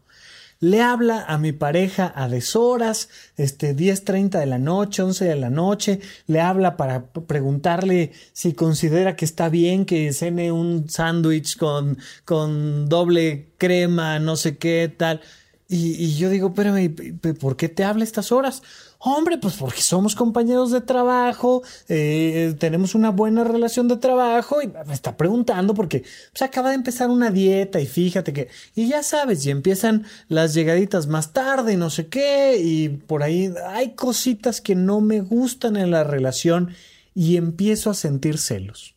le 0.60 0.80
habla 0.80 1.24
a 1.26 1.38
mi 1.38 1.52
pareja 1.52 2.12
a 2.14 2.28
deshoras, 2.28 3.08
este 3.36 3.74
10:30 3.74 4.38
de 4.38 4.46
la 4.46 4.58
noche, 4.58 5.02
11 5.02 5.24
de 5.24 5.36
la 5.36 5.50
noche, 5.50 6.00
le 6.26 6.40
habla 6.40 6.76
para 6.76 7.06
preguntarle 7.06 8.12
si 8.32 8.54
considera 8.54 9.16
que 9.16 9.24
está 9.24 9.48
bien 9.48 9.84
que 9.84 10.12
cene 10.12 10.52
un 10.52 10.88
sándwich 10.88 11.56
con, 11.56 11.98
con 12.24 12.88
doble 12.88 13.48
crema, 13.58 14.18
no 14.18 14.36
sé 14.36 14.56
qué 14.56 14.92
tal. 14.96 15.20
Y, 15.68 15.92
y 16.02 16.16
yo 16.16 16.30
digo, 16.30 16.48
espérame, 16.48 16.94
¿por 17.40 17.56
qué 17.56 17.68
te 17.68 17.84
habla 17.84 18.04
estas 18.04 18.30
horas? 18.32 18.62
Hombre, 18.98 19.38
pues 19.38 19.54
porque 19.56 19.82
somos 19.82 20.14
compañeros 20.14 20.70
de 20.70 20.80
trabajo, 20.80 21.62
eh, 21.88 22.54
tenemos 22.58 22.94
una 22.94 23.10
buena 23.10 23.44
relación 23.44 23.88
de 23.88 23.96
trabajo 23.96 24.62
y 24.62 24.68
me 24.86 24.94
está 24.94 25.16
preguntando 25.16 25.74
porque 25.74 26.04
pues, 26.32 26.42
acaba 26.42 26.70
de 26.70 26.76
empezar 26.76 27.10
una 27.10 27.30
dieta 27.30 27.78
y 27.78 27.86
fíjate 27.86 28.32
que, 28.32 28.48
y 28.74 28.88
ya 28.88 29.02
sabes, 29.02 29.44
y 29.44 29.50
empiezan 29.50 30.06
las 30.28 30.54
llegaditas 30.54 31.08
más 31.08 31.32
tarde 31.32 31.74
y 31.74 31.76
no 31.76 31.90
sé 31.90 32.08
qué, 32.08 32.58
y 32.58 32.88
por 32.88 33.22
ahí 33.22 33.52
hay 33.68 33.94
cositas 33.94 34.60
que 34.60 34.74
no 34.74 35.00
me 35.00 35.20
gustan 35.20 35.76
en 35.76 35.90
la 35.90 36.02
relación 36.02 36.70
y 37.14 37.36
empiezo 37.36 37.90
a 37.90 37.94
sentir 37.94 38.38
celos. 38.38 38.94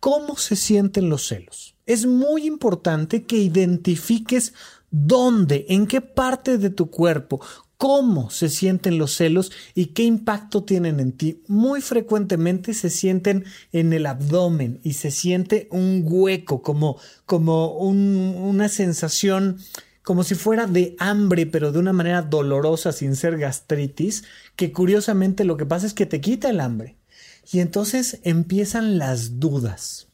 ¿Cómo 0.00 0.36
se 0.36 0.56
sienten 0.56 1.08
los 1.08 1.26
celos? 1.26 1.74
Es 1.86 2.06
muy 2.06 2.46
importante 2.46 3.24
que 3.24 3.36
identifiques 3.36 4.54
dónde, 4.90 5.66
en 5.68 5.86
qué 5.86 6.00
parte 6.00 6.58
de 6.58 6.70
tu 6.70 6.90
cuerpo, 6.90 7.40
cómo 7.78 8.28
se 8.28 8.48
sienten 8.48 8.98
los 8.98 9.14
celos 9.14 9.52
y 9.74 9.86
qué 9.86 10.02
impacto 10.02 10.64
tienen 10.64 11.00
en 11.00 11.12
ti. 11.12 11.42
Muy 11.46 11.80
frecuentemente 11.80 12.74
se 12.74 12.90
sienten 12.90 13.44
en 13.72 13.92
el 13.92 14.04
abdomen 14.06 14.80
y 14.82 14.94
se 14.94 15.12
siente 15.12 15.68
un 15.70 16.02
hueco, 16.04 16.60
como, 16.60 16.98
como 17.24 17.78
una 17.78 18.68
sensación 18.68 19.58
como 20.02 20.24
si 20.24 20.34
fuera 20.34 20.66
de 20.66 20.96
hambre, 20.98 21.44
pero 21.46 21.70
de 21.70 21.78
una 21.78 21.92
manera 21.92 22.22
dolorosa, 22.22 22.92
sin 22.92 23.14
ser 23.14 23.36
gastritis, 23.36 24.24
que 24.56 24.72
curiosamente 24.72 25.44
lo 25.44 25.58
que 25.58 25.66
pasa 25.66 25.86
es 25.86 25.92
que 25.92 26.06
te 26.06 26.20
quita 26.22 26.48
el 26.48 26.60
hambre. 26.60 26.96
Y 27.52 27.60
entonces 27.60 28.18
empiezan 28.24 28.98
las 28.98 29.38
dudas. 29.38 30.08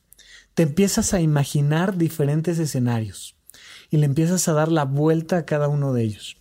Te 0.54 0.64
empiezas 0.64 1.14
a 1.14 1.20
imaginar 1.20 1.96
diferentes 1.96 2.58
escenarios 2.58 3.36
y 3.88 3.98
le 3.98 4.06
empiezas 4.06 4.48
a 4.48 4.52
dar 4.52 4.70
la 4.70 4.84
vuelta 4.84 5.38
a 5.38 5.46
cada 5.46 5.68
uno 5.68 5.92
de 5.92 6.02
ellos. 6.02 6.36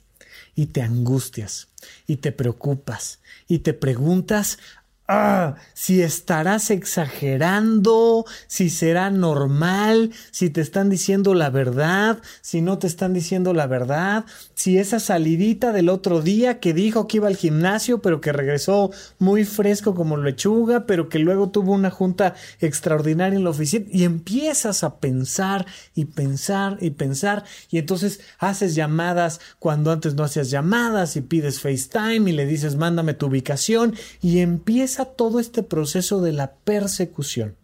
Y 0.56 0.68
te 0.68 0.82
angustias 0.82 1.70
y 2.08 2.18
te 2.18 2.32
preocupas 2.32 3.20
y 3.48 3.60
te 3.60 3.74
preguntas 3.74 4.60
Ah, 5.06 5.56
si 5.74 6.02
estarás 6.02 6.72
exagerando, 6.72 8.26
si 8.48 8.70
será 8.70 9.10
normal, 9.10 10.12
si 10.32 10.50
te 10.50 10.62
están 10.62 10.90
diciendo 10.90 11.34
la 11.34 11.50
verdad, 11.50 12.22
si 12.40 12.62
no 12.62 12.78
te 12.78 12.88
están 12.88 13.12
diciendo 13.12 13.54
la 13.54 13.68
verdad, 13.68 14.24
si 14.56 14.78
esa 14.78 15.02
salidita 15.02 15.74
del 15.74 15.90
otro 15.90 16.22
día 16.22 16.62
que 16.62 16.74
dijo 16.74 17.06
que 17.06 17.18
iba 17.18 17.28
al 17.28 17.36
gimnasio, 17.36 18.02
pero 18.02 18.22
que 18.22 18.32
regresó 18.32 18.92
muy 19.20 19.44
fresco 19.44 19.94
como 19.94 20.16
lechuga, 20.16 20.86
pero 20.86 21.10
que 21.10 21.20
luego 21.20 21.50
tuvo 21.50 21.74
una 21.74 21.90
junta 21.92 22.36
extraordinaria 22.62 23.36
en 23.36 23.44
la 23.44 23.50
oficina, 23.50 23.86
y 23.92 24.06
empiezas 24.06 24.86
a 24.86 25.02
pensar 25.02 25.66
y 25.96 26.06
pensar 26.06 26.78
y 26.80 26.92
pensar, 26.92 27.44
y 27.70 27.78
entonces 27.78 28.22
haces 28.40 28.74
llamadas 28.74 29.42
cuando 29.60 29.92
antes 29.92 30.16
no 30.16 30.24
hacías 30.24 30.50
llamadas 30.50 31.18
y 31.18 31.22
pides 31.22 31.60
FaceTime 31.60 32.30
y 32.30 32.34
le 32.34 32.46
dices 32.46 32.78
mándame 32.78 33.14
tu 33.14 33.26
ubicación 33.26 33.96
y 34.22 34.40
empiezas 34.40 34.93
todo 35.06 35.40
este 35.40 35.64
proceso 35.64 36.22
de 36.22 36.34
la 36.34 36.56
persecución. 36.56 37.56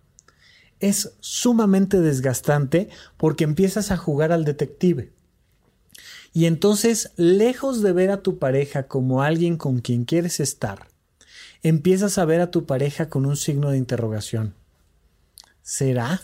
Es 0.80 1.14
sumamente 1.20 2.00
desgastante 2.00 2.90
porque 3.18 3.44
empiezas 3.44 3.92
a 3.92 3.98
jugar 3.98 4.32
al 4.32 4.46
detective. 4.46 5.12
Y 6.34 6.46
entonces, 6.46 7.12
lejos 7.16 7.82
de 7.82 7.92
ver 7.92 8.12
a 8.12 8.22
tu 8.22 8.38
pareja 8.40 8.84
como 8.84 9.24
alguien 9.24 9.58
con 9.58 9.80
quien 9.80 10.06
quieres 10.06 10.40
estar, 10.40 10.88
empiezas 11.64 12.18
a 12.18 12.26
ver 12.26 12.42
a 12.42 12.52
tu 12.52 12.66
pareja 12.66 13.10
con 13.10 13.26
un 13.26 13.36
signo 13.36 13.72
de 13.72 13.78
interrogación. 13.78 14.54
¿Será? 15.62 16.22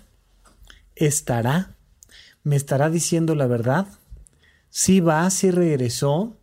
¿Estará? 0.96 1.76
¿Me 2.44 2.56
estará 2.56 2.90
diciendo 2.90 3.36
la 3.36 3.48
verdad? 3.48 3.88
¿Si 4.70 5.00
va? 5.00 5.30
¿Si 5.30 5.52
regresó? 5.52 6.38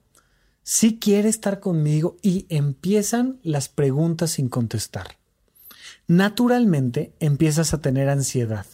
Si 0.62 0.98
quiere 0.98 1.28
estar 1.28 1.60
conmigo 1.60 2.16
y 2.22 2.46
empiezan 2.48 3.40
las 3.42 3.68
preguntas 3.68 4.32
sin 4.32 4.48
contestar. 4.48 5.18
Naturalmente 6.06 7.14
empiezas 7.20 7.74
a 7.74 7.80
tener 7.80 8.08
ansiedad. 8.08 8.66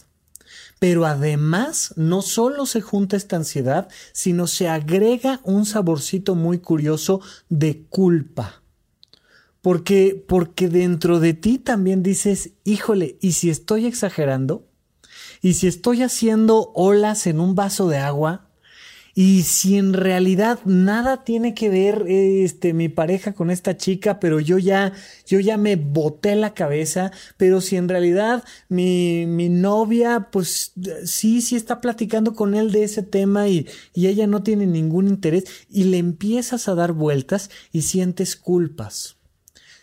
Pero 0.79 1.05
además 1.05 1.93
no 1.97 2.21
solo 2.21 2.65
se 2.65 2.81
junta 2.81 3.17
esta 3.17 3.35
ansiedad, 3.35 3.89
sino 4.13 4.47
se 4.47 4.69
agrega 4.69 5.41
un 5.43 5.65
saborcito 5.65 6.35
muy 6.35 6.59
curioso 6.59 7.21
de 7.49 7.83
culpa. 7.89 8.63
Porque, 9.61 10.23
porque 10.27 10.69
dentro 10.69 11.19
de 11.19 11.33
ti 11.33 11.57
también 11.57 12.01
dices, 12.01 12.51
híjole, 12.63 13.17
¿y 13.19 13.33
si 13.33 13.49
estoy 13.49 13.85
exagerando? 13.85 14.67
¿Y 15.41 15.53
si 15.53 15.67
estoy 15.67 16.01
haciendo 16.01 16.71
olas 16.73 17.27
en 17.27 17.39
un 17.41 17.55
vaso 17.55 17.89
de 17.89 17.97
agua? 17.97 18.48
Y 19.21 19.43
si 19.43 19.77
en 19.77 19.91
realidad 19.91 20.59
nada 20.63 21.25
tiene 21.25 21.53
que 21.53 21.69
ver 21.69 22.05
este 22.07 22.73
mi 22.73 22.87
pareja 22.87 23.33
con 23.33 23.51
esta 23.51 23.75
chica, 23.75 24.17
pero 24.17 24.39
yo 24.39 24.57
ya 24.59 24.93
yo 25.27 25.41
ya 25.41 25.57
me 25.57 25.75
boté 25.75 26.37
la 26.37 26.53
cabeza, 26.53 27.11
pero 27.35 27.59
si 27.59 27.75
en 27.75 27.89
realidad 27.89 28.45
mi, 28.69 29.25
mi 29.25 29.49
novia 29.49 30.29
pues 30.31 30.71
sí 31.03 31.41
sí 31.41 31.57
está 31.57 31.81
platicando 31.81 32.33
con 32.33 32.55
él 32.55 32.71
de 32.71 32.85
ese 32.85 33.03
tema 33.03 33.49
y, 33.49 33.67
y 33.93 34.07
ella 34.07 34.25
no 34.25 34.41
tiene 34.41 34.65
ningún 34.65 35.09
interés 35.09 35.43
y 35.69 35.83
le 35.83 35.97
empiezas 35.97 36.69
a 36.69 36.75
dar 36.75 36.93
vueltas 36.93 37.49
y 37.73 37.81
sientes 37.81 38.37
culpas. 38.37 39.17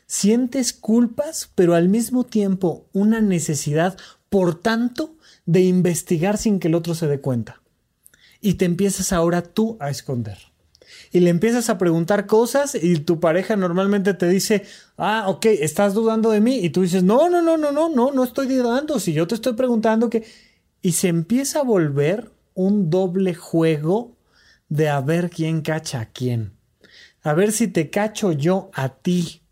Sientes 0.07 0.73
culpas, 0.73 1.51
pero 1.55 1.75
al 1.75 1.91
mismo 1.91 2.25
tiempo 2.25 2.87
una 2.95 3.21
necesidad, 3.21 3.99
por 4.31 4.59
tanto, 4.59 5.15
de 5.45 5.61
investigar 5.61 6.39
sin 6.39 6.59
que 6.59 6.69
el 6.69 6.75
otro 6.75 6.95
se 6.95 7.07
dé 7.07 7.21
cuenta 7.21 7.61
y 8.47 8.55
te 8.55 8.65
empiezas 8.65 9.13
ahora 9.13 9.43
tú 9.43 9.77
a 9.81 9.91
esconder. 9.91 10.39
Y 11.11 11.19
le 11.19 11.31
empiezas 11.31 11.69
a 11.69 11.79
preguntar 11.79 12.27
cosas 12.27 12.77
y 12.81 13.01
tu 13.01 13.19
pareja 13.19 13.57
normalmente 13.57 14.15
te 14.15 14.29
dice, 14.29 14.63
ah, 14.97 15.25
ok, 15.27 15.47
estás 15.47 15.95
dudando 15.95 16.31
de 16.31 16.41
mí. 16.41 16.59
Y 16.59 16.71
tú 16.71 16.83
dices, 16.83 17.03
no, 17.03 17.29
no, 17.29 17.43
no, 17.43 17.57
no, 17.57 17.73
no, 17.73 17.89
no, 17.89 18.13
no 18.13 18.23
estoy 18.23 18.47
dudando. 18.47 19.01
Si 19.01 19.13
yo 19.13 19.27
te 19.27 19.35
estoy 19.35 19.55
preguntando 19.55 20.09
que... 20.09 20.25
Y 20.81 20.93
se 20.93 21.09
empieza 21.09 21.59
a 21.59 21.65
volver 21.65 22.31
un 22.55 22.89
doble 22.89 23.35
juego 23.35 24.17
de 24.69 24.91
a 24.91 25.01
ver 25.01 25.29
quién 25.29 25.63
cacha 25.63 26.03
a 26.03 26.07
quién. 26.07 26.53
A 27.23 27.35
ver 27.35 27.51
si 27.51 27.67
te 27.67 27.91
cacho 27.91 28.31
yo 28.31 28.71
a 28.75 28.91
ti 28.91 29.43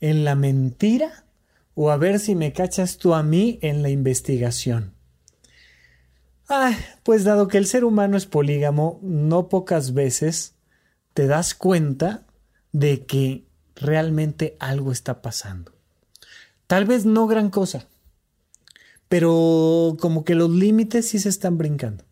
en 0.00 0.24
la 0.24 0.34
mentira 0.34 1.26
o 1.74 1.90
a 1.90 1.98
ver 1.98 2.18
si 2.18 2.34
me 2.34 2.54
cachas 2.54 2.96
tú 2.96 3.12
a 3.12 3.22
mí 3.22 3.58
en 3.60 3.82
la 3.82 3.90
investigación. 3.90 4.97
Ah, 6.48 6.74
pues 7.02 7.24
dado 7.24 7.46
que 7.46 7.58
el 7.58 7.66
ser 7.66 7.84
humano 7.84 8.16
es 8.16 8.24
polígamo, 8.24 8.98
no 9.02 9.48
pocas 9.48 9.92
veces 9.92 10.54
te 11.12 11.26
das 11.26 11.54
cuenta 11.54 12.26
de 12.72 13.04
que 13.04 13.44
realmente 13.76 14.56
algo 14.58 14.90
está 14.90 15.20
pasando. 15.20 15.72
Tal 16.66 16.86
vez 16.86 17.04
no 17.04 17.26
gran 17.26 17.50
cosa, 17.50 17.86
pero 19.08 19.96
como 20.00 20.24
que 20.24 20.34
los 20.34 20.50
límites 20.50 21.08
sí 21.08 21.18
se 21.18 21.28
están 21.28 21.58
brincando. 21.58 22.04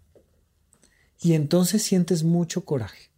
Y 1.21 1.33
entonces 1.33 1.83
sientes 1.83 2.23
mucho 2.23 2.65
coraje. 2.65 3.11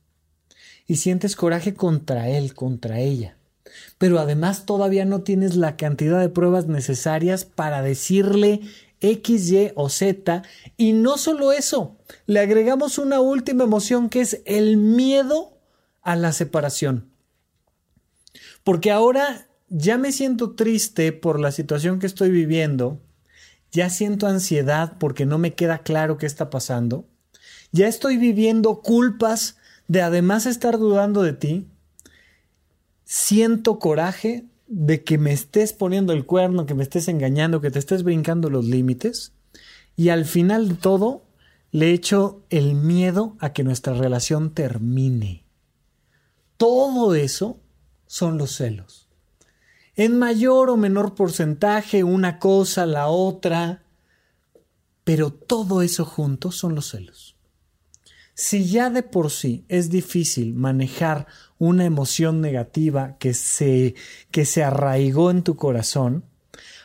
Y 0.86 0.96
sientes 0.96 1.36
coraje 1.36 1.74
contra 1.74 2.28
él, 2.28 2.54
contra 2.54 3.00
ella. 3.00 3.36
Pero 3.98 4.18
además 4.18 4.66
todavía 4.66 5.04
no 5.04 5.22
tienes 5.22 5.56
la 5.56 5.76
cantidad 5.76 6.20
de 6.20 6.28
pruebas 6.28 6.66
necesarias 6.66 7.44
para 7.44 7.82
decirle 7.82 8.62
X, 9.00 9.50
Y 9.50 9.72
o 9.74 9.88
Z. 9.88 10.42
Y 10.76 10.92
no 10.92 11.18
solo 11.18 11.52
eso, 11.52 11.96
le 12.26 12.40
agregamos 12.40 12.98
una 12.98 13.20
última 13.20 13.64
emoción 13.64 14.08
que 14.08 14.20
es 14.20 14.42
el 14.44 14.76
miedo 14.76 15.58
a 16.02 16.16
la 16.16 16.32
separación. 16.32 17.10
Porque 18.64 18.90
ahora 18.90 19.48
ya 19.68 19.98
me 19.98 20.12
siento 20.12 20.54
triste 20.54 21.12
por 21.12 21.38
la 21.38 21.52
situación 21.52 21.98
que 21.98 22.06
estoy 22.06 22.30
viviendo, 22.30 23.00
ya 23.70 23.90
siento 23.90 24.26
ansiedad 24.26 24.96
porque 24.98 25.26
no 25.26 25.38
me 25.38 25.54
queda 25.54 25.78
claro 25.78 26.16
qué 26.16 26.26
está 26.26 26.50
pasando, 26.50 27.06
ya 27.70 27.86
estoy 27.86 28.16
viviendo 28.16 28.80
culpas 28.80 29.56
de 29.88 30.02
además 30.02 30.46
estar 30.46 30.78
dudando 30.78 31.22
de 31.22 31.34
ti, 31.34 31.68
siento 33.04 33.78
coraje 33.78 34.46
de 34.68 35.02
que 35.02 35.18
me 35.18 35.32
estés 35.32 35.72
poniendo 35.72 36.12
el 36.12 36.26
cuerno, 36.26 36.66
que 36.66 36.74
me 36.74 36.82
estés 36.82 37.08
engañando, 37.08 37.60
que 37.60 37.70
te 37.70 37.78
estés 37.78 38.02
brincando 38.02 38.50
los 38.50 38.66
límites. 38.66 39.32
Y 39.96 40.10
al 40.10 40.26
final 40.26 40.68
de 40.68 40.74
todo, 40.74 41.22
le 41.70 41.92
echo 41.92 42.42
el 42.50 42.74
miedo 42.74 43.36
a 43.40 43.52
que 43.52 43.64
nuestra 43.64 43.94
relación 43.94 44.50
termine. 44.50 45.44
Todo 46.56 47.14
eso 47.14 47.58
son 48.06 48.38
los 48.38 48.56
celos. 48.56 49.08
En 49.96 50.18
mayor 50.18 50.70
o 50.70 50.76
menor 50.76 51.14
porcentaje, 51.14 52.04
una 52.04 52.38
cosa, 52.38 52.86
la 52.86 53.08
otra, 53.08 53.82
pero 55.02 55.32
todo 55.32 55.82
eso 55.82 56.04
junto 56.04 56.52
son 56.52 56.74
los 56.74 56.90
celos. 56.90 57.37
Si 58.40 58.66
ya 58.66 58.88
de 58.88 59.02
por 59.02 59.32
sí 59.32 59.64
es 59.66 59.90
difícil 59.90 60.54
manejar 60.54 61.26
una 61.58 61.84
emoción 61.84 62.40
negativa 62.40 63.16
que 63.18 63.34
se, 63.34 63.96
que 64.30 64.44
se 64.44 64.62
arraigó 64.62 65.32
en 65.32 65.42
tu 65.42 65.56
corazón, 65.56 66.22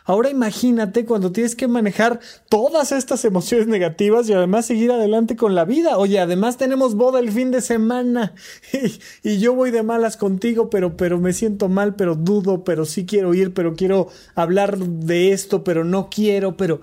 Ahora 0.06 0.30
imagínate 0.30 1.06
cuando 1.06 1.32
tienes 1.32 1.56
que 1.56 1.70
manejar 1.70 2.20
todas 2.50 2.92
estas 2.92 3.24
emociones 3.24 3.68
negativas 3.68 4.28
y 4.28 4.34
además 4.34 4.66
seguir 4.66 4.92
adelante 4.92 5.38
con 5.38 5.56
la 5.56 5.64
vida. 5.64 5.98
Oye, 5.98 6.20
además 6.20 6.58
tenemos 6.58 6.96
boda 6.96 7.20
el 7.20 7.32
fin 7.32 7.52
de 7.52 7.62
semana 7.62 8.34
y, 8.74 9.30
y, 9.30 9.40
yo 9.40 9.54
voy 9.54 9.72
de 9.72 9.82
malas 9.82 10.18
contigo, 10.18 10.70
pero, 10.70 10.98
pero 10.98 11.20
me 11.20 11.32
siento 11.32 11.70
mal, 11.70 11.96
pero 11.96 12.16
dudo, 12.16 12.66
pero 12.66 12.84
sí 12.84 13.06
quiero 13.06 13.34
ir, 13.34 13.54
pero 13.54 13.76
quiero 13.76 14.10
hablar 14.36 14.78
de 14.78 15.32
esto, 15.32 15.64
pero 15.64 15.86
no 15.86 16.10
quiero, 16.10 16.58
pero... 16.58 16.82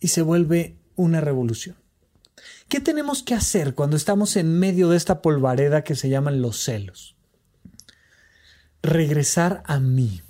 Y 0.00 0.08
se 0.08 0.20
vuelve 0.20 0.76
una 0.96 1.22
revolución. 1.22 1.76
¿Qué 2.68 2.80
tenemos 2.80 3.22
que 3.22 3.34
hacer 3.34 3.74
cuando 3.74 3.96
estamos 3.96 4.36
en 4.36 4.58
medio 4.58 4.88
de 4.88 4.96
esta 4.96 5.22
polvareda 5.22 5.84
que 5.84 5.94
se 5.94 6.08
llaman 6.08 6.42
los 6.42 6.62
celos? 6.62 7.16
Regresar 8.82 9.62
a 9.66 9.78
mí, 9.80 10.22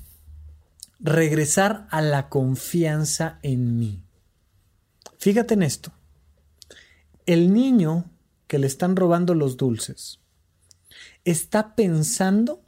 regresar 1.01 1.87
a 1.91 2.03
la 2.03 2.29
confianza 2.29 3.39
en 3.43 3.79
mí. 3.79 4.03
Fíjate 5.19 5.55
en 5.55 5.63
esto. 5.63 5.93
El 7.27 7.55
niño 7.55 8.11
que 8.47 8.59
le 8.59 8.67
están 8.67 8.97
robando 8.97 9.35
los 9.35 9.57
dulces 9.57 10.21
está 11.25 11.75
pensando 11.75 12.63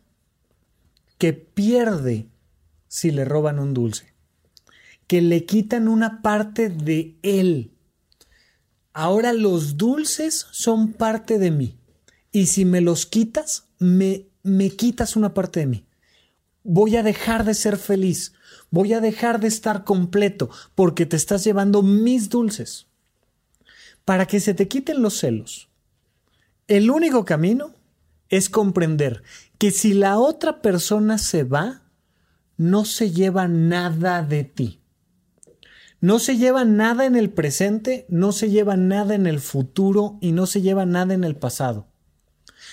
que 1.19 1.33
pierde 1.33 2.29
si 2.89 3.11
le 3.11 3.25
roban 3.25 3.59
un 3.59 3.75
dulce, 3.75 4.15
que 5.07 5.21
le 5.21 5.45
quitan 5.45 5.89
una 5.89 6.23
parte 6.23 6.69
de 6.69 7.19
él. 7.23 7.76
Ahora 8.99 9.35
los 9.35 9.77
dulces 9.77 10.47
son 10.53 10.95
parte 10.95 11.39
de 11.39 11.51
mí 11.51 11.77
y 12.33 12.47
si 12.47 12.65
me 12.65 12.81
los 12.81 13.05
quitas, 13.05 13.67
me, 13.79 14.25
me 14.43 14.71
quitas 14.71 15.17
una 15.17 15.35
parte 15.35 15.61
de 15.61 15.67
mí. 15.67 15.87
Voy 16.65 16.97
a 16.97 17.03
dejar 17.03 17.45
de 17.45 17.53
ser 17.53 17.77
feliz, 17.77 18.33
voy 18.71 18.95
a 18.95 19.03
dejar 19.03 19.39
de 19.39 19.49
estar 19.49 19.85
completo 19.85 20.49
porque 20.75 21.05
te 21.05 21.17
estás 21.17 21.45
llevando 21.45 21.83
mis 21.83 22.31
dulces. 22.31 22.87
Para 24.07 24.25
que 24.25 24.41
se 24.41 24.55
te 24.55 24.67
quiten 24.67 25.03
los 25.03 25.19
celos, 25.19 25.69
el 26.67 26.91
único 26.91 27.27
camino 27.27 27.75
es 28.31 28.49
comprender 28.49 29.25
que 29.59 29.73
si 29.73 29.93
la 29.93 30.19
otra 30.19 30.63
persona 30.63 31.19
se 31.19 31.45
va, 31.45 31.83
no 32.57 32.87
se 32.87 33.11
lleva 33.11 33.47
nada 33.47 34.23
de 34.23 34.45
ti. 34.45 34.81
No 36.01 36.19
se 36.19 36.37
lleva 36.37 36.65
nada 36.65 37.07
en 37.07 37.17
el 37.17 37.31
presente, 37.31 38.07
no 38.09 38.33
se 38.33 38.51
lleva 38.51 38.77
nada 38.77 39.15
en 39.15 39.27
el 39.27 39.41
futuro 39.41 40.19
y 40.21 40.33
no 40.33 40.47
se 40.47 40.61
lleva 40.61 40.85
nada 40.87 41.15
en 41.15 41.25
el 41.25 41.37
pasado. 41.37 41.87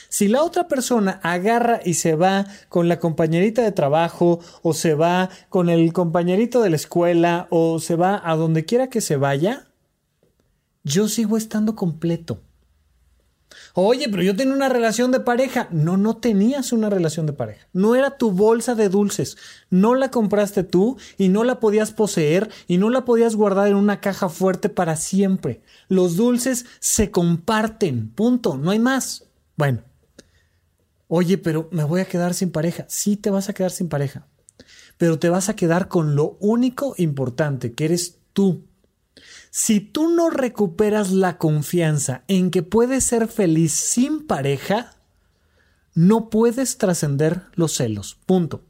Si 0.09 0.27
la 0.27 0.43
otra 0.43 0.67
persona 0.67 1.19
agarra 1.23 1.79
y 1.83 1.95
se 1.95 2.15
va 2.15 2.45
con 2.69 2.87
la 2.87 2.99
compañerita 2.99 3.63
de 3.63 3.71
trabajo 3.71 4.39
o 4.61 4.73
se 4.73 4.93
va 4.93 5.29
con 5.49 5.69
el 5.69 5.91
compañerito 5.91 6.61
de 6.61 6.69
la 6.69 6.75
escuela 6.75 7.47
o 7.49 7.79
se 7.79 7.95
va 7.95 8.21
a 8.23 8.35
donde 8.35 8.65
quiera 8.65 8.89
que 8.89 9.01
se 9.01 9.17
vaya, 9.17 9.67
yo 10.83 11.07
sigo 11.07 11.37
estando 11.37 11.75
completo. 11.75 12.41
Oye, 13.73 14.07
pero 14.09 14.23
yo 14.23 14.35
tenía 14.35 14.53
una 14.53 14.69
relación 14.69 15.11
de 15.11 15.19
pareja. 15.19 15.67
No, 15.71 15.97
no 15.97 16.17
tenías 16.17 16.71
una 16.71 16.89
relación 16.89 17.25
de 17.25 17.33
pareja. 17.33 17.67
No 17.73 17.95
era 17.95 18.17
tu 18.17 18.31
bolsa 18.31 18.75
de 18.75 18.89
dulces. 18.89 19.37
No 19.69 19.95
la 19.95 20.11
compraste 20.11 20.63
tú 20.63 20.97
y 21.17 21.29
no 21.29 21.43
la 21.43 21.59
podías 21.59 21.91
poseer 21.91 22.49
y 22.67 22.77
no 22.77 22.89
la 22.89 23.05
podías 23.05 23.35
guardar 23.35 23.67
en 23.67 23.75
una 23.75 24.01
caja 24.01 24.29
fuerte 24.29 24.69
para 24.69 24.95
siempre. 24.95 25.61
Los 25.87 26.15
dulces 26.15 26.65
se 26.79 27.11
comparten. 27.11 28.09
Punto. 28.09 28.57
No 28.57 28.71
hay 28.71 28.79
más. 28.79 29.25
Bueno. 29.55 29.81
Oye, 31.07 31.37
pero 31.37 31.69
me 31.71 31.83
voy 31.83 32.01
a 32.01 32.05
quedar 32.05 32.33
sin 32.33 32.51
pareja. 32.51 32.85
Sí, 32.87 33.17
te 33.17 33.29
vas 33.29 33.49
a 33.49 33.53
quedar 33.53 33.71
sin 33.71 33.87
pareja. 33.87 34.25
Pero 34.97 35.19
te 35.19 35.29
vas 35.29 35.49
a 35.49 35.55
quedar 35.55 35.87
con 35.87 36.15
lo 36.15 36.37
único 36.39 36.95
importante, 36.97 37.73
que 37.73 37.85
eres 37.85 38.19
tú. 38.33 38.63
Si 39.55 39.81
tú 39.81 40.09
no 40.09 40.31
recuperas 40.31 41.11
la 41.11 41.37
confianza 41.37 42.23
en 42.27 42.49
que 42.49 42.63
puedes 42.63 43.03
ser 43.03 43.27
feliz 43.27 43.71
sin 43.71 44.25
pareja, 44.25 44.95
no 45.93 46.31
puedes 46.31 46.79
trascender 46.79 47.43
los 47.53 47.75
celos. 47.75 48.17
Punto. 48.25 48.63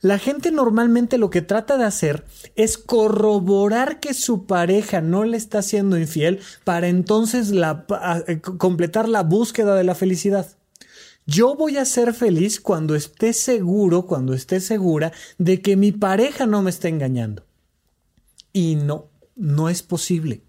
La 0.00 0.18
gente 0.18 0.50
normalmente 0.50 1.18
lo 1.18 1.30
que 1.30 1.40
trata 1.40 1.78
de 1.78 1.84
hacer 1.84 2.24
es 2.56 2.78
corroborar 2.78 4.00
que 4.00 4.12
su 4.12 4.44
pareja 4.44 5.00
no 5.00 5.22
le 5.22 5.36
está 5.36 5.62
siendo 5.62 5.96
infiel 5.96 6.40
para 6.64 6.88
entonces 6.88 7.52
completar 8.58 9.08
la 9.08 9.22
búsqueda 9.22 9.76
de 9.76 9.84
la 9.84 9.94
felicidad. 9.94 10.56
Yo 11.26 11.54
voy 11.54 11.76
a 11.76 11.84
ser 11.84 12.12
feliz 12.12 12.58
cuando 12.58 12.96
esté 12.96 13.32
seguro, 13.32 14.06
cuando 14.06 14.34
esté 14.34 14.58
segura 14.58 15.12
de 15.38 15.62
que 15.62 15.76
mi 15.76 15.92
pareja 15.92 16.44
no 16.44 16.60
me 16.60 16.70
está 16.70 16.88
engañando. 16.88 17.44
Y 18.52 18.74
no, 18.74 19.11
no 19.36 19.68
es 19.68 19.82
posible. 19.82 20.42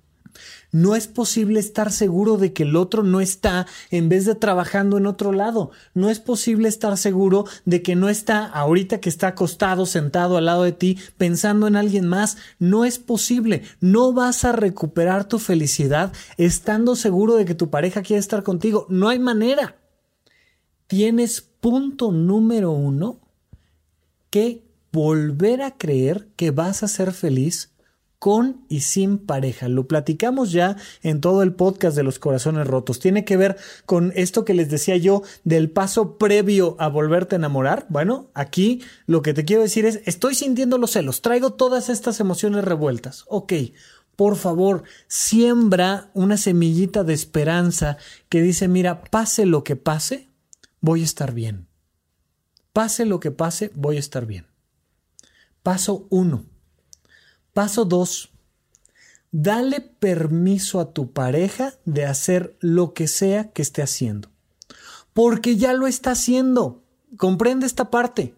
No 0.71 0.95
es 0.95 1.07
posible 1.07 1.59
estar 1.59 1.91
seguro 1.91 2.37
de 2.37 2.53
que 2.53 2.63
el 2.63 2.75
otro 2.75 3.03
no 3.03 3.21
está 3.21 3.67
en 3.91 4.09
vez 4.09 4.25
de 4.25 4.35
trabajando 4.35 4.97
en 4.97 5.05
otro 5.05 5.31
lado. 5.31 5.71
No 5.93 6.09
es 6.09 6.19
posible 6.19 6.67
estar 6.67 6.97
seguro 6.97 7.45
de 7.65 7.83
que 7.83 7.95
no 7.95 8.09
está 8.09 8.45
ahorita 8.45 8.99
que 8.99 9.09
está 9.09 9.27
acostado, 9.27 9.85
sentado 9.85 10.37
al 10.37 10.45
lado 10.45 10.63
de 10.63 10.71
ti, 10.71 10.97
pensando 11.17 11.67
en 11.67 11.75
alguien 11.75 12.07
más. 12.07 12.37
No 12.57 12.85
es 12.85 12.97
posible. 12.97 13.63
No 13.79 14.13
vas 14.13 14.45
a 14.45 14.51
recuperar 14.51 15.27
tu 15.27 15.37
felicidad 15.37 16.11
estando 16.37 16.95
seguro 16.95 17.35
de 17.35 17.45
que 17.45 17.55
tu 17.55 17.69
pareja 17.69 18.01
quiere 18.01 18.19
estar 18.19 18.43
contigo. 18.43 18.87
No 18.89 19.09
hay 19.09 19.19
manera. 19.19 19.77
Tienes 20.87 21.41
punto 21.41 22.11
número 22.11 22.71
uno 22.71 23.19
que 24.29 24.63
volver 24.91 25.61
a 25.61 25.77
creer 25.77 26.29
que 26.35 26.51
vas 26.51 26.83
a 26.83 26.87
ser 26.87 27.13
feliz 27.13 27.72
con 28.23 28.63
y 28.69 28.79
sin 28.79 29.17
pareja. 29.17 29.67
Lo 29.67 29.85
platicamos 29.85 30.53
ya 30.53 30.77
en 31.01 31.19
todo 31.19 31.43
el 31.43 31.55
podcast 31.55 31.93
de 31.93 32.03
los 32.03 32.19
corazones 32.19 32.65
rotos. 32.65 32.99
Tiene 32.99 33.25
que 33.25 33.35
ver 33.35 33.57
con 33.85 34.13
esto 34.15 34.45
que 34.45 34.53
les 34.53 34.69
decía 34.69 34.95
yo 34.95 35.23
del 35.43 35.69
paso 35.69 36.17
previo 36.17 36.77
a 36.79 36.87
volverte 36.87 37.35
a 37.35 37.39
enamorar. 37.39 37.85
Bueno, 37.89 38.29
aquí 38.33 38.81
lo 39.07 39.23
que 39.23 39.33
te 39.33 39.43
quiero 39.43 39.61
decir 39.61 39.85
es, 39.85 39.99
estoy 40.05 40.35
sintiendo 40.35 40.77
los 40.77 40.91
celos, 40.91 41.21
traigo 41.21 41.51
todas 41.51 41.89
estas 41.89 42.21
emociones 42.21 42.63
revueltas. 42.63 43.25
Ok, 43.27 43.51
por 44.15 44.37
favor, 44.37 44.83
siembra 45.07 46.09
una 46.13 46.37
semillita 46.37 47.03
de 47.03 47.15
esperanza 47.15 47.97
que 48.29 48.41
dice, 48.41 48.69
mira, 48.69 49.03
pase 49.03 49.45
lo 49.45 49.65
que 49.65 49.75
pase, 49.75 50.29
voy 50.79 51.01
a 51.01 51.03
estar 51.03 51.33
bien. 51.33 51.67
Pase 52.71 53.05
lo 53.05 53.19
que 53.19 53.31
pase, 53.31 53.69
voy 53.75 53.97
a 53.97 53.99
estar 53.99 54.25
bien. 54.25 54.47
Paso 55.61 56.07
uno 56.09 56.52
Paso 57.53 57.85
2. 57.85 58.31
Dale 59.31 59.81
permiso 59.81 60.79
a 60.79 60.91
tu 60.91 61.11
pareja 61.11 61.73
de 61.85 62.05
hacer 62.05 62.55
lo 62.59 62.93
que 62.93 63.07
sea 63.07 63.51
que 63.51 63.61
esté 63.61 63.81
haciendo. 63.81 64.29
Porque 65.13 65.55
ya 65.55 65.73
lo 65.73 65.85
está 65.85 66.11
haciendo. 66.11 66.81
Comprende 67.17 67.67
esta 67.67 67.91
parte 67.91 68.33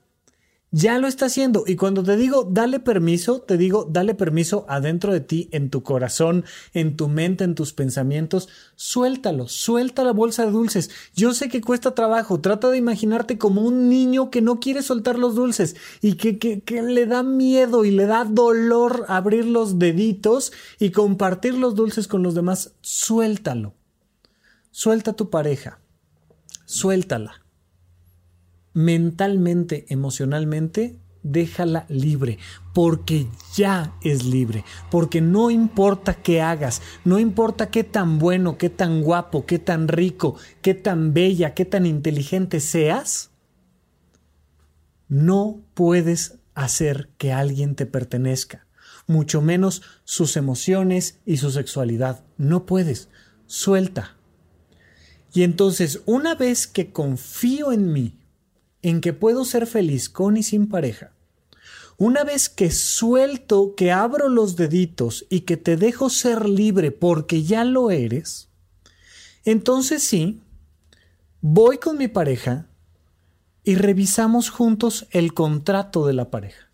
ya 0.75 0.99
lo 0.99 1.07
está 1.07 1.27
haciendo. 1.27 1.63
Y 1.65 1.77
cuando 1.77 2.03
te 2.03 2.17
digo 2.17 2.45
dale 2.51 2.81
permiso, 2.81 3.39
te 3.39 3.55
digo 3.55 3.87
dale 3.89 4.13
permiso 4.13 4.65
adentro 4.67 5.13
de 5.13 5.21
ti, 5.21 5.47
en 5.53 5.69
tu 5.69 5.83
corazón, 5.83 6.43
en 6.73 6.97
tu 6.97 7.07
mente, 7.07 7.45
en 7.45 7.55
tus 7.55 7.71
pensamientos. 7.71 8.49
Suéltalo, 8.75 9.47
suelta 9.47 10.03
la 10.03 10.11
bolsa 10.11 10.45
de 10.45 10.51
dulces. 10.51 10.89
Yo 11.15 11.33
sé 11.33 11.47
que 11.47 11.61
cuesta 11.61 11.95
trabajo. 11.95 12.41
Trata 12.41 12.69
de 12.69 12.77
imaginarte 12.77 13.37
como 13.37 13.61
un 13.61 13.87
niño 13.87 14.29
que 14.29 14.41
no 14.41 14.59
quiere 14.59 14.81
soltar 14.81 15.17
los 15.17 15.35
dulces 15.35 15.77
y 16.01 16.15
que, 16.15 16.37
que, 16.37 16.81
le 16.81 17.05
da 17.05 17.23
miedo 17.23 17.85
y 17.85 17.91
le 17.91 18.05
da 18.05 18.25
dolor 18.25 19.05
abrir 19.07 19.45
los 19.45 19.79
deditos 19.79 20.51
y 20.77 20.91
compartir 20.91 21.53
los 21.53 21.75
dulces 21.75 22.09
con 22.09 22.21
los 22.21 22.35
demás. 22.35 22.73
Suéltalo. 22.81 23.75
Suelta 24.71 25.11
a 25.11 25.15
tu 25.15 25.29
pareja. 25.29 25.79
Suéltala 26.65 27.44
mentalmente, 28.75 29.85
emocionalmente, 29.89 30.99
déjala 31.23 31.87
libre, 31.89 32.37
porque 32.73 33.27
ya 33.55 33.95
es 34.03 34.25
libre, 34.25 34.63
porque 34.91 35.21
no 35.21 35.49
importa 35.49 36.13
qué 36.13 36.41
hagas, 36.41 36.83
no 37.03 37.17
importa 37.17 37.71
qué 37.71 37.83
tan 37.83 38.19
bueno, 38.19 38.59
qué 38.59 38.69
tan 38.69 39.01
guapo, 39.01 39.47
qué 39.47 39.57
tan 39.57 39.87
rico, 39.87 40.35
qué 40.61 40.75
tan 40.75 41.15
bella, 41.15 41.55
qué 41.55 41.65
tan 41.65 41.87
inteligente 41.87 42.59
seas, 42.59 43.31
no 45.07 45.61
puedes 45.73 46.37
hacer 46.53 47.09
que 47.17 47.31
alguien 47.31 47.75
te 47.75 47.87
pertenezca, 47.87 48.67
mucho 49.07 49.41
menos 49.41 49.81
sus 50.03 50.35
emociones 50.37 51.19
y 51.25 51.37
su 51.37 51.49
sexualidad. 51.49 52.23
No 52.37 52.65
puedes, 52.65 53.09
suelta. 53.45 54.17
Y 55.33 55.43
entonces, 55.43 56.01
una 56.05 56.35
vez 56.35 56.67
que 56.67 56.91
confío 56.91 57.71
en 57.71 57.91
mí, 57.91 58.19
en 58.85 59.01
que 59.01 59.13
puedo 59.13 59.45
ser 59.45 59.65
feliz 59.65 60.09
con 60.09 60.37
y 60.37 60.43
sin 60.43 60.67
pareja, 60.67 61.11
una 61.97 62.23
vez 62.23 62.49
que 62.49 62.69
suelto, 62.69 63.73
que 63.75 63.91
abro 63.91 64.29
los 64.29 64.55
deditos 64.55 65.25
y 65.27 65.39
que 65.39 65.57
te 65.57 65.75
dejo 65.75 66.11
ser 66.11 66.47
libre 66.47 66.91
porque 66.91 67.41
ya 67.41 67.63
lo 67.63 67.89
eres, 67.89 68.47
entonces 69.43 70.03
sí, 70.03 70.43
voy 71.41 71.79
con 71.79 71.97
mi 71.97 72.07
pareja 72.07 72.67
y 73.63 73.73
revisamos 73.73 74.51
juntos 74.51 75.07
el 75.09 75.33
contrato 75.33 76.05
de 76.05 76.13
la 76.13 76.29
pareja. 76.29 76.69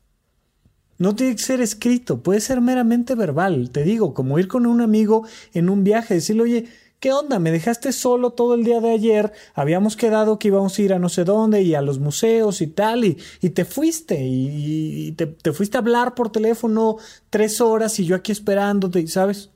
No 0.98 1.16
tiene 1.16 1.38
que 1.38 1.42
ser 1.42 1.62
escrito, 1.62 2.22
puede 2.22 2.42
ser 2.42 2.60
meramente 2.60 3.16
verbal. 3.16 3.70
Te 3.72 3.84
digo, 3.84 4.14
como 4.14 4.38
ir 4.38 4.50
con 4.50 4.66
un 4.66 4.82
amigo 4.82 5.26
en 5.54 5.70
un 5.70 5.86
viaje, 5.86 6.16
decirle, 6.16 6.44
oye, 6.44 6.70
¿Qué 7.02 7.12
onda? 7.12 7.40
Me 7.40 7.50
dejaste 7.50 7.94
solo 7.94 8.34
todo 8.34 8.54
el 8.54 8.64
día 8.64 8.80
de 8.80 8.92
ayer. 8.92 9.34
Habíamos 9.56 9.96
quedado 9.96 10.38
que 10.38 10.50
íbamos 10.50 10.78
a 10.78 10.82
ir 10.84 10.94
a 10.94 11.00
no 11.00 11.10
sé 11.10 11.24
dónde 11.24 11.64
y 11.64 11.74
a 11.74 11.82
los 11.82 11.98
museos 11.98 12.62
y 12.62 12.68
tal. 12.68 13.04
Y, 13.04 13.18
y 13.42 13.50
te 13.50 13.66
fuiste. 13.66 14.20
Y, 14.24 15.12
te, 15.14 15.26
te, 15.26 15.52
fuiste 15.52 15.78
a 15.78 15.80
hablar 15.80 16.14
por 16.14 16.32
teléfono 16.32 16.98
tres 17.32 17.60
horas 17.60 18.00
y 18.00 18.06
yo 18.06 18.16
aquí 18.16 18.32
esperándote, 18.32 19.08
¿sabes? 19.08 19.50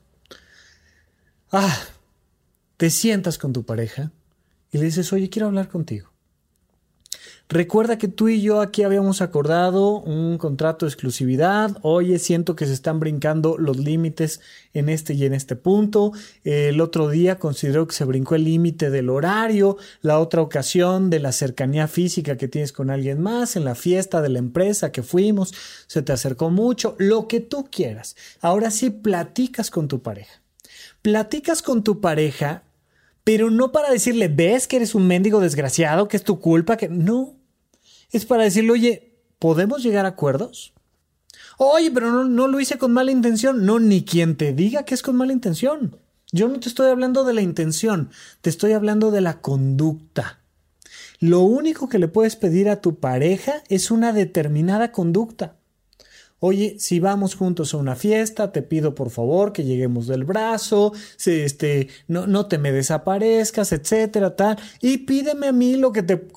Ah, 1.52 1.78
te 2.78 2.90
sientas 2.90 3.38
con 3.38 3.52
tu 3.52 3.62
pareja 3.64 4.10
y 4.72 4.78
le 4.78 4.86
dices, 4.86 5.12
oye, 5.12 5.30
quiero 5.30 5.46
hablar 5.46 5.68
contigo. 5.68 6.15
Recuerda 7.48 7.96
que 7.96 8.08
tú 8.08 8.28
y 8.28 8.42
yo 8.42 8.60
aquí 8.60 8.82
habíamos 8.82 9.22
acordado 9.22 10.00
un 10.00 10.36
contrato 10.36 10.84
de 10.84 10.90
exclusividad. 10.90 11.78
Oye, 11.82 12.18
siento 12.18 12.56
que 12.56 12.66
se 12.66 12.72
están 12.72 12.98
brincando 12.98 13.56
los 13.56 13.76
límites 13.76 14.40
en 14.74 14.88
este 14.88 15.14
y 15.14 15.24
en 15.24 15.32
este 15.32 15.54
punto. 15.54 16.10
El 16.42 16.80
otro 16.80 17.08
día 17.08 17.38
consideró 17.38 17.86
que 17.86 17.94
se 17.94 18.04
brincó 18.04 18.34
el 18.34 18.42
límite 18.42 18.90
del 18.90 19.10
horario. 19.10 19.76
La 20.02 20.18
otra 20.18 20.42
ocasión 20.42 21.08
de 21.08 21.20
la 21.20 21.30
cercanía 21.30 21.86
física 21.86 22.36
que 22.36 22.48
tienes 22.48 22.72
con 22.72 22.90
alguien 22.90 23.22
más. 23.22 23.54
En 23.54 23.64
la 23.64 23.76
fiesta 23.76 24.22
de 24.22 24.28
la 24.28 24.40
empresa 24.40 24.90
que 24.90 25.04
fuimos, 25.04 25.54
se 25.86 26.02
te 26.02 26.12
acercó 26.12 26.50
mucho. 26.50 26.96
Lo 26.98 27.28
que 27.28 27.38
tú 27.38 27.68
quieras. 27.70 28.16
Ahora 28.40 28.72
sí 28.72 28.90
platicas 28.90 29.70
con 29.70 29.86
tu 29.86 30.02
pareja. 30.02 30.42
Platicas 31.00 31.62
con 31.62 31.84
tu 31.84 32.00
pareja 32.00 32.64
pero 33.26 33.50
no 33.50 33.72
para 33.72 33.90
decirle, 33.90 34.28
ves 34.28 34.68
que 34.68 34.76
eres 34.76 34.94
un 34.94 35.08
mendigo 35.08 35.40
desgraciado, 35.40 36.06
que 36.06 36.16
es 36.16 36.22
tu 36.22 36.38
culpa, 36.38 36.76
que 36.76 36.88
no. 36.88 37.35
Es 38.12 38.24
para 38.24 38.44
decirle, 38.44 38.72
oye, 38.72 39.12
¿podemos 39.38 39.82
llegar 39.82 40.04
a 40.04 40.10
acuerdos? 40.10 40.72
Oye, 41.58 41.90
pero 41.90 42.10
no, 42.10 42.24
no 42.24 42.48
lo 42.48 42.60
hice 42.60 42.78
con 42.78 42.92
mala 42.92 43.10
intención. 43.10 43.64
No, 43.64 43.78
ni 43.78 44.04
quien 44.04 44.36
te 44.36 44.52
diga 44.52 44.84
que 44.84 44.94
es 44.94 45.02
con 45.02 45.16
mala 45.16 45.32
intención. 45.32 45.96
Yo 46.32 46.48
no 46.48 46.58
te 46.58 46.68
estoy 46.68 46.90
hablando 46.90 47.24
de 47.24 47.34
la 47.34 47.40
intención, 47.40 48.10
te 48.40 48.50
estoy 48.50 48.72
hablando 48.72 49.10
de 49.10 49.20
la 49.20 49.40
conducta. 49.40 50.40
Lo 51.20 51.40
único 51.40 51.88
que 51.88 51.98
le 51.98 52.08
puedes 52.08 52.36
pedir 52.36 52.68
a 52.68 52.80
tu 52.80 52.96
pareja 52.96 53.62
es 53.68 53.90
una 53.90 54.12
determinada 54.12 54.92
conducta. 54.92 55.55
Oye, 56.48 56.76
si 56.78 57.00
vamos 57.00 57.34
juntos 57.34 57.74
a 57.74 57.76
una 57.76 57.96
fiesta, 57.96 58.52
te 58.52 58.62
pido 58.62 58.94
por 58.94 59.10
favor 59.10 59.52
que 59.52 59.64
lleguemos 59.64 60.06
del 60.06 60.22
brazo, 60.22 60.92
este, 61.24 61.88
no, 62.06 62.28
no 62.28 62.46
te 62.46 62.56
me 62.56 62.70
desaparezcas, 62.70 63.72
etcétera, 63.72 64.36
tal. 64.36 64.56
Y 64.80 64.98
pídeme 64.98 65.48
a 65.48 65.52
mí 65.52 65.74
lo 65.74 65.90
que, 65.90 66.04
te, 66.04 66.28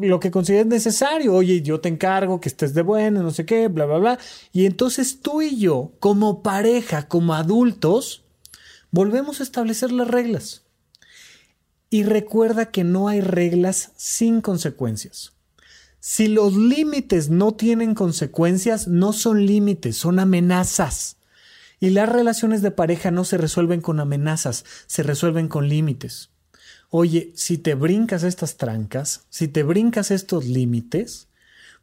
lo 0.00 0.20
que 0.20 0.30
consideres 0.30 0.68
necesario. 0.68 1.34
Oye, 1.34 1.60
yo 1.60 1.80
te 1.80 1.88
encargo 1.88 2.40
que 2.40 2.48
estés 2.48 2.72
de 2.72 2.82
buena, 2.82 3.20
no 3.20 3.32
sé 3.32 3.46
qué, 3.46 3.66
bla, 3.66 3.84
bla, 3.86 3.98
bla. 3.98 4.18
Y 4.52 4.64
entonces 4.64 5.18
tú 5.22 5.42
y 5.42 5.58
yo, 5.58 5.90
como 5.98 6.40
pareja, 6.44 7.08
como 7.08 7.34
adultos, 7.34 8.22
volvemos 8.92 9.40
a 9.40 9.42
establecer 9.42 9.90
las 9.90 10.06
reglas. 10.06 10.62
Y 11.90 12.04
recuerda 12.04 12.66
que 12.66 12.84
no 12.84 13.08
hay 13.08 13.22
reglas 13.22 13.90
sin 13.96 14.40
consecuencias. 14.40 15.32
Si 16.10 16.26
los 16.26 16.56
límites 16.56 17.28
no 17.28 17.52
tienen 17.52 17.94
consecuencias, 17.94 18.88
no 18.88 19.12
son 19.12 19.44
límites, 19.44 19.98
son 19.98 20.18
amenazas. 20.18 21.18
Y 21.80 21.90
las 21.90 22.08
relaciones 22.08 22.62
de 22.62 22.70
pareja 22.70 23.10
no 23.10 23.24
se 23.24 23.36
resuelven 23.36 23.82
con 23.82 24.00
amenazas, 24.00 24.64
se 24.86 25.02
resuelven 25.02 25.48
con 25.48 25.68
límites. 25.68 26.30
Oye, 26.88 27.30
si 27.34 27.58
te 27.58 27.74
brincas 27.74 28.22
estas 28.22 28.56
trancas, 28.56 29.26
si 29.28 29.48
te 29.48 29.62
brincas 29.62 30.10
estos 30.10 30.46
límites, 30.46 31.28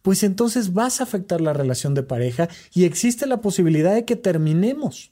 pues 0.02 0.24
entonces 0.24 0.74
vas 0.74 1.02
a 1.02 1.04
afectar 1.04 1.40
la 1.40 1.54
relación 1.54 1.94
de 1.94 2.02
pareja 2.02 2.50
y 2.74 2.86
existe 2.86 3.28
la 3.28 3.42
posibilidad 3.42 3.94
de 3.94 4.06
que 4.06 4.16
terminemos. 4.16 5.12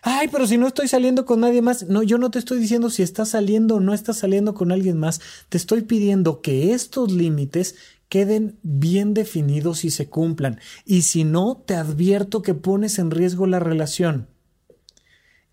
Ay, 0.00 0.28
pero 0.28 0.46
si 0.46 0.56
no 0.56 0.66
estoy 0.66 0.88
saliendo 0.88 1.26
con 1.26 1.40
nadie 1.40 1.60
más. 1.60 1.88
No, 1.88 2.02
yo 2.02 2.16
no 2.16 2.30
te 2.30 2.38
estoy 2.38 2.58
diciendo 2.58 2.88
si 2.88 3.02
estás 3.02 3.28
saliendo 3.28 3.76
o 3.76 3.80
no 3.80 3.92
estás 3.92 4.16
saliendo 4.16 4.54
con 4.54 4.72
alguien 4.72 4.96
más. 4.96 5.20
Te 5.50 5.58
estoy 5.58 5.82
pidiendo 5.82 6.40
que 6.40 6.72
estos 6.72 7.12
límites 7.12 7.74
queden 8.10 8.58
bien 8.62 9.14
definidos 9.14 9.86
y 9.86 9.90
se 9.90 10.10
cumplan. 10.10 10.60
Y 10.84 11.02
si 11.02 11.24
no, 11.24 11.62
te 11.64 11.76
advierto 11.76 12.42
que 12.42 12.54
pones 12.54 12.98
en 12.98 13.10
riesgo 13.10 13.46
la 13.46 13.60
relación. 13.60 14.28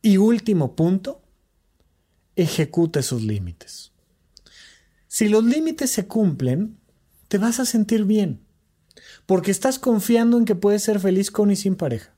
Y 0.01 0.17
último 0.17 0.75
punto, 0.75 1.21
ejecuta 2.35 2.99
esos 2.99 3.21
límites. 3.21 3.93
Si 5.07 5.29
los 5.29 5.43
límites 5.43 5.91
se 5.91 6.07
cumplen, 6.07 6.77
te 7.27 7.37
vas 7.37 7.59
a 7.59 7.65
sentir 7.65 8.05
bien, 8.05 8.41
porque 9.27 9.51
estás 9.51 9.77
confiando 9.77 10.37
en 10.37 10.45
que 10.45 10.55
puedes 10.55 10.83
ser 10.83 10.99
feliz 10.99 11.29
con 11.29 11.51
y 11.51 11.55
sin 11.55 11.75
pareja. 11.75 12.15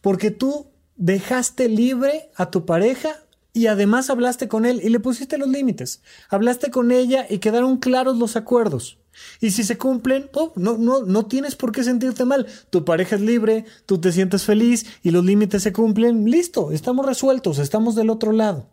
Porque 0.00 0.30
tú 0.30 0.70
dejaste 0.96 1.68
libre 1.68 2.30
a 2.36 2.50
tu 2.50 2.64
pareja 2.64 3.24
y 3.52 3.66
además 3.66 4.08
hablaste 4.08 4.46
con 4.46 4.66
él 4.66 4.80
y 4.84 4.88
le 4.88 5.00
pusiste 5.00 5.36
los 5.36 5.48
límites. 5.48 6.00
Hablaste 6.28 6.70
con 6.70 6.92
ella 6.92 7.26
y 7.28 7.38
quedaron 7.38 7.78
claros 7.78 8.16
los 8.18 8.36
acuerdos. 8.36 9.01
Y 9.40 9.50
si 9.50 9.64
se 9.64 9.78
cumplen, 9.78 10.30
oh, 10.34 10.52
no, 10.56 10.78
no, 10.78 11.04
no 11.04 11.26
tienes 11.26 11.56
por 11.56 11.72
qué 11.72 11.84
sentirte 11.84 12.24
mal. 12.24 12.46
Tu 12.70 12.84
pareja 12.84 13.16
es 13.16 13.22
libre, 13.22 13.64
tú 13.86 14.00
te 14.00 14.12
sientes 14.12 14.44
feliz 14.44 14.86
y 15.02 15.10
los 15.10 15.24
límites 15.24 15.62
se 15.62 15.72
cumplen. 15.72 16.24
Listo, 16.30 16.72
estamos 16.72 17.06
resueltos, 17.06 17.58
estamos 17.58 17.94
del 17.94 18.10
otro 18.10 18.32
lado. 18.32 18.68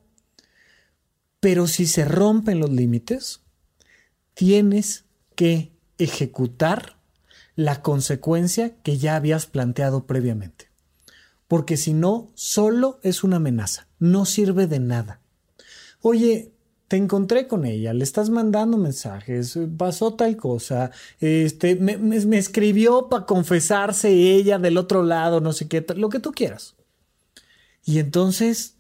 Pero 1.40 1.68
si 1.68 1.88
se 1.88 2.06
rompen 2.06 2.60
los 2.60 2.70
límites, 2.70 3.42
tienes 4.34 5.06
que 5.36 5.72
ejecutar 5.98 6.98
la 7.56 7.82
consecuencia 7.82 8.76
que 8.84 8.98
ya 8.98 9.16
habías 9.16 9.46
planteado 9.46 10.06
previamente. 10.06 10.70
Porque 11.48 11.78
si 11.78 11.94
no, 11.94 12.32
solo 12.36 13.00
es 13.04 13.24
una 13.24 13.38
amenaza, 13.38 13.88
no 14.00 14.26
sirve 14.26 14.68
de 14.68 14.80
nada. 14.80 15.22
Oye, 16.02 16.54
te 16.90 16.98
encontré 16.98 17.48
con 17.48 17.66
ella, 17.66 17.94
le 17.94 18.04
estás 18.04 18.32
mandando 18.32 18.76
mensajes, 18.78 19.58
pasó 19.78 20.16
tal 20.16 20.36
cosa, 20.36 20.90
este, 21.20 21.76
me, 21.76 21.98
me 21.98 22.38
escribió 22.38 23.10
para 23.10 23.28
confesarse 23.28 24.10
ella 24.10 24.58
del 24.58 24.76
otro 24.76 25.04
lado, 25.04 25.40
no 25.40 25.54
sé 25.54 25.68
qué, 25.68 25.86
lo 25.96 26.10
que 26.10 26.20
tú 26.20 26.32
quieras. 26.32 26.76
Y 27.86 28.00
entonces, 28.00 28.78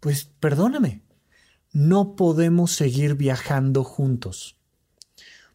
pues 0.00 0.24
perdóname, 0.40 1.02
no 1.70 2.16
podemos 2.16 2.72
seguir 2.72 3.14
viajando 3.14 3.84
juntos. 3.84 4.56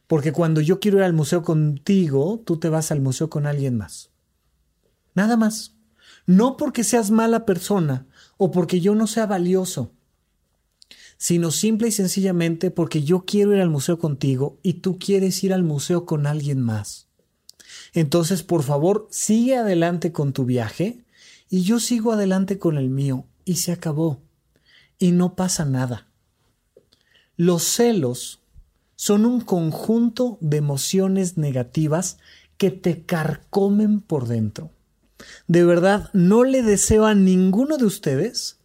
Porque 0.05 0.31
cuando 0.31 0.61
yo 0.61 0.79
quiero 0.79 0.99
ir 0.99 1.05
al 1.05 1.13
museo 1.13 1.41
contigo, 1.41 2.43
tú 2.45 2.59
te 2.59 2.69
vas 2.69 2.91
al 2.91 3.01
museo 3.01 3.31
con 3.31 3.47
alguien 3.47 3.77
más. 3.77 4.11
Nada 5.15 5.37
más. 5.37 5.73
No 6.27 6.55
porque 6.55 6.83
seas 6.83 7.09
mala 7.09 7.45
persona 7.45 8.05
o 8.37 8.51
porque 8.51 8.79
yo 8.79 8.93
no 8.93 9.07
sea 9.07 9.25
valioso 9.25 9.94
sino 11.17 11.51
simple 11.51 11.87
y 11.87 11.91
sencillamente 11.91 12.71
porque 12.71 13.03
yo 13.03 13.25
quiero 13.25 13.53
ir 13.53 13.61
al 13.61 13.69
museo 13.69 13.99
contigo 13.99 14.59
y 14.63 14.73
tú 14.75 14.99
quieres 14.99 15.43
ir 15.43 15.53
al 15.53 15.63
museo 15.63 16.05
con 16.05 16.27
alguien 16.27 16.61
más. 16.61 17.07
Entonces, 17.93 18.43
por 18.43 18.63
favor, 18.63 19.07
sigue 19.09 19.55
adelante 19.55 20.11
con 20.11 20.33
tu 20.33 20.45
viaje 20.45 21.05
y 21.49 21.61
yo 21.61 21.79
sigo 21.79 22.11
adelante 22.11 22.59
con 22.59 22.77
el 22.77 22.89
mío 22.89 23.25
y 23.45 23.55
se 23.55 23.71
acabó. 23.71 24.21
Y 24.99 25.11
no 25.11 25.35
pasa 25.35 25.65
nada. 25.65 26.07
Los 27.37 27.63
celos 27.63 28.41
son 28.95 29.25
un 29.25 29.41
conjunto 29.41 30.37
de 30.41 30.57
emociones 30.57 31.37
negativas 31.37 32.17
que 32.57 32.71
te 32.71 33.03
carcomen 33.03 34.01
por 34.01 34.27
dentro. 34.27 34.71
De 35.47 35.63
verdad, 35.63 36.09
no 36.13 36.43
le 36.43 36.63
deseo 36.63 37.05
a 37.05 37.15
ninguno 37.15 37.77
de 37.77 37.85
ustedes 37.85 38.57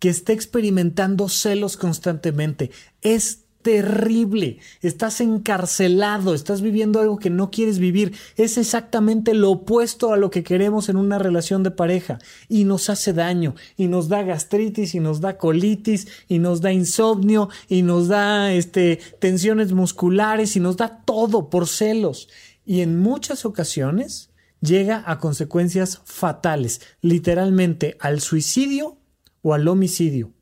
que 0.00 0.08
esté 0.08 0.32
experimentando 0.32 1.28
celos 1.28 1.76
constantemente. 1.76 2.72
Es 3.02 3.44
terrible. 3.62 4.58
Estás 4.80 5.20
encarcelado, 5.20 6.34
estás 6.34 6.62
viviendo 6.62 7.00
algo 7.00 7.18
que 7.18 7.30
no 7.30 7.50
quieres 7.50 7.78
vivir. 7.78 8.14
Es 8.36 8.56
exactamente 8.56 9.34
lo 9.34 9.50
opuesto 9.50 10.12
a 10.12 10.16
lo 10.16 10.30
que 10.30 10.42
queremos 10.42 10.88
en 10.88 10.96
una 10.96 11.18
relación 11.18 11.62
de 11.62 11.70
pareja 11.70 12.18
y 12.48 12.64
nos 12.64 12.88
hace 12.88 13.12
daño 13.12 13.54
y 13.76 13.88
nos 13.88 14.08
da 14.08 14.22
gastritis 14.22 14.94
y 14.94 15.00
nos 15.00 15.20
da 15.20 15.36
colitis 15.36 16.08
y 16.26 16.38
nos 16.38 16.62
da 16.62 16.72
insomnio 16.72 17.50
y 17.68 17.82
nos 17.82 18.08
da 18.08 18.52
este 18.52 18.98
tensiones 19.18 19.72
musculares 19.72 20.56
y 20.56 20.60
nos 20.60 20.76
da 20.78 21.02
todo 21.04 21.50
por 21.50 21.68
celos. 21.68 22.28
Y 22.64 22.80
en 22.80 22.98
muchas 22.98 23.44
ocasiones 23.44 24.30
llega 24.62 25.02
a 25.06 25.18
consecuencias 25.18 26.00
fatales, 26.04 26.80
literalmente 27.02 27.96
al 28.00 28.20
suicidio 28.20 28.99
o 29.42 29.54
al 29.54 29.68
homicidio, 29.68 30.32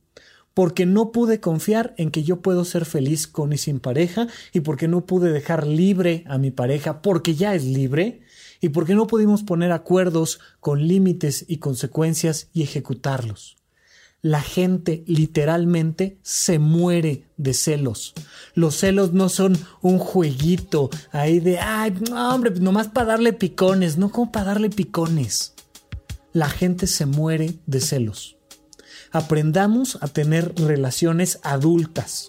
porque 0.55 0.87
no 0.87 1.13
pude 1.13 1.39
confiar 1.39 1.95
en 1.99 2.11
que 2.11 2.25
yo 2.25 2.41
puedo 2.41 2.65
ser 2.65 2.85
feliz 2.85 3.29
con 3.29 3.53
y 3.53 3.59
sin 3.59 3.79
pareja, 3.79 4.27
y 4.53 4.61
porque 4.61 4.89
no 4.89 5.07
pude 5.07 5.31
dejar 5.31 5.67
libre 5.67 6.25
a 6.27 6.37
mi 6.39 6.51
pareja 6.51 7.01
porque 7.01 7.37
ya 7.37 7.55
es 7.55 7.65
libre, 7.65 8.23
y 8.61 8.71
porque 8.71 8.97
no 8.97 9.07
pudimos 9.07 9.45
poner 9.45 9.71
acuerdos 9.71 10.41
con 10.59 10.89
límites 10.89 11.45
y 11.47 11.59
consecuencias 11.59 12.49
y 12.53 12.63
ejecutarlos. 12.63 13.57
La 14.21 14.43
gente 14.43 15.05
literalmente 15.07 16.19
se 16.23 16.59
muere 16.59 17.23
de 17.37 17.55
celos. 17.55 18.15
Los 18.55 18.75
celos 18.75 19.13
no 19.13 19.29
son 19.29 19.57
un 19.81 19.99
jueguito 19.99 20.91
ahí 21.13 21.39
de, 21.39 21.61
ay, 21.61 21.95
hombre, 22.13 22.51
nomás 22.59 22.89
para 22.89 23.07
darle 23.07 23.33
picones, 23.33 23.97
no 23.97 24.11
como 24.11 24.33
para 24.33 24.47
darle 24.47 24.71
picones. 24.71 25.55
La 26.33 26.49
gente 26.49 26.89
se 26.89 27.07
muere 27.07 27.55
de 27.67 27.81
celos 27.81 28.38
aprendamos 29.13 29.99
a 30.01 30.09
tener 30.09 30.55
relaciones 30.57 31.41
adultas, 31.43 32.29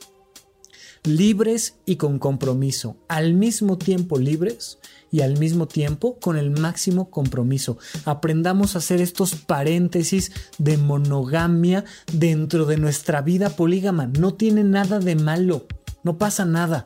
libres 1.03 1.75
y 1.85 1.95
con 1.95 2.19
compromiso, 2.19 2.97
al 3.07 3.33
mismo 3.33 3.77
tiempo 3.77 4.19
libres 4.19 4.79
y 5.11 5.21
al 5.21 5.37
mismo 5.37 5.67
tiempo 5.67 6.19
con 6.19 6.37
el 6.37 6.51
máximo 6.51 7.09
compromiso. 7.09 7.77
Aprendamos 8.05 8.75
a 8.75 8.79
hacer 8.79 9.01
estos 9.01 9.35
paréntesis 9.35 10.31
de 10.57 10.77
monogamia 10.77 11.85
dentro 12.11 12.65
de 12.65 12.77
nuestra 12.77 13.21
vida 13.21 13.49
polígama. 13.49 14.07
No 14.07 14.33
tiene 14.35 14.63
nada 14.63 14.99
de 14.99 15.15
malo, 15.15 15.67
no 16.03 16.17
pasa 16.17 16.45
nada. 16.45 16.85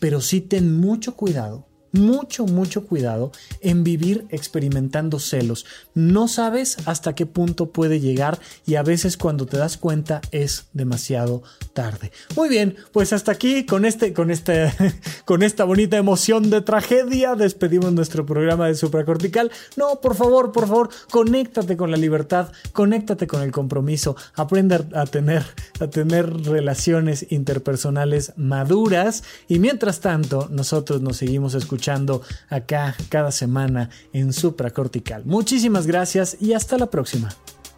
pero 0.00 0.20
sí 0.20 0.42
ten 0.42 0.78
mucho 0.78 1.16
cuidado 1.16 1.67
mucho, 1.92 2.46
mucho 2.46 2.84
cuidado 2.84 3.32
en 3.60 3.84
vivir 3.84 4.26
experimentando 4.30 5.18
celos. 5.18 5.66
No 5.94 6.28
sabes 6.28 6.76
hasta 6.86 7.14
qué 7.14 7.26
punto 7.26 7.70
puede 7.72 8.00
llegar 8.00 8.38
y 8.66 8.74
a 8.74 8.82
veces 8.82 9.16
cuando 9.16 9.46
te 9.46 9.56
das 9.56 9.76
cuenta 9.76 10.20
es 10.30 10.66
demasiado 10.72 11.42
tarde. 11.72 12.12
Muy 12.36 12.48
bien, 12.48 12.76
pues 12.92 13.12
hasta 13.12 13.32
aquí 13.32 13.64
con 13.64 13.84
este, 13.84 14.12
con 14.12 14.30
este, 14.30 14.72
con 15.24 15.42
esta 15.42 15.64
bonita 15.64 15.96
emoción 15.96 16.50
de 16.50 16.60
tragedia 16.60 17.34
despedimos 17.34 17.92
nuestro 17.92 18.26
programa 18.26 18.66
de 18.66 18.74
supracortical. 18.74 19.50
No, 19.76 20.00
por 20.00 20.14
favor, 20.14 20.52
por 20.52 20.66
favor, 20.66 20.90
conéctate 21.10 21.76
con 21.76 21.90
la 21.90 21.96
libertad, 21.96 22.52
conéctate 22.72 23.26
con 23.26 23.42
el 23.42 23.52
compromiso, 23.52 24.16
aprende 24.34 24.84
a 24.94 25.06
tener, 25.06 25.44
a 25.80 25.86
tener 25.88 26.28
relaciones 26.44 27.26
interpersonales 27.30 28.32
maduras 28.36 29.24
y 29.48 29.58
mientras 29.58 30.00
tanto 30.00 30.48
nosotros 30.50 31.00
nos 31.00 31.16
seguimos 31.16 31.54
escuchando 31.54 31.77
escuchando 31.78 32.22
acá 32.50 32.96
cada 33.08 33.30
semana 33.30 33.88
en 34.12 34.32
Supracortical. 34.32 35.24
Muchísimas 35.24 35.86
gracias 35.86 36.36
y 36.40 36.52
hasta 36.52 36.76
la 36.76 36.86
próxima. 36.86 37.28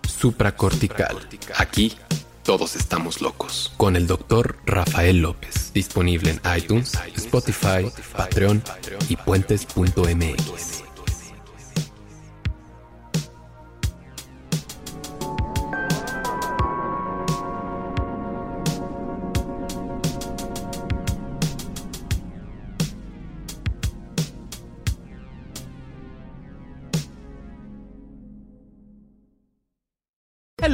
Supracortical. 0.09 1.17
Aquí 1.59 1.93
todos 2.43 2.77
estamos 2.77 3.21
locos. 3.21 3.73
Con 3.77 3.97
el 3.97 4.07
doctor 4.07 4.57
Rafael 4.65 5.19
López. 5.19 5.73
Disponible 5.75 6.31
en 6.31 6.41
iTunes, 6.57 6.95
Spotify, 7.15 7.93
Patreon 8.17 8.63
y 9.11 9.17
puentes.mx. 9.17 10.90